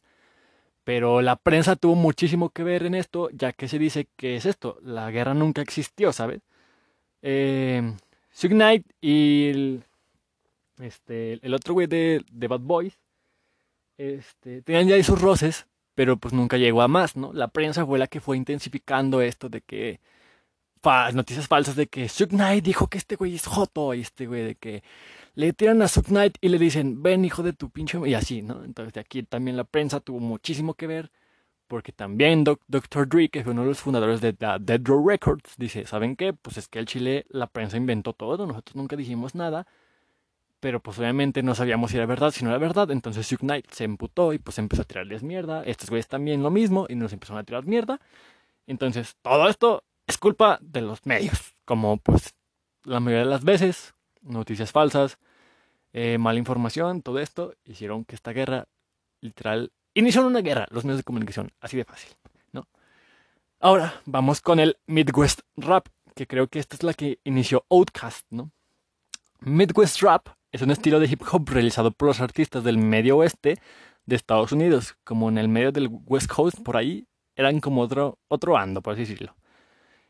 Pero 0.88 1.20
la 1.20 1.36
prensa 1.36 1.76
tuvo 1.76 1.96
muchísimo 1.96 2.48
que 2.48 2.62
ver 2.62 2.84
en 2.84 2.94
esto, 2.94 3.28
ya 3.34 3.52
que 3.52 3.68
se 3.68 3.78
dice 3.78 4.08
que 4.16 4.36
es 4.36 4.46
esto, 4.46 4.78
la 4.82 5.10
guerra 5.10 5.34
nunca 5.34 5.60
existió, 5.60 6.14
¿sabes? 6.14 6.40
Eh, 7.20 7.94
Knight 8.40 8.86
y 9.02 9.48
el, 9.50 9.84
este, 10.80 11.40
el 11.46 11.52
otro 11.52 11.74
güey 11.74 11.88
de, 11.88 12.24
de, 12.32 12.48
Bad 12.48 12.60
Boys, 12.60 12.98
este, 13.98 14.62
tenían 14.62 14.88
ya 14.88 14.96
esos 14.96 15.20
roces, 15.20 15.66
pero 15.94 16.16
pues 16.16 16.32
nunca 16.32 16.56
llegó 16.56 16.80
a 16.80 16.88
más, 16.88 17.16
¿no? 17.16 17.34
La 17.34 17.48
prensa 17.48 17.84
fue 17.84 17.98
la 17.98 18.06
que 18.06 18.22
fue 18.22 18.38
intensificando 18.38 19.20
esto 19.20 19.50
de 19.50 19.60
que, 19.60 20.00
noticias 21.12 21.48
falsas 21.48 21.76
de 21.76 21.86
que 21.86 22.08
Suge 22.08 22.30
Knight 22.30 22.64
dijo 22.64 22.88
que 22.88 22.98
este 22.98 23.16
güey 23.16 23.34
es 23.34 23.46
joto, 23.46 23.94
y 23.94 24.00
este 24.00 24.26
güey 24.26 24.44
de 24.44 24.54
que 24.54 24.82
le 25.34 25.52
tiran 25.52 25.82
a 25.82 25.88
Suge 25.88 26.08
Knight 26.08 26.38
y 26.40 26.48
le 26.48 26.58
dicen, 26.58 27.02
ven 27.02 27.24
hijo 27.24 27.42
de 27.42 27.52
tu 27.52 27.70
pinche, 27.70 27.98
y 28.06 28.14
así, 28.14 28.42
¿no? 28.42 28.64
Entonces 28.64 28.94
de 28.94 29.00
aquí 29.00 29.22
también 29.22 29.56
la 29.56 29.64
prensa 29.64 30.00
tuvo 30.00 30.20
muchísimo 30.20 30.74
que 30.74 30.86
ver, 30.86 31.10
porque 31.66 31.92
también 31.92 32.44
Dr. 32.44 33.08
Dre, 33.08 33.28
que 33.28 33.44
fue 33.44 33.52
uno 33.52 33.62
de 33.62 33.68
los 33.68 33.80
fundadores 33.80 34.20
de 34.20 34.32
Dead 34.32 34.80
Row 34.84 35.06
Records, 35.06 35.54
dice, 35.58 35.86
¿saben 35.86 36.16
qué? 36.16 36.32
Pues 36.32 36.56
es 36.56 36.68
que 36.68 36.78
el 36.78 36.86
Chile 36.86 37.26
la 37.28 37.46
prensa 37.46 37.76
inventó 37.76 38.14
todo, 38.14 38.46
nosotros 38.46 38.74
nunca 38.74 38.96
dijimos 38.96 39.34
nada, 39.34 39.66
pero 40.60 40.80
pues 40.80 40.98
obviamente 40.98 41.42
no 41.44 41.54
sabíamos 41.54 41.92
si 41.92 41.98
era 41.98 42.06
verdad, 42.06 42.32
si 42.32 42.42
no 42.42 42.50
era 42.50 42.58
verdad. 42.58 42.90
Entonces 42.90 43.26
Suge 43.26 43.42
Knight 43.42 43.70
se 43.70 43.84
emputó 43.84 44.32
y 44.32 44.38
pues 44.38 44.58
empezó 44.58 44.82
a 44.82 44.84
tirarles 44.84 45.22
mierda. 45.22 45.62
Estos 45.62 45.88
güeyes 45.88 46.08
también 46.08 46.42
lo 46.42 46.50
mismo 46.50 46.86
y 46.88 46.96
nos 46.96 47.12
empezaron 47.12 47.38
a 47.40 47.44
tirar 47.44 47.64
mierda. 47.64 48.00
Entonces 48.66 49.16
todo 49.22 49.48
esto 49.48 49.84
es 50.08 50.18
culpa 50.18 50.58
de 50.60 50.80
los 50.80 51.06
medios. 51.06 51.54
Como 51.64 51.98
pues 51.98 52.34
la 52.82 52.98
mayoría 52.98 53.24
de 53.24 53.30
las 53.30 53.44
veces, 53.44 53.94
noticias 54.22 54.72
falsas, 54.72 55.18
eh, 55.92 56.18
mala 56.18 56.38
información, 56.38 57.02
todo 57.02 57.20
esto 57.20 57.54
hicieron 57.64 58.04
que 58.04 58.16
esta 58.16 58.32
guerra 58.32 58.66
literal... 59.20 59.70
Iniciaron 59.94 60.30
una 60.30 60.40
guerra 60.40 60.66
los 60.70 60.84
medios 60.84 60.98
de 60.98 61.04
comunicación, 61.04 61.50
así 61.60 61.76
de 61.76 61.84
fácil, 61.84 62.10
¿no? 62.52 62.66
Ahora 63.60 64.00
vamos 64.06 64.40
con 64.40 64.60
el 64.60 64.78
Midwest 64.86 65.40
Rap, 65.56 65.88
que 66.14 66.26
creo 66.26 66.48
que 66.48 66.58
esta 66.58 66.76
es 66.76 66.82
la 66.82 66.94
que 66.94 67.18
inició 67.24 67.64
Outcast, 67.70 68.26
¿no? 68.30 68.50
Midwest 69.40 70.00
Rap 70.00 70.28
es 70.52 70.62
un 70.62 70.70
estilo 70.70 71.00
de 71.00 71.06
hip 71.06 71.22
hop 71.30 71.48
realizado 71.50 71.90
por 71.90 72.08
los 72.08 72.20
artistas 72.20 72.64
del 72.64 72.78
medio 72.78 73.18
oeste 73.18 73.60
de 74.06 74.16
Estados 74.16 74.52
Unidos, 74.52 74.96
como 75.04 75.28
en 75.28 75.36
el 75.36 75.48
medio 75.48 75.72
del 75.72 75.90
West 76.06 76.32
Coast, 76.32 76.60
por 76.62 76.76
ahí, 76.76 77.06
eran 77.36 77.60
como 77.60 77.82
otro, 77.82 78.18
otro 78.28 78.56
ando, 78.56 78.80
por 78.80 78.94
así 78.94 79.02
decirlo. 79.02 79.36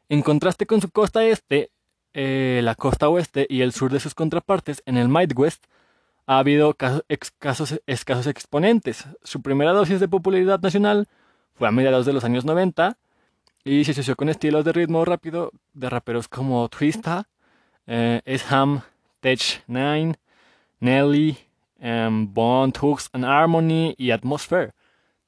En 0.09 0.23
contraste 0.23 0.67
con 0.67 0.81
su 0.81 0.91
costa 0.91 1.25
este, 1.25 1.71
eh, 2.15 2.61
la 2.65 2.75
costa 2.75 3.09
oeste 3.09 3.47
y 3.49 3.61
el 3.61 3.73
sur 3.73 3.93
de 3.93 4.01
sus 4.01 4.15
contrapartes, 4.15 4.83
en 4.87 4.97
el 4.97 5.09
Midwest, 5.09 5.67
ha 6.27 6.39
habido 6.39 6.75
casos, 6.75 7.81
escasos 7.87 8.27
exponentes. 8.27 9.07
Su 9.23 9.43
primera 9.43 9.73
dosis 9.73 10.01
de 10.01 10.09
popularidad 10.09 10.61
nacional 10.61 11.09
fue 11.55 11.69
a 11.69 11.73
mediados 11.73 12.07
de 12.07 12.13
los 12.13 12.25
años 12.25 12.45
90 12.45 12.97
y 13.65 13.85
se 13.85 13.93
asoció 13.93 14.17
con 14.17 14.29
estilos 14.29 14.65
de 14.65 14.73
ritmo 14.73 15.05
rápido 15.05 15.53
de 15.75 15.91
raperos 15.91 16.29
como 16.29 16.69
Twista, 16.69 17.29
eh, 17.87 18.41
Ham, 18.51 18.83
Tech 19.21 19.65
Nine, 19.67 20.15
Nelly, 20.81 21.37
um, 21.81 22.33
Bond, 22.33 22.77
Hooks 22.79 23.11
and 23.13 23.25
Harmony 23.25 23.95
y 23.99 24.11
Atmosphere. 24.11 24.73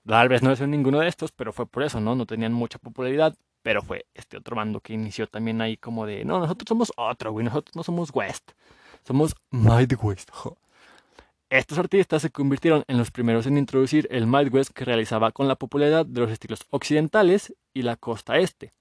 Tal 0.07 0.29
vez 0.29 0.43
no 0.43 0.53
es 0.53 0.61
ninguno 0.61 1.01
de 1.01 1.09
estos, 1.09 1.33
pero 1.33 1.53
fue 1.53 1.67
por 1.67 1.83
eso, 1.83 2.01
¿no? 2.01 2.15
No 2.15 2.27
tenían 2.27 2.53
mucha 2.53 2.79
popularidad, 2.79 3.37
pero 3.63 3.83
fue 3.83 4.07
este 4.15 4.37
otro 4.37 4.57
bando 4.57 4.81
que 4.81 4.93
inició 4.93 5.27
también 5.27 5.61
ahí 5.61 5.77
como 5.77 6.07
de, 6.07 6.25
no, 6.25 6.39
nosotros 6.39 6.67
somos 6.69 6.93
otro, 6.97 7.33
güey, 7.33 7.45
nosotros 7.45 7.77
no 7.77 7.83
somos 7.83 8.11
West, 8.15 8.53
somos 9.05 9.35
Midwest. 9.51 10.31
Estos 11.51 11.79
artistas 11.79 12.23
se 12.23 12.31
convirtieron 12.31 12.85
en 12.87 12.97
los 12.97 13.11
primeros 13.11 13.45
en 13.47 13.59
introducir 13.59 14.07
el 14.13 14.27
Midwest 14.27 14.71
que 14.71 14.85
realizaba 14.85 15.33
con 15.33 15.49
la 15.49 15.57
popularidad 15.57 16.07
de 16.07 16.21
los 16.21 16.31
estilos 16.31 16.61
occidentales 16.71 17.55
y 17.75 17.83
la 17.83 17.97
costa 17.97 18.39
este. 18.39 18.73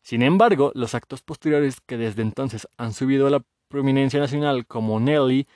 Sin 0.00 0.22
embargo, 0.22 0.72
los 0.74 0.94
actos 0.94 1.20
posteriores 1.20 1.80
que 1.84 1.98
desde 1.98 2.22
entonces 2.22 2.68
han 2.78 2.94
subido 2.94 3.26
a 3.26 3.30
la 3.30 3.42
prominencia 3.68 4.18
nacional 4.18 4.66
como 4.66 4.98
Nelly, 4.98 5.46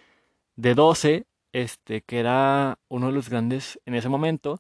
de 0.57 0.75
12, 0.75 1.25
este, 1.53 2.03
que 2.03 2.19
era 2.19 2.79
uno 2.89 3.07
de 3.07 3.13
los 3.13 3.31
grandes 3.31 3.81
en 3.87 3.95
ese 3.95 4.11
momento, 4.11 4.59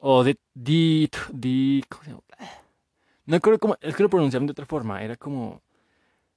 o 0.00 0.24
de, 0.24 0.36
de, 0.52 1.82
¿cómo 1.88 2.04
se 2.04 2.10
llama? 2.10 2.22
No 3.26 3.40
creo 3.40 3.58
cómo, 3.58 3.76
es 3.80 3.94
que 3.96 4.02
lo 4.02 4.10
pronunciaron 4.10 4.46
de 4.46 4.52
otra 4.52 4.66
forma, 4.66 5.02
era 5.02 5.16
como 5.16 5.62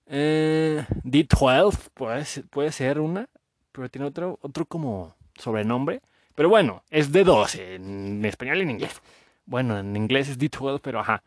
eh, 0.06 0.86
D12, 1.04 2.46
puede, 2.50 2.72
ser 2.72 3.00
una, 3.00 3.28
pero 3.72 3.90
tiene 3.90 4.08
otro, 4.08 4.40
otro 4.42 4.66
como 4.66 5.16
sobrenombre, 5.36 6.02
pero 6.36 6.50
bueno, 6.50 6.84
es 6.90 7.12
de 7.12 7.24
12 7.24 7.76
en 7.76 8.24
español 8.26 8.60
y 8.60 8.62
en 8.62 8.72
inglés. 8.72 9.02
Bueno, 9.46 9.78
en 9.80 9.96
inglés 9.96 10.30
es 10.30 10.40
D12, 10.40 10.80
pero 10.82 11.00
ajá. 11.00 11.24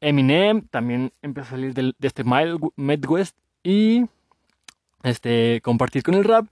Eminem 0.00 0.62
también 0.68 1.12
empezó 1.22 1.48
a 1.48 1.50
salir 1.52 1.74
de, 1.74 1.94
de 1.98 2.08
este 2.08 2.22
Midwest 2.76 3.36
y 3.64 4.04
este, 5.02 5.60
compartir 5.62 6.02
con 6.02 6.14
el 6.14 6.24
rap 6.24 6.46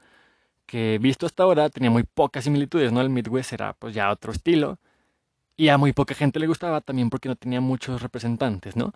que 0.66 0.98
visto 1.00 1.26
hasta 1.26 1.42
ahora 1.42 1.68
tenía 1.68 1.90
muy 1.90 2.04
pocas 2.04 2.44
similitudes, 2.44 2.90
¿no? 2.90 3.00
El 3.00 3.10
Midwest 3.10 3.52
era 3.52 3.74
pues 3.74 3.94
ya 3.94 4.10
otro 4.10 4.32
estilo 4.32 4.78
y 5.56 5.68
a 5.68 5.78
muy 5.78 5.92
poca 5.92 6.14
gente 6.14 6.38
le 6.38 6.46
gustaba 6.46 6.80
también 6.80 7.10
porque 7.10 7.28
no 7.28 7.36
tenía 7.36 7.60
muchos 7.60 8.02
representantes, 8.02 8.76
¿no? 8.76 8.92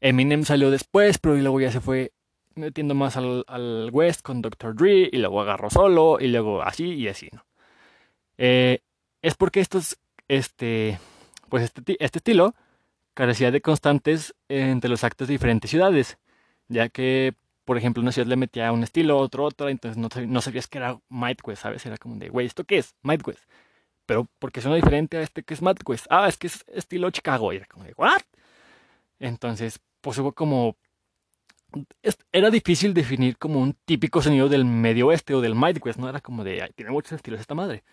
Eminem 0.00 0.44
salió 0.44 0.70
después, 0.70 1.18
pero 1.18 1.34
luego 1.36 1.60
ya 1.60 1.72
se 1.72 1.80
fue 1.80 2.12
metiendo 2.54 2.94
más 2.94 3.16
al, 3.16 3.44
al, 3.46 3.90
West 3.92 4.22
con 4.22 4.42
Dr. 4.42 4.74
Dre 4.74 5.08
y 5.12 5.18
luego 5.18 5.40
agarró 5.40 5.70
solo 5.70 6.18
y 6.20 6.28
luego 6.28 6.62
así 6.62 6.94
y 6.94 7.08
así, 7.08 7.28
¿no? 7.32 7.44
Eh, 8.38 8.80
es 9.22 9.34
porque 9.34 9.60
estos, 9.60 9.98
este, 10.28 10.98
pues 11.48 11.64
este, 11.64 11.96
este 12.00 12.18
estilo 12.18 12.54
carecía 13.14 13.50
de 13.50 13.60
constantes 13.60 14.34
entre 14.48 14.90
los 14.90 15.04
actos 15.04 15.28
de 15.28 15.34
diferentes 15.34 15.70
ciudades, 15.70 16.18
ya 16.68 16.88
que, 16.88 17.34
por 17.64 17.76
ejemplo, 17.76 18.02
una 18.02 18.12
ciudad 18.12 18.28
le 18.28 18.36
metía 18.36 18.72
un 18.72 18.84
estilo, 18.84 19.18
otro, 19.18 19.44
otro, 19.44 19.68
entonces 19.68 19.98
no, 19.98 20.08
no 20.26 20.40
sabías 20.40 20.68
que 20.68 20.78
era 20.78 21.00
Midwest, 21.08 21.62
¿sabes? 21.62 21.84
Era 21.86 21.96
como 21.96 22.16
de, 22.16 22.28
güey, 22.28 22.46
¿esto 22.46 22.64
qué 22.64 22.78
es? 22.78 22.94
Midwest. 23.02 23.42
Pero 24.08 24.26
porque 24.38 24.62
suena 24.62 24.76
diferente 24.76 25.18
a 25.18 25.20
este 25.20 25.42
que 25.42 25.52
es 25.52 25.60
Midwest. 25.60 26.06
Ah, 26.08 26.28
es 26.28 26.38
que 26.38 26.46
es 26.46 26.64
estilo 26.72 27.10
Chicago. 27.10 27.52
Y 27.52 27.56
era 27.56 27.66
como 27.66 27.84
de, 27.84 27.92
¿what? 27.94 28.22
Entonces, 29.18 29.80
pues 30.00 30.16
hubo 30.16 30.32
como... 30.32 30.76
Era 32.32 32.48
difícil 32.48 32.94
definir 32.94 33.36
como 33.36 33.60
un 33.60 33.74
típico 33.84 34.22
sonido 34.22 34.48
del 34.48 34.64
medio 34.64 35.08
oeste 35.08 35.34
o 35.34 35.42
del 35.42 35.54
Midwest, 35.54 35.98
¿no? 35.98 36.08
Era 36.08 36.22
como 36.22 36.42
de, 36.42 36.72
tiene 36.74 36.90
muchos 36.90 37.12
estilos 37.12 37.38
esta 37.38 37.54
madre. 37.54 37.84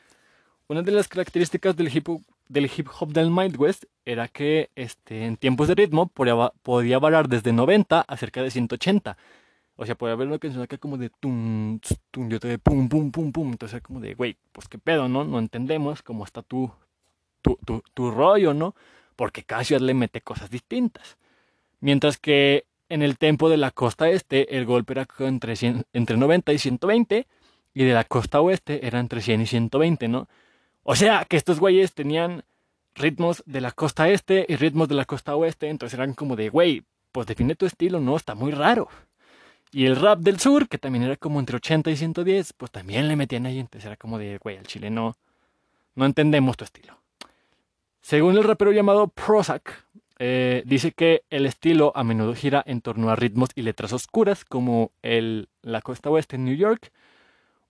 Una 0.69 0.83
de 0.83 0.93
las 0.93 1.09
características 1.09 1.75
del 1.75 1.93
hip, 1.93 2.07
del 2.47 2.71
hip 2.73 2.87
hop 2.97 3.11
del 3.11 3.29
Midwest 3.29 3.83
era 4.05 4.29
que 4.29 4.69
este, 4.75 5.25
en 5.25 5.35
tiempos 5.35 5.67
de 5.67 5.75
ritmo 5.75 6.07
podía, 6.07 6.53
podía 6.63 6.97
variar 6.97 7.27
desde 7.27 7.51
90 7.51 7.99
a 7.99 8.17
cerca 8.17 8.41
de 8.41 8.51
180. 8.51 9.17
O 9.77 9.85
sea, 9.85 9.95
podía 9.95 10.13
haber 10.13 10.27
una 10.27 10.39
canción 10.39 10.63
acá 10.63 10.77
como 10.77 10.97
de 10.97 11.09
tum, 11.09 11.79
tum, 12.11 12.29
yo 12.29 12.39
te 12.39 12.47
de 12.47 12.59
pum, 12.59 12.87
pum, 12.87 13.11
pum, 13.11 13.31
pum. 13.31 13.51
Entonces 13.51 13.81
como 13.81 13.99
de, 13.99 14.13
güey, 14.13 14.37
pues 14.51 14.67
qué 14.67 14.77
pedo, 14.77 15.07
¿no? 15.09 15.23
No 15.23 15.39
entendemos 15.39 16.01
cómo 16.01 16.23
está 16.23 16.41
tu, 16.41 16.71
tu, 17.41 17.57
tu, 17.65 17.83
tu 17.93 18.11
rollo, 18.11 18.53
¿no? 18.53 18.75
Porque 19.15 19.45
ciudad 19.63 19.81
le 19.81 19.93
mete 19.93 20.21
cosas 20.21 20.49
distintas. 20.49 21.17
Mientras 21.81 22.17
que 22.17 22.65
en 22.89 23.01
el 23.01 23.17
tempo 23.17 23.49
de 23.49 23.57
la 23.57 23.71
costa 23.71 24.09
este 24.09 24.57
el 24.57 24.65
golpe 24.65 24.93
era 24.93 25.07
entre, 25.19 25.53
entre 25.93 26.17
90 26.17 26.53
y 26.53 26.57
120 26.57 27.27
y 27.73 27.83
de 27.83 27.93
la 27.93 28.03
costa 28.05 28.41
oeste 28.41 28.85
era 28.87 28.99
entre 28.99 29.21
100 29.21 29.41
y 29.41 29.45
120, 29.45 30.07
¿no? 30.07 30.27
O 30.83 30.95
sea, 30.95 31.25
que 31.25 31.35
estos 31.35 31.59
güeyes 31.59 31.93
tenían 31.93 32.43
ritmos 32.95 33.43
de 33.45 33.59
la 33.59 33.71
costa 33.71 34.09
este 34.09 34.45
y 34.47 34.55
ritmos 34.55 34.87
de 34.87 34.95
la 34.95 35.05
costa 35.05 35.35
oeste, 35.35 35.69
entonces 35.69 35.97
eran 35.97 36.13
como 36.13 36.35
de, 36.35 36.49
güey, 36.49 36.83
pues 37.11 37.27
define 37.27 37.55
tu 37.55 37.65
estilo, 37.65 37.99
no, 37.99 38.15
está 38.15 38.35
muy 38.35 38.51
raro. 38.51 38.87
Y 39.75 39.87
el 39.87 39.97
rap 39.97 40.19
del 40.19 40.39
sur, 40.39 40.69
que 40.69 40.77
también 40.77 41.03
era 41.03 41.17
como 41.17 41.37
entre 41.37 41.57
80 41.57 41.91
y 41.91 41.97
110, 41.97 42.53
pues 42.53 42.71
también 42.71 43.09
le 43.09 43.17
metían 43.17 43.45
ahí, 43.45 43.59
entonces 43.59 43.85
era 43.85 43.97
como 43.97 44.17
de, 44.17 44.37
güey, 44.37 44.55
al 44.55 44.65
chile 44.65 44.89
no, 44.89 45.17
entendemos 45.97 46.55
tu 46.55 46.63
estilo. 46.63 46.97
Según 47.99 48.37
el 48.37 48.45
rapero 48.45 48.71
llamado 48.71 49.09
Prozac, 49.09 49.85
eh, 50.17 50.63
dice 50.65 50.93
que 50.93 51.23
el 51.29 51.45
estilo 51.45 51.91
a 51.93 52.05
menudo 52.05 52.33
gira 52.33 52.63
en 52.65 52.79
torno 52.79 53.09
a 53.09 53.17
ritmos 53.17 53.49
y 53.53 53.63
letras 53.63 53.91
oscuras, 53.91 54.45
como 54.45 54.91
el, 55.01 55.49
la 55.61 55.81
costa 55.81 56.09
oeste 56.09 56.37
en 56.37 56.45
New 56.45 56.55
York, 56.55 56.93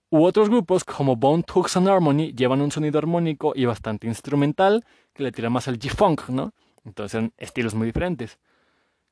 U 0.08 0.22
otros 0.22 0.48
grupos 0.48 0.84
como 0.84 1.16
Bone 1.16 1.42
Thugs 1.42 1.76
and 1.76 1.88
Harmony 1.88 2.32
llevan 2.32 2.60
un 2.60 2.70
sonido 2.70 3.00
armónico 3.00 3.52
y 3.56 3.64
bastante 3.64 4.06
instrumental 4.06 4.84
que 5.12 5.24
le 5.24 5.32
tira 5.32 5.50
más 5.50 5.66
al 5.66 5.80
G-Funk, 5.80 6.28
¿no? 6.28 6.52
Entonces 6.84 7.18
son 7.18 7.32
estilos 7.36 7.74
muy 7.74 7.86
diferentes. 7.88 8.38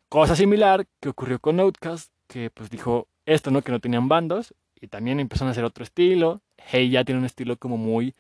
Cosa 0.09 0.37
similar 0.37 0.87
que 1.01 1.09
ocurrió 1.09 1.41
con 1.41 1.59
Outcast, 1.59 2.14
que 2.27 2.51
pues 2.51 2.71
dijo 2.71 3.09
esto, 3.27 3.51
¿no? 3.51 3.63
Que 3.63 3.73
no 3.73 3.81
tenían 3.81 4.09
bandos 4.09 4.55
y 4.81 4.89
también 4.89 5.21
empezaron 5.21 5.49
a 5.49 5.53
hacer 5.53 5.65
otro 5.65 5.85
estilo. 5.85 6.43
Hey 6.57 6.91
ya 6.91 7.05
tiene 7.05 7.19
un 7.21 7.27
estilo 7.27 7.57
como 7.57 7.77
muy... 7.77 8.15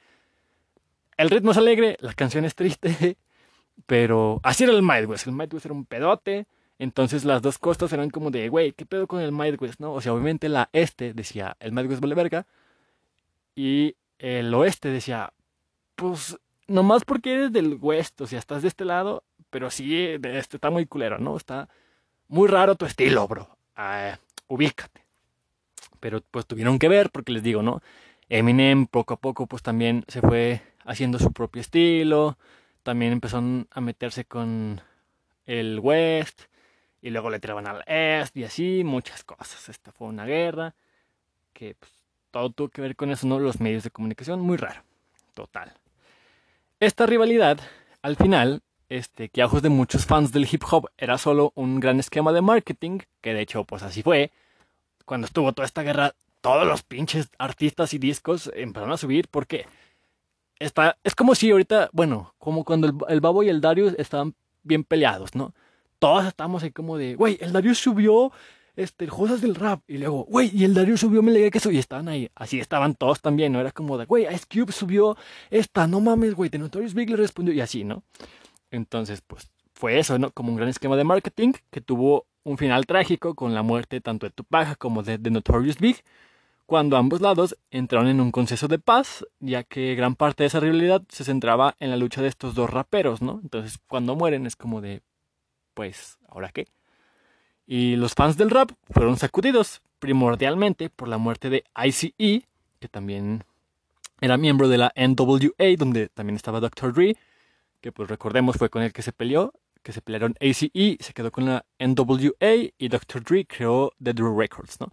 El 1.16 1.30
ritmo 1.30 1.52
es 1.52 1.59
alegre, 1.59 1.96
la 2.00 2.12
canción 2.12 2.44
es 2.44 2.55
triste, 2.55 3.16
pero 3.86 4.40
así 4.42 4.64
era 4.64 4.72
el 4.72 4.82
Midwest. 4.82 5.26
El 5.26 5.34
Midwest 5.34 5.66
era 5.66 5.74
un 5.74 5.84
pedote. 5.84 6.46
Entonces 6.78 7.24
las 7.24 7.40
dos 7.40 7.59
costas 7.59 7.92
eran 7.92 8.11
como 8.11 8.30
de, 8.30 8.48
güey, 8.48 8.72
¿qué 8.72 8.84
pedo 8.84 9.07
con 9.07 9.20
el 9.20 9.32
Midwest, 9.32 9.78
no? 9.78 9.92
O 9.92 10.00
sea, 10.00 10.12
obviamente 10.12 10.48
la 10.48 10.70
este 10.72 11.14
decía, 11.14 11.57
el 11.61 11.72
Midwest 11.72 12.00
vale 12.00 12.16
verga, 12.16 12.46
y 13.55 13.96
el 14.18 14.52
oeste 14.55 14.88
decía, 14.88 15.32
pues 15.94 16.36
nomás 16.66 17.05
porque 17.05 17.34
eres 17.34 17.52
del 17.52 17.78
west, 17.80 18.20
o 18.20 18.26
sea, 18.26 18.38
estás 18.38 18.62
de 18.62 18.68
este 18.68 18.84
lado, 18.84 19.24
pero 19.50 19.70
sí, 19.70 19.96
este 19.96 20.57
está 20.57 20.70
muy 20.70 20.86
culero, 20.86 21.18
¿no? 21.18 21.36
Está 21.36 21.68
muy 22.28 22.48
raro 22.48 22.74
tu 22.74 22.86
estilo, 22.86 23.28
bro. 23.28 23.57
Ah, 23.76 24.18
ubícate. 24.48 25.04
Pero 26.00 26.20
pues 26.30 26.46
tuvieron 26.46 26.78
que 26.78 26.88
ver, 26.88 27.10
porque 27.10 27.32
les 27.32 27.42
digo, 27.42 27.62
¿no? 27.62 27.82
Eminem 28.28 28.86
poco 28.86 29.14
a 29.14 29.16
poco 29.18 29.46
pues 29.46 29.62
también 29.62 30.04
se 30.08 30.20
fue 30.20 30.62
haciendo 30.84 31.18
su 31.18 31.32
propio 31.32 31.60
estilo, 31.60 32.38
también 32.82 33.12
empezó 33.12 33.42
a 33.70 33.80
meterse 33.80 34.24
con 34.24 34.80
el 35.46 35.78
west 35.80 36.42
y 37.02 37.10
luego 37.10 37.30
le 37.30 37.40
tiraban 37.40 37.66
al 37.66 37.82
est 37.86 38.36
y 38.36 38.44
así, 38.44 38.82
muchas 38.84 39.24
cosas. 39.24 39.68
Esta 39.68 39.92
fue 39.92 40.08
una 40.08 40.24
guerra 40.24 40.74
que 41.52 41.74
pues, 41.74 41.92
todo 42.30 42.50
tuvo 42.50 42.68
que 42.68 42.82
ver 42.82 42.96
con 42.96 43.10
eso, 43.10 43.26
¿no? 43.26 43.38
Los 43.38 43.60
medios 43.60 43.84
de 43.84 43.90
comunicación, 43.90 44.40
muy 44.40 44.56
raro. 44.56 44.82
Total. 45.34 45.72
Esta 46.80 47.06
rivalidad, 47.06 47.58
al 48.02 48.16
final, 48.16 48.62
este, 48.89 49.28
que 49.28 49.43
a 49.43 49.47
ojos 49.47 49.62
de 49.62 49.68
muchos 49.68 50.07
fans 50.07 50.32
del 50.32 50.49
hip 50.51 50.62
hop 50.70 50.91
era 50.99 51.18
solo 51.18 51.53
un 51.55 51.80
gran 51.80 52.01
esquema 52.01 52.32
de 52.32 52.43
marketing, 52.43 53.01
que 53.20 53.35
de 53.35 53.41
hecho, 53.41 53.64
pues 53.64 53.82
así 53.82 54.03
fue. 54.03 54.30
Cuando 55.05 55.26
estuvo 55.26 55.53
toda 55.53 55.66
esta 55.66 55.82
guerra, 55.82 56.14
todos 56.41 56.66
los 56.66 56.82
pinches 56.82 57.28
artistas 57.39 57.95
y 57.95 57.99
discos 57.99 58.51
empezaron 58.55 58.93
a 58.93 58.97
subir 58.97 59.28
porque 59.28 59.66
está, 60.59 60.97
es 61.05 61.14
como 61.14 61.35
si 61.35 61.51
ahorita, 61.51 61.91
bueno, 61.93 62.35
como 62.39 62.64
cuando 62.64 62.87
el, 62.87 62.95
el 63.09 63.20
Babo 63.20 63.43
y 63.43 63.49
el 63.49 63.61
Darius 63.61 63.95
estaban 63.99 64.35
bien 64.62 64.85
peleados, 64.85 65.35
¿no? 65.35 65.55
Todos 65.99 66.26
estamos 66.26 66.62
ahí 66.62 66.70
como 66.70 66.97
de, 66.97 67.14
güey, 67.14 67.39
el 67.41 67.53
Darius 67.53 67.78
subió 67.78 68.32
este, 68.76 69.07
cosas 69.07 69.41
del 69.41 69.55
rap. 69.55 69.80
Y 69.87 69.99
luego, 69.99 70.24
güey, 70.24 70.51
y 70.53 70.64
el 70.64 70.74
Darío 70.74 70.97
subió 70.97 71.22
Me 71.22 71.32
Legué 71.32 71.51
Queso. 71.51 71.70
Y 71.70 71.78
estaban 71.78 72.09
ahí. 72.09 72.30
Así 72.35 72.59
estaban 72.59 72.95
todos 72.95 73.20
también, 73.20 73.53
¿no? 73.53 73.61
Era 73.61 73.72
como 73.72 73.99
de, 73.99 74.05
güey, 74.07 74.26
Ice 74.35 74.47
Cube 74.53 74.72
subió 74.72 75.16
esta, 75.51 75.87
no 75.87 76.01
mames, 76.01 76.35
güey. 76.35 76.51
The 76.51 76.59
Notorious 76.59 76.95
Big 76.95 77.11
le 77.11 77.16
respondió. 77.16 77.55
Y 77.55 77.61
así, 77.61 77.85
¿no? 77.85 78.03
Entonces, 78.74 79.22
pues, 79.26 79.50
fue 79.72 79.98
eso, 79.98 80.18
¿no? 80.18 80.30
Como 80.30 80.50
un 80.50 80.56
gran 80.56 80.68
esquema 80.68 80.96
de 80.96 81.04
marketing 81.04 81.52
que 81.70 81.80
tuvo 81.80 82.26
un 82.42 82.58
final 82.58 82.86
trágico 82.86 83.34
con 83.34 83.54
la 83.54 83.62
muerte 83.62 84.00
tanto 84.00 84.26
de 84.26 84.32
Tupac 84.32 84.76
como 84.78 85.02
de 85.02 85.18
The 85.18 85.30
Notorious 85.30 85.78
Big. 85.78 86.02
Cuando 86.66 86.96
ambos 86.96 87.20
lados 87.20 87.56
entraron 87.70 88.08
en 88.08 88.20
un 88.20 88.32
consenso 88.32 88.68
de 88.68 88.78
paz, 88.78 89.24
ya 89.38 89.62
que 89.62 89.94
gran 89.94 90.16
parte 90.16 90.42
de 90.42 90.48
esa 90.48 90.60
rivalidad 90.60 91.02
se 91.08 91.24
centraba 91.24 91.76
en 91.78 91.90
la 91.90 91.96
lucha 91.96 92.22
de 92.22 92.28
estos 92.28 92.54
dos 92.54 92.70
raperos, 92.70 93.22
¿no? 93.22 93.40
Entonces, 93.42 93.78
cuando 93.86 94.16
mueren 94.16 94.46
es 94.46 94.56
como 94.56 94.80
de, 94.80 95.02
pues, 95.74 96.18
¿ahora 96.28 96.50
qué? 96.50 96.66
Y 97.66 97.96
los 97.96 98.14
fans 98.14 98.36
del 98.36 98.50
rap 98.50 98.70
fueron 98.90 99.16
sacudidos 99.16 99.82
primordialmente 99.98 100.90
por 100.90 101.08
la 101.08 101.18
muerte 101.18 101.48
de 101.50 101.64
ICE, 101.84 102.46
que 102.80 102.88
también 102.88 103.44
era 104.20 104.36
miembro 104.36 104.68
de 104.68 104.78
la 104.78 104.92
NWA, 104.96 105.76
donde 105.78 106.08
también 106.08 106.36
estaba 106.36 106.60
Dr. 106.60 106.92
Dre, 106.92 107.16
que 107.85 107.93
pues 107.93 108.09
recordemos 108.09 108.57
fue 108.57 108.70
con 108.70 108.80
el 108.80 108.95
que 108.95 109.03
se 109.03 109.12
peleó, 109.12 109.53
que 109.82 109.93
se 109.93 110.01
pelearon 110.01 110.35
ACE, 110.41 110.70
se 111.01 111.12
quedó 111.12 111.30
con 111.30 111.45
la 111.45 111.66
NWA 111.78 112.72
y 112.78 112.89
Dr. 112.89 113.22
Dre 113.22 113.45
creó 113.45 113.93
The 114.03 114.14
Dre 114.14 114.35
Records, 114.35 114.80
¿no? 114.80 114.91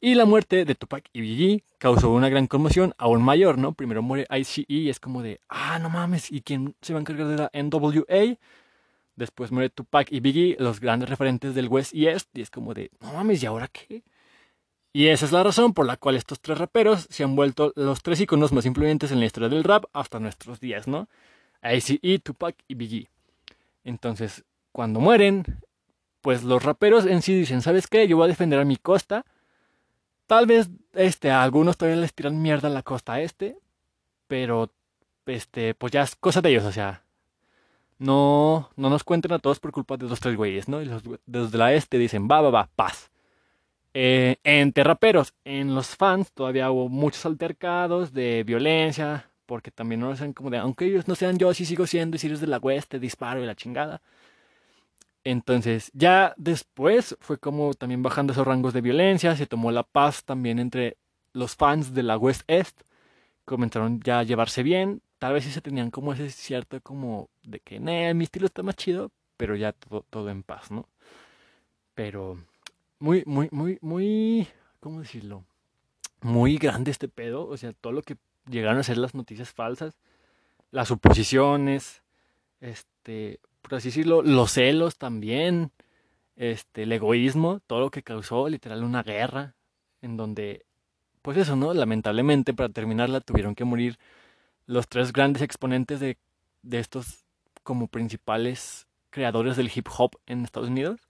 Y 0.00 0.16
la 0.16 0.24
muerte 0.24 0.64
de 0.64 0.74
Tupac 0.74 1.08
y 1.12 1.20
Biggie 1.20 1.62
causó 1.78 2.10
una 2.12 2.28
gran 2.28 2.48
conmoción 2.48 2.94
aún 2.98 3.22
mayor, 3.22 3.58
¿no? 3.58 3.74
Primero 3.74 4.02
muere 4.02 4.26
ICE 4.28 4.64
y 4.66 4.88
es 4.88 4.98
como 4.98 5.22
de, 5.22 5.40
ah, 5.48 5.78
no 5.78 5.88
mames, 5.88 6.32
¿y 6.32 6.40
quién 6.40 6.74
se 6.82 6.94
va 6.94 6.98
a 6.98 7.02
encargar 7.02 7.28
de 7.28 7.36
la 7.36 7.50
NWA? 7.54 8.36
Después 9.14 9.52
muere 9.52 9.70
Tupac 9.70 10.10
y 10.10 10.18
Biggie, 10.18 10.56
los 10.58 10.80
grandes 10.80 11.08
referentes 11.08 11.54
del 11.54 11.68
West 11.68 11.94
y 11.94 12.08
East. 12.08 12.28
Y 12.36 12.40
es 12.40 12.50
como 12.50 12.74
de, 12.74 12.90
no 12.98 13.12
mames, 13.12 13.40
¿y 13.40 13.46
ahora 13.46 13.68
qué? 13.68 14.02
Y 14.92 15.06
esa 15.06 15.26
es 15.26 15.30
la 15.30 15.44
razón 15.44 15.74
por 15.74 15.86
la 15.86 15.96
cual 15.96 16.16
estos 16.16 16.40
tres 16.40 16.58
raperos 16.58 17.06
se 17.08 17.22
han 17.22 17.36
vuelto 17.36 17.72
los 17.76 18.02
tres 18.02 18.20
iconos 18.20 18.52
más 18.52 18.66
influyentes 18.66 19.12
en 19.12 19.20
la 19.20 19.26
historia 19.26 19.48
del 19.48 19.62
rap 19.62 19.84
hasta 19.92 20.18
nuestros 20.18 20.58
días, 20.58 20.88
¿no? 20.88 21.08
ICE, 21.62 22.18
Tupac 22.18 22.56
y 22.68 22.74
Biggie. 22.74 23.08
Entonces, 23.84 24.44
cuando 24.72 25.00
mueren, 25.00 25.44
pues 26.20 26.42
los 26.42 26.62
raperos 26.62 27.06
en 27.06 27.22
sí 27.22 27.34
dicen, 27.34 27.62
¿sabes 27.62 27.86
qué? 27.86 28.08
Yo 28.08 28.16
voy 28.16 28.24
a 28.24 28.28
defender 28.28 28.58
a 28.58 28.64
mi 28.64 28.76
costa. 28.76 29.24
Tal 30.26 30.46
vez 30.46 30.68
este, 30.92 31.30
a 31.30 31.42
algunos 31.42 31.76
todavía 31.76 32.00
les 32.00 32.14
tiran 32.14 32.42
mierda 32.42 32.68
a 32.68 32.72
la 32.72 32.82
costa 32.82 33.20
este, 33.20 33.56
pero 34.26 34.72
este, 35.26 35.74
pues 35.74 35.92
ya 35.92 36.02
es 36.02 36.16
cosa 36.16 36.40
de 36.40 36.50
ellos, 36.50 36.64
o 36.64 36.72
sea, 36.72 37.04
no, 37.98 38.70
no 38.76 38.90
nos 38.90 39.04
cuenten 39.04 39.32
a 39.32 39.38
todos 39.38 39.60
por 39.60 39.72
culpa 39.72 39.96
de 39.96 40.06
dos 40.06 40.20
tres 40.20 40.36
güeyes, 40.36 40.68
¿no? 40.68 40.82
Y 40.82 40.86
los, 40.86 41.54
la 41.54 41.72
este 41.72 41.98
dicen, 41.98 42.28
va, 42.30 42.40
va, 42.40 42.50
va, 42.50 42.70
paz. 42.74 43.10
Eh, 43.94 44.36
en 44.44 44.72
Terraperos, 44.72 45.32
en 45.44 45.74
los 45.74 45.96
fans 45.96 46.32
todavía 46.32 46.70
hubo 46.70 46.88
muchos 46.88 47.24
altercados 47.24 48.12
de 48.12 48.44
violencia, 48.44 49.30
porque 49.46 49.70
también 49.70 50.00
no 50.00 50.14
saben 50.16 50.32
como 50.32 50.50
de, 50.50 50.58
aunque 50.58 50.86
ellos 50.86 51.08
no 51.08 51.14
sean 51.14 51.38
yo, 51.38 51.54
sí 51.54 51.64
sigo 51.64 51.86
siendo, 51.86 52.16
y 52.16 52.18
si 52.18 52.26
eres 52.26 52.40
de 52.40 52.46
la 52.46 52.58
West, 52.58 52.94
disparo 52.94 53.42
y 53.42 53.46
la 53.46 53.54
chingada. 53.54 54.02
Entonces, 55.24 55.90
ya 55.94 56.34
después 56.36 57.16
fue 57.20 57.38
como 57.38 57.74
también 57.74 58.02
bajando 58.02 58.32
esos 58.32 58.46
rangos 58.46 58.72
de 58.72 58.80
violencia, 58.80 59.34
se 59.36 59.46
tomó 59.46 59.72
la 59.72 59.82
paz 59.82 60.24
también 60.24 60.58
entre 60.58 60.98
los 61.32 61.56
fans 61.56 61.94
de 61.94 62.02
la 62.02 62.16
West 62.16 62.42
Est, 62.46 62.80
comenzaron 63.44 64.00
ya 64.00 64.20
a 64.20 64.22
llevarse 64.22 64.62
bien, 64.62 65.02
tal 65.18 65.32
vez 65.32 65.44
sí 65.44 65.50
se 65.50 65.60
tenían 65.60 65.90
como 65.90 66.12
ese 66.12 66.30
cierto 66.30 66.80
como 66.80 67.28
de 67.42 67.60
que, 67.60 67.80
mi 67.80 68.24
estilo 68.24 68.46
está 68.46 68.62
más 68.62 68.76
chido, 68.76 69.10
pero 69.36 69.56
ya 69.56 69.72
todo, 69.72 70.04
todo 70.10 70.30
en 70.30 70.42
paz, 70.42 70.70
¿no? 70.70 70.88
Pero 71.94 72.38
muy, 72.98 73.22
muy, 73.26 73.48
muy, 73.50 73.78
muy, 73.80 74.48
¿cómo 74.80 75.00
decirlo? 75.00 75.44
Muy 76.22 76.56
grande 76.56 76.90
este 76.90 77.08
pedo, 77.08 77.46
o 77.46 77.56
sea, 77.56 77.72
todo 77.72 77.92
lo 77.92 78.02
que 78.02 78.16
llegaron 78.48 78.78
a 78.78 78.82
ser 78.82 78.98
las 78.98 79.14
noticias 79.14 79.52
falsas, 79.52 79.98
las 80.70 80.88
suposiciones, 80.88 82.02
este, 82.60 83.40
por 83.62 83.74
así 83.74 83.88
decirlo, 83.88 84.22
los 84.22 84.52
celos 84.52 84.96
también, 84.96 85.72
este, 86.36 86.84
el 86.84 86.92
egoísmo, 86.92 87.60
todo 87.66 87.80
lo 87.80 87.90
que 87.90 88.02
causó 88.02 88.48
literal 88.48 88.84
una 88.84 89.02
guerra, 89.02 89.54
en 90.02 90.16
donde, 90.16 90.66
pues 91.22 91.36
eso, 91.38 91.56
¿no? 91.56 91.74
Lamentablemente 91.74 92.54
para 92.54 92.68
terminarla 92.68 93.20
tuvieron 93.20 93.54
que 93.54 93.64
morir 93.64 93.98
los 94.66 94.88
tres 94.88 95.12
grandes 95.12 95.42
exponentes 95.42 96.00
de, 96.00 96.18
de 96.62 96.78
estos 96.78 97.24
como 97.62 97.88
principales 97.88 98.86
creadores 99.10 99.56
del 99.56 99.70
hip 99.74 99.88
hop 99.96 100.18
en 100.26 100.44
Estados 100.44 100.68
Unidos. 100.68 101.00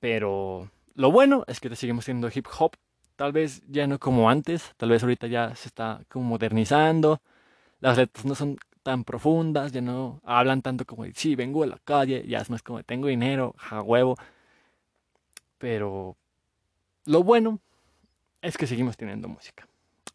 Pero 0.00 0.70
lo 0.94 1.10
bueno 1.10 1.44
es 1.46 1.60
que 1.60 1.74
seguimos 1.76 2.06
siendo 2.06 2.30
hip 2.34 2.46
hop. 2.58 2.76
Tal 3.16 3.32
vez 3.32 3.62
ya 3.68 3.86
no 3.86 3.98
como 3.98 4.28
antes, 4.28 4.72
tal 4.76 4.90
vez 4.90 5.02
ahorita 5.02 5.26
ya 5.28 5.54
se 5.54 5.68
está 5.68 6.02
como 6.08 6.24
modernizando. 6.26 7.20
Las 7.80 7.96
letras 7.96 8.24
no 8.24 8.34
son 8.34 8.58
tan 8.82 9.04
profundas, 9.04 9.72
ya 9.72 9.80
no 9.80 10.20
hablan 10.24 10.62
tanto 10.62 10.84
como, 10.84 11.04
sí, 11.14 11.34
vengo 11.36 11.62
a 11.62 11.66
la 11.66 11.78
calle, 11.84 12.24
ya 12.26 12.38
es 12.38 12.50
más 12.50 12.62
como, 12.62 12.82
tengo 12.82 13.08
dinero, 13.08 13.54
a 13.70 13.82
huevo. 13.82 14.16
Pero 15.58 16.16
lo 17.06 17.22
bueno 17.22 17.60
es 18.42 18.56
que 18.56 18.66
seguimos 18.66 18.96
teniendo 18.96 19.28
música. 19.28 19.66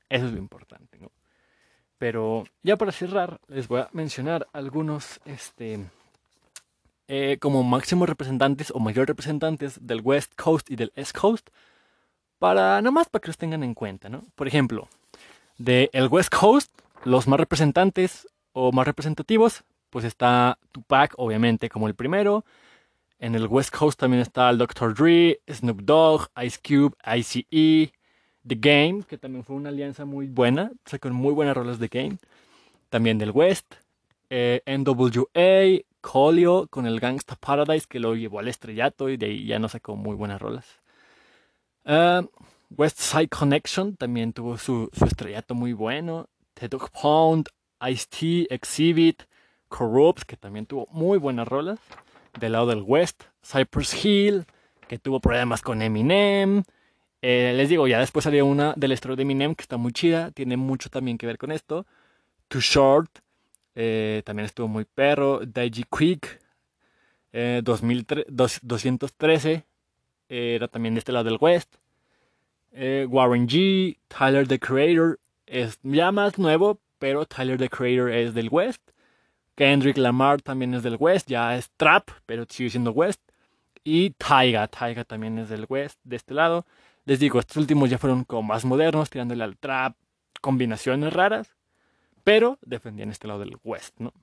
Eso 0.09 0.25
es 0.27 0.31
lo 0.31 0.37
importante, 0.37 0.99
¿no? 0.99 1.11
Pero 1.97 2.45
ya 2.63 2.77
para 2.77 2.91
cerrar, 2.91 3.39
les 3.47 3.67
voy 3.67 3.81
a 3.81 3.89
mencionar 3.91 4.47
algunos, 4.53 5.19
este, 5.25 5.85
eh, 7.07 7.37
como 7.41 7.63
máximos 7.63 8.07
representantes 8.07 8.71
o 8.71 8.79
mayores 8.79 9.07
representantes 9.07 9.79
del 9.85 10.01
West 10.01 10.33
Coast 10.35 10.69
y 10.69 10.75
del 10.75 10.93
East 10.95 11.17
Coast, 11.17 11.49
para 12.39 12.81
nada 12.81 12.91
más 12.91 13.09
para 13.09 13.21
que 13.21 13.27
los 13.27 13.37
tengan 13.37 13.63
en 13.63 13.73
cuenta, 13.73 14.09
¿no? 14.09 14.23
Por 14.35 14.47
ejemplo, 14.47 14.87
de 15.57 15.89
el 15.93 16.07
West 16.07 16.33
Coast, 16.33 16.71
los 17.03 17.27
más 17.27 17.39
representantes 17.39 18.27
o 18.53 18.71
más 18.71 18.87
representativos, 18.87 19.63
pues 19.89 20.05
está 20.05 20.57
Tupac, 20.71 21.13
obviamente, 21.17 21.69
como 21.69 21.87
el 21.87 21.95
primero. 21.95 22.45
En 23.19 23.35
el 23.35 23.47
West 23.47 23.75
Coast 23.75 23.99
también 23.99 24.21
está 24.21 24.49
el 24.49 24.57
Dr. 24.57 24.93
Dre, 24.95 25.39
Snoop 25.51 25.81
Dogg, 25.81 26.29
Ice 26.41 26.59
Cube, 26.65 26.95
ICE, 27.05 27.91
The 28.47 28.55
Game, 28.55 29.03
que 29.03 29.17
también 29.17 29.43
fue 29.43 29.55
una 29.55 29.69
alianza 29.69 30.05
muy 30.05 30.27
buena, 30.27 30.71
con 31.01 31.13
muy 31.13 31.33
buenas 31.33 31.55
rolas 31.55 31.79
de 31.79 31.89
Game. 31.89 32.17
También 32.89 33.17
del 33.17 33.31
West. 33.31 33.75
Eh, 34.29 34.61
NWA, 34.65 35.83
Colio 36.01 36.67
con 36.69 36.85
el 36.85 36.99
Gangsta 36.99 37.35
Paradise, 37.35 37.87
que 37.89 37.99
lo 37.99 38.15
llevó 38.15 38.39
al 38.39 38.47
estrellato 38.47 39.09
y 39.09 39.17
de 39.17 39.25
ahí 39.25 39.45
ya 39.45 39.59
no 39.59 39.67
sacó 39.67 39.95
muy 39.97 40.15
buenas 40.15 40.41
rolas. 40.41 40.79
Uh, 41.89 42.21
West 42.77 42.99
Side 42.99 43.29
Connection 43.29 43.95
también 43.95 44.31
tuvo 44.31 44.59
su, 44.59 44.91
estrellato 45.03 45.55
muy 45.55 45.73
bueno. 45.73 46.29
The 46.53 46.67
Dog 46.67 46.91
Pound, 46.91 47.47
Ice-T, 47.81 48.53
Exhibit, 48.53 49.23
Corrupt, 49.69 50.21
que 50.23 50.37
también 50.37 50.67
tuvo 50.67 50.87
muy 50.91 51.17
buenas 51.17 51.47
rolas. 51.47 51.79
Del 52.39 52.51
lado 52.51 52.67
del 52.67 52.83
West, 52.85 53.23
Cypress 53.41 54.05
Hill, 54.05 54.45
que 54.87 54.99
tuvo 54.99 55.19
problemas 55.19 55.63
con 55.63 55.81
Eminem. 55.81 56.63
Eh, 57.23 57.53
les 57.55 57.69
digo, 57.69 57.87
ya 57.87 57.99
después 57.99 58.23
salió 58.23 58.45
una 58.45 58.73
del 58.77 58.91
estro 58.91 59.15
de 59.15 59.23
Eminem 59.23 59.55
que 59.55 59.63
está 59.63 59.77
muy 59.77 59.91
chida, 59.91 60.29
tiene 60.31 60.57
mucho 60.57 60.89
también 60.89 61.17
que 61.17 61.25
ver 61.25 61.39
con 61.39 61.51
esto. 61.51 61.87
Too 62.49 62.61
Short, 62.61 63.09
eh, 63.73 64.21
también 64.25 64.45
estuvo 64.45 64.67
muy 64.67 64.85
perro. 64.85 65.39
Daiji 65.43 65.85
Quick, 65.85 66.39
eh, 67.33 67.61
213, 67.63 69.65
era 70.29 70.67
también 70.67 70.93
de 70.93 70.99
este 70.99 71.11
lado 71.11 71.25
del 71.25 71.39
West. 71.41 71.75
Eh, 72.71 73.05
Warren 73.09 73.47
G, 73.47 73.97
Tyler 74.07 74.47
the 74.47 74.59
Creator, 74.59 75.19
es 75.45 75.79
ya 75.83 76.11
más 76.11 76.37
nuevo, 76.37 76.79
pero 76.99 77.25
Tyler 77.25 77.57
the 77.57 77.69
Creator 77.69 78.11
es 78.11 78.33
del 78.33 78.49
West. 78.49 78.81
Kendrick 79.55 79.97
Lamar 79.97 80.41
también 80.41 80.73
es 80.73 80.83
del 80.83 80.97
West, 80.99 81.27
ya 81.27 81.57
es 81.57 81.69
trap, 81.71 82.11
pero 82.25 82.45
sigue 82.47 82.69
siendo 82.69 82.91
West. 82.91 83.21
Y 83.83 84.11
Taiga, 84.11 84.67
Taiga 84.67 85.03
también 85.03 85.37
es 85.39 85.49
del 85.49 85.65
West, 85.67 85.99
de 86.03 86.15
este 86.15 86.33
lado. 86.33 86.65
Les 87.05 87.19
digo, 87.19 87.39
estos 87.39 87.57
últimos 87.57 87.89
ya 87.89 87.97
fueron 87.97 88.23
como 88.23 88.43
más 88.43 88.63
modernos, 88.65 89.09
tirándole 89.09 89.43
al 89.43 89.57
trap, 89.57 89.95
combinaciones 90.41 91.11
raras, 91.11 91.55
pero 92.23 92.57
defendían 92.61 93.09
este 93.09 93.27
lado 93.27 93.39
del 93.39 93.57
West, 93.63 93.99
¿no? 93.99 94.13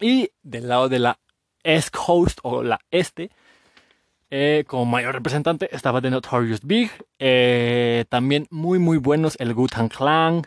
Y 0.00 0.30
del 0.42 0.68
lado 0.68 0.88
de 0.88 0.98
la 0.98 1.18
East 1.62 1.94
Coast 1.94 2.38
o 2.42 2.62
la 2.62 2.80
Este, 2.90 3.30
eh, 4.36 4.64
como 4.66 4.84
mayor 4.84 5.14
representante 5.14 5.68
estaba 5.70 6.02
The 6.02 6.10
Notorious 6.10 6.62
Big, 6.64 6.90
eh, 7.20 8.04
también 8.08 8.48
muy 8.50 8.80
muy 8.80 8.96
buenos 8.98 9.36
el 9.38 9.54
Gutan 9.54 9.88
Clan, 9.88 10.42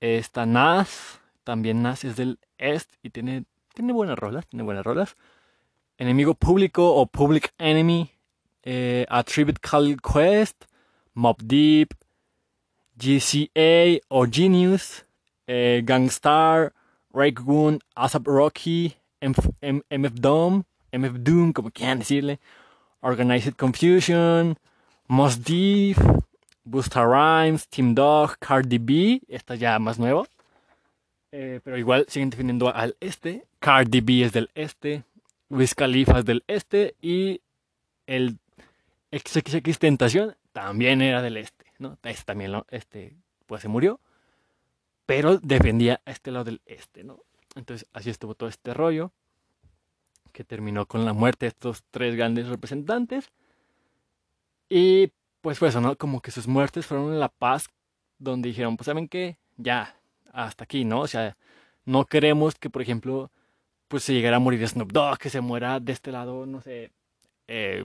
está 0.00 0.44
Nas, 0.44 1.18
también 1.42 1.80
Nas 1.80 2.04
es 2.04 2.16
del 2.16 2.38
Est 2.58 2.90
y 3.02 3.08
tiene, 3.08 3.44
tiene 3.72 3.94
buenas 3.94 4.18
rolas, 4.18 4.46
tiene 4.48 4.64
buenas 4.64 4.84
rolas. 4.84 5.14
Enemigo 5.96 6.34
público 6.34 6.94
o 6.94 7.06
Public 7.06 7.54
Enemy, 7.56 8.10
eh, 8.64 9.06
Attribute 9.08 9.60
Call 9.62 9.96
Quest, 10.02 10.66
Mob 11.14 11.38
Deep, 11.42 11.94
GCA 12.96 13.98
o 14.08 14.26
Genius, 14.30 15.06
Gangstar, 15.46 16.74
Raekwon, 17.14 17.80
ASAP 17.94 18.26
Rocky, 18.26 18.94
MF 19.22 20.20
Doom, 20.20 20.64
MF 20.92 21.14
Doom, 21.18 21.54
como 21.54 21.70
quieran 21.70 22.00
decirle, 22.00 22.38
Organized 23.00 23.56
Confusion, 23.56 24.56
Mos 25.08 25.42
Def, 25.42 25.98
Busta 26.64 27.04
Rhymes, 27.04 27.68
Team 27.68 27.94
Dog, 27.94 28.38
Cardi 28.38 28.78
B, 28.78 29.22
esta 29.28 29.54
ya 29.54 29.78
más 29.78 29.98
nueva. 29.98 30.24
Eh, 31.32 31.60
pero 31.62 31.78
igual 31.78 32.06
siguen 32.08 32.30
definiendo 32.30 32.74
al 32.74 32.96
este. 33.00 33.46
Cardi 33.58 34.00
B 34.00 34.22
es 34.24 34.32
del 34.32 34.50
este. 34.54 35.04
Wiz 35.48 35.74
Khalifa 35.74 36.18
es 36.18 36.24
del 36.24 36.44
este. 36.46 36.94
Y 37.00 37.40
el 38.06 38.38
XXX 39.12 39.78
Tentación 39.78 40.36
también 40.52 41.02
era 41.02 41.22
del 41.22 41.36
este, 41.36 41.66
¿no? 41.78 41.98
Este 42.02 42.24
también, 42.24 42.52
este, 42.70 43.16
pues 43.46 43.62
se 43.62 43.68
murió, 43.68 44.00
pero 45.06 45.38
defendía 45.38 46.00
a 46.04 46.10
este 46.10 46.30
lado 46.30 46.44
del 46.44 46.60
este, 46.66 47.04
¿no? 47.04 47.20
Entonces 47.54 47.88
así 47.92 48.10
estuvo 48.10 48.34
todo 48.34 48.48
este 48.48 48.74
rollo, 48.74 49.12
que 50.30 50.44
terminó 50.44 50.86
con 50.86 51.04
la 51.04 51.12
muerte 51.12 51.46
de 51.46 51.48
estos 51.48 51.84
tres 51.90 52.16
grandes 52.16 52.48
representantes. 52.48 53.30
Y 54.68 55.12
pues 55.40 55.58
fue 55.58 55.68
eso, 55.68 55.80
¿no? 55.80 55.96
Como 55.96 56.20
que 56.20 56.30
sus 56.30 56.46
muertes 56.46 56.86
fueron 56.86 57.18
la 57.18 57.28
paz, 57.28 57.68
donde 58.18 58.48
dijeron, 58.50 58.76
pues 58.76 58.86
saben 58.86 59.08
qué, 59.08 59.38
ya, 59.56 59.96
hasta 60.32 60.64
aquí, 60.64 60.84
¿no? 60.84 61.00
O 61.00 61.06
sea, 61.06 61.36
no 61.84 62.04
queremos 62.06 62.54
que, 62.56 62.70
por 62.70 62.82
ejemplo, 62.82 63.30
pues 63.88 64.04
se 64.04 64.14
llegara 64.14 64.36
a 64.36 64.40
morir 64.40 64.66
Snoop 64.68 64.92
Dogg, 64.92 65.18
que 65.18 65.30
se 65.30 65.40
muera 65.40 65.80
de 65.80 65.92
este 65.92 66.12
lado, 66.12 66.46
no 66.46 66.60
sé, 66.62 66.92
eh, 67.48 67.84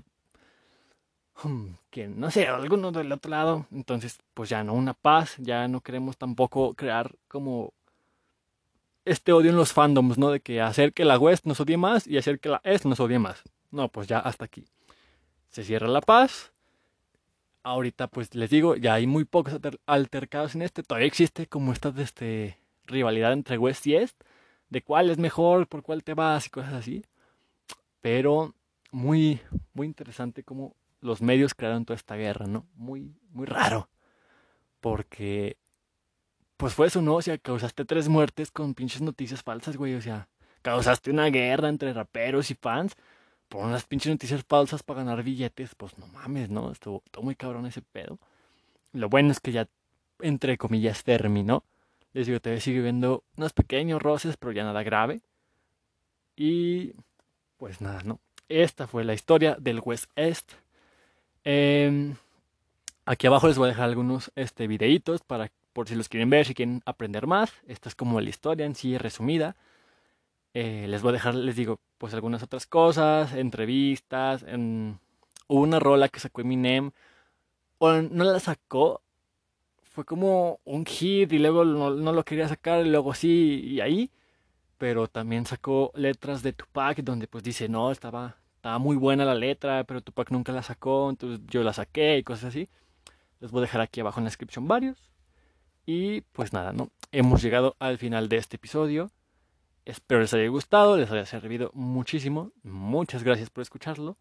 Hmm, 1.43 1.75
que 1.89 2.07
no 2.07 2.31
sé, 2.31 2.47
alguno 2.47 2.91
del 2.91 3.11
otro 3.11 3.29
lado. 3.31 3.67
Entonces, 3.71 4.19
pues 4.33 4.49
ya 4.49 4.63
no, 4.63 4.73
una 4.73 4.93
paz, 4.93 5.35
ya 5.37 5.67
no 5.67 5.81
queremos 5.81 6.17
tampoco 6.17 6.73
crear 6.75 7.15
como 7.27 7.73
este 9.05 9.31
odio 9.31 9.51
en 9.51 9.55
los 9.55 9.71
fandoms, 9.71 10.17
¿no? 10.17 10.31
De 10.31 10.39
que 10.39 10.61
hacer 10.61 10.93
que 10.93 11.05
la 11.05 11.17
West 11.17 11.45
nos 11.45 11.59
odie 11.59 11.77
más 11.77 12.07
y 12.07 12.17
hacer 12.17 12.39
que 12.39 12.49
la 12.49 12.61
Est 12.63 12.85
nos 12.85 12.99
odie 12.99 13.19
más. 13.19 13.43
No, 13.71 13.89
pues 13.89 14.07
ya 14.07 14.19
hasta 14.19 14.45
aquí. 14.45 14.65
Se 15.49 15.63
cierra 15.63 15.87
la 15.87 16.01
paz. 16.01 16.51
Ahorita, 17.63 18.07
pues 18.07 18.35
les 18.35 18.49
digo, 18.49 18.75
ya 18.75 18.95
hay 18.95 19.07
muy 19.07 19.25
pocos 19.25 19.59
altercados 19.85 20.55
en 20.55 20.63
este. 20.63 20.83
Todavía 20.83 21.07
existe 21.07 21.47
como 21.47 21.71
esta 21.71 21.93
este, 21.97 22.59
rivalidad 22.85 23.33
entre 23.33 23.57
West 23.57 23.87
y 23.87 23.95
Est. 23.95 24.19
De 24.69 24.81
cuál 24.81 25.09
es 25.09 25.17
mejor, 25.17 25.67
por 25.67 25.83
cuál 25.83 26.03
te 26.03 26.13
vas 26.13 26.47
y 26.47 26.49
cosas 26.49 26.73
así. 26.73 27.05
Pero 28.01 28.53
muy, 28.91 29.39
muy 29.73 29.87
interesante 29.87 30.43
como 30.43 30.75
los 31.01 31.21
medios 31.21 31.53
crearon 31.53 31.85
toda 31.85 31.95
esta 31.95 32.15
guerra, 32.15 32.47
¿no? 32.47 32.65
Muy, 32.75 33.15
muy 33.31 33.45
raro. 33.45 33.89
Porque, 34.79 35.57
pues 36.57 36.73
fue 36.73 36.87
eso, 36.87 37.01
¿no? 37.01 37.15
O 37.15 37.21
sea, 37.21 37.37
causaste 37.37 37.85
tres 37.85 38.07
muertes 38.07 38.51
con 38.51 38.73
pinches 38.73 39.01
noticias 39.01 39.43
falsas, 39.43 39.77
güey. 39.77 39.95
O 39.95 40.01
sea, 40.01 40.27
causaste 40.61 41.11
una 41.11 41.27
guerra 41.27 41.69
entre 41.69 41.93
raperos 41.93 42.51
y 42.51 42.55
fans 42.55 42.95
por 43.49 43.65
unas 43.65 43.85
pinches 43.85 44.11
noticias 44.11 44.43
falsas 44.47 44.83
para 44.83 45.03
ganar 45.03 45.23
billetes. 45.23 45.75
Pues 45.75 45.97
no 45.97 46.07
mames, 46.07 46.49
¿no? 46.49 46.71
Estuvo 46.71 47.03
todo 47.11 47.23
muy 47.23 47.35
cabrón 47.35 47.65
ese 47.65 47.81
pedo. 47.81 48.19
Lo 48.93 49.09
bueno 49.09 49.31
es 49.31 49.39
que 49.39 49.51
ya, 49.51 49.67
entre 50.19 50.57
comillas, 50.57 51.03
terminó. 51.03 51.63
Les 52.13 52.27
digo, 52.27 52.39
te 52.39 52.59
sigue 52.61 52.81
viendo 52.81 53.23
unos 53.35 53.51
pequeños 53.51 54.01
roces, 54.01 54.37
pero 54.37 54.53
ya 54.53 54.63
nada 54.63 54.83
grave. 54.83 55.21
Y 56.37 56.93
pues 57.57 57.81
nada, 57.81 58.01
¿no? 58.03 58.19
Esta 58.47 58.87
fue 58.87 59.03
la 59.03 59.13
historia 59.13 59.57
del 59.59 59.81
West 59.83 60.09
Est. 60.15 60.53
Em, 61.43 62.15
aquí 63.05 63.27
abajo 63.27 63.47
les 63.47 63.57
voy 63.57 63.65
a 63.65 63.69
dejar 63.69 63.85
algunos 63.85 64.31
este, 64.35 64.67
videitos 64.67 65.21
para, 65.23 65.51
por 65.75 65.89
si 65.89 65.95
los 65.95 66.07
quieren 66.07 66.29
ver, 66.29 66.45
si 66.45 66.53
quieren 66.53 66.81
aprender 66.85 67.27
más. 67.27 67.51
Esta 67.67 67.89
es 67.89 67.95
como 67.95 68.21
la 68.21 68.29
historia 68.29 68.65
en 68.65 68.75
sí 68.75 68.97
resumida. 68.97 69.57
Eh, 70.53 70.87
les 70.87 71.01
voy 71.01 71.09
a 71.09 71.13
dejar, 71.13 71.35
les 71.35 71.57
digo, 71.57 71.81
pues 71.97 72.13
algunas 72.13 72.41
otras 72.41 72.65
cosas, 72.65 73.33
entrevistas, 73.33 74.43
en 74.43 74.99
hubo 75.49 75.61
una 75.61 75.79
rola 75.81 76.07
que 76.07 76.21
sacó 76.21 76.39
Eminem, 76.39 76.91
o 77.79 77.91
no 77.91 78.23
la 78.23 78.39
sacó, 78.39 79.01
fue 79.83 80.05
como 80.05 80.61
un 80.63 80.85
hit 80.85 81.33
y 81.33 81.39
luego 81.39 81.65
no, 81.65 81.89
no 81.91 82.13
lo 82.13 82.23
quería 82.23 82.47
sacar 82.47 82.85
y 82.85 82.89
luego 82.89 83.13
sí 83.13 83.61
y 83.65 83.81
ahí, 83.81 84.11
pero 84.77 85.09
también 85.09 85.45
sacó 85.45 85.91
letras 85.93 86.41
de 86.41 86.53
Tupac 86.53 86.99
donde 87.03 87.27
pues 87.27 87.43
dice, 87.43 87.67
no, 87.67 87.91
estaba, 87.91 88.37
estaba 88.55 88.79
muy 88.79 88.95
buena 88.95 89.25
la 89.25 89.35
letra, 89.35 89.83
pero 89.83 89.99
Tupac 89.99 90.31
nunca 90.31 90.53
la 90.53 90.63
sacó, 90.63 91.09
entonces 91.09 91.45
yo 91.49 91.63
la 91.63 91.73
saqué 91.73 92.17
y 92.17 92.23
cosas 92.23 92.45
así. 92.45 92.69
Les 93.41 93.51
voy 93.51 93.59
a 93.59 93.63
dejar 93.63 93.81
aquí 93.81 93.99
abajo 93.99 94.21
en 94.21 94.23
la 94.23 94.29
descripción 94.29 94.69
varios. 94.69 95.14
Y 95.85 96.21
pues 96.21 96.53
nada, 96.53 96.73
¿no? 96.73 96.89
Hemos 97.11 97.41
llegado 97.41 97.75
al 97.79 97.97
final 97.97 98.27
de 98.29 98.37
este 98.37 98.55
episodio. 98.55 99.11
Espero 99.85 100.21
les 100.21 100.33
haya 100.33 100.47
gustado, 100.47 100.97
les 100.97 101.11
haya 101.11 101.25
servido 101.25 101.69
muchísimo. 101.73 102.51
Muchas 102.63 103.23
gracias 103.23 103.49
por 103.49 103.61
escucharlo. 103.61 104.17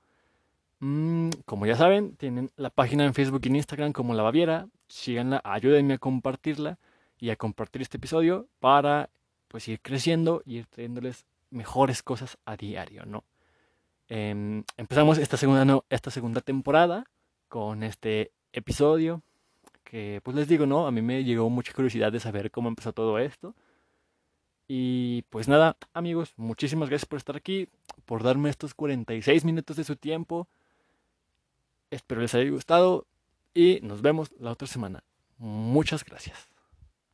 Mm, 0.80 1.30
como 1.46 1.64
ya 1.64 1.76
saben, 1.76 2.16
tienen 2.16 2.50
la 2.56 2.68
página 2.68 3.04
en 3.04 3.14
Facebook 3.14 3.40
y 3.44 3.48
en 3.48 3.56
Instagram 3.56 3.92
como 3.92 4.12
La 4.14 4.22
Baviera. 4.22 4.68
Síganla, 4.88 5.40
ayúdenme 5.42 5.94
a 5.94 5.98
compartirla 5.98 6.78
y 7.18 7.30
a 7.30 7.36
compartir 7.36 7.80
este 7.80 7.96
episodio 7.96 8.46
para 8.60 9.08
pues 9.48 9.66
ir 9.68 9.80
creciendo 9.80 10.42
y 10.44 10.58
ir 10.58 10.66
trayéndoles 10.66 11.24
mejores 11.50 12.02
cosas 12.02 12.36
a 12.44 12.56
diario, 12.56 13.06
¿no? 13.06 13.24
Em, 14.08 14.64
empezamos 14.76 15.16
esta 15.16 15.38
segunda, 15.38 15.64
no, 15.64 15.84
esta 15.88 16.10
segunda 16.10 16.42
temporada 16.42 17.04
con 17.48 17.82
este 17.82 18.32
episodio 18.52 19.22
que 19.84 20.20
pues 20.22 20.36
les 20.36 20.48
digo, 20.48 20.66
¿no? 20.66 20.86
A 20.86 20.90
mí 20.90 21.02
me 21.02 21.24
llegó 21.24 21.48
mucha 21.50 21.72
curiosidad 21.72 22.10
de 22.12 22.20
saber 22.20 22.50
cómo 22.50 22.68
empezó 22.68 22.92
todo 22.92 23.18
esto. 23.18 23.54
Y 24.66 25.22
pues 25.30 25.46
nada, 25.46 25.76
amigos, 25.92 26.32
muchísimas 26.36 26.88
gracias 26.88 27.06
por 27.06 27.18
estar 27.18 27.36
aquí, 27.36 27.68
por 28.06 28.22
darme 28.22 28.48
estos 28.48 28.74
46 28.74 29.44
minutos 29.44 29.76
de 29.76 29.84
su 29.84 29.96
tiempo. 29.96 30.48
Espero 31.90 32.22
les 32.22 32.34
haya 32.34 32.50
gustado 32.50 33.06
y 33.52 33.80
nos 33.82 34.02
vemos 34.02 34.32
la 34.40 34.50
otra 34.50 34.66
semana. 34.66 35.04
Muchas 35.38 36.04
gracias. 36.04 36.53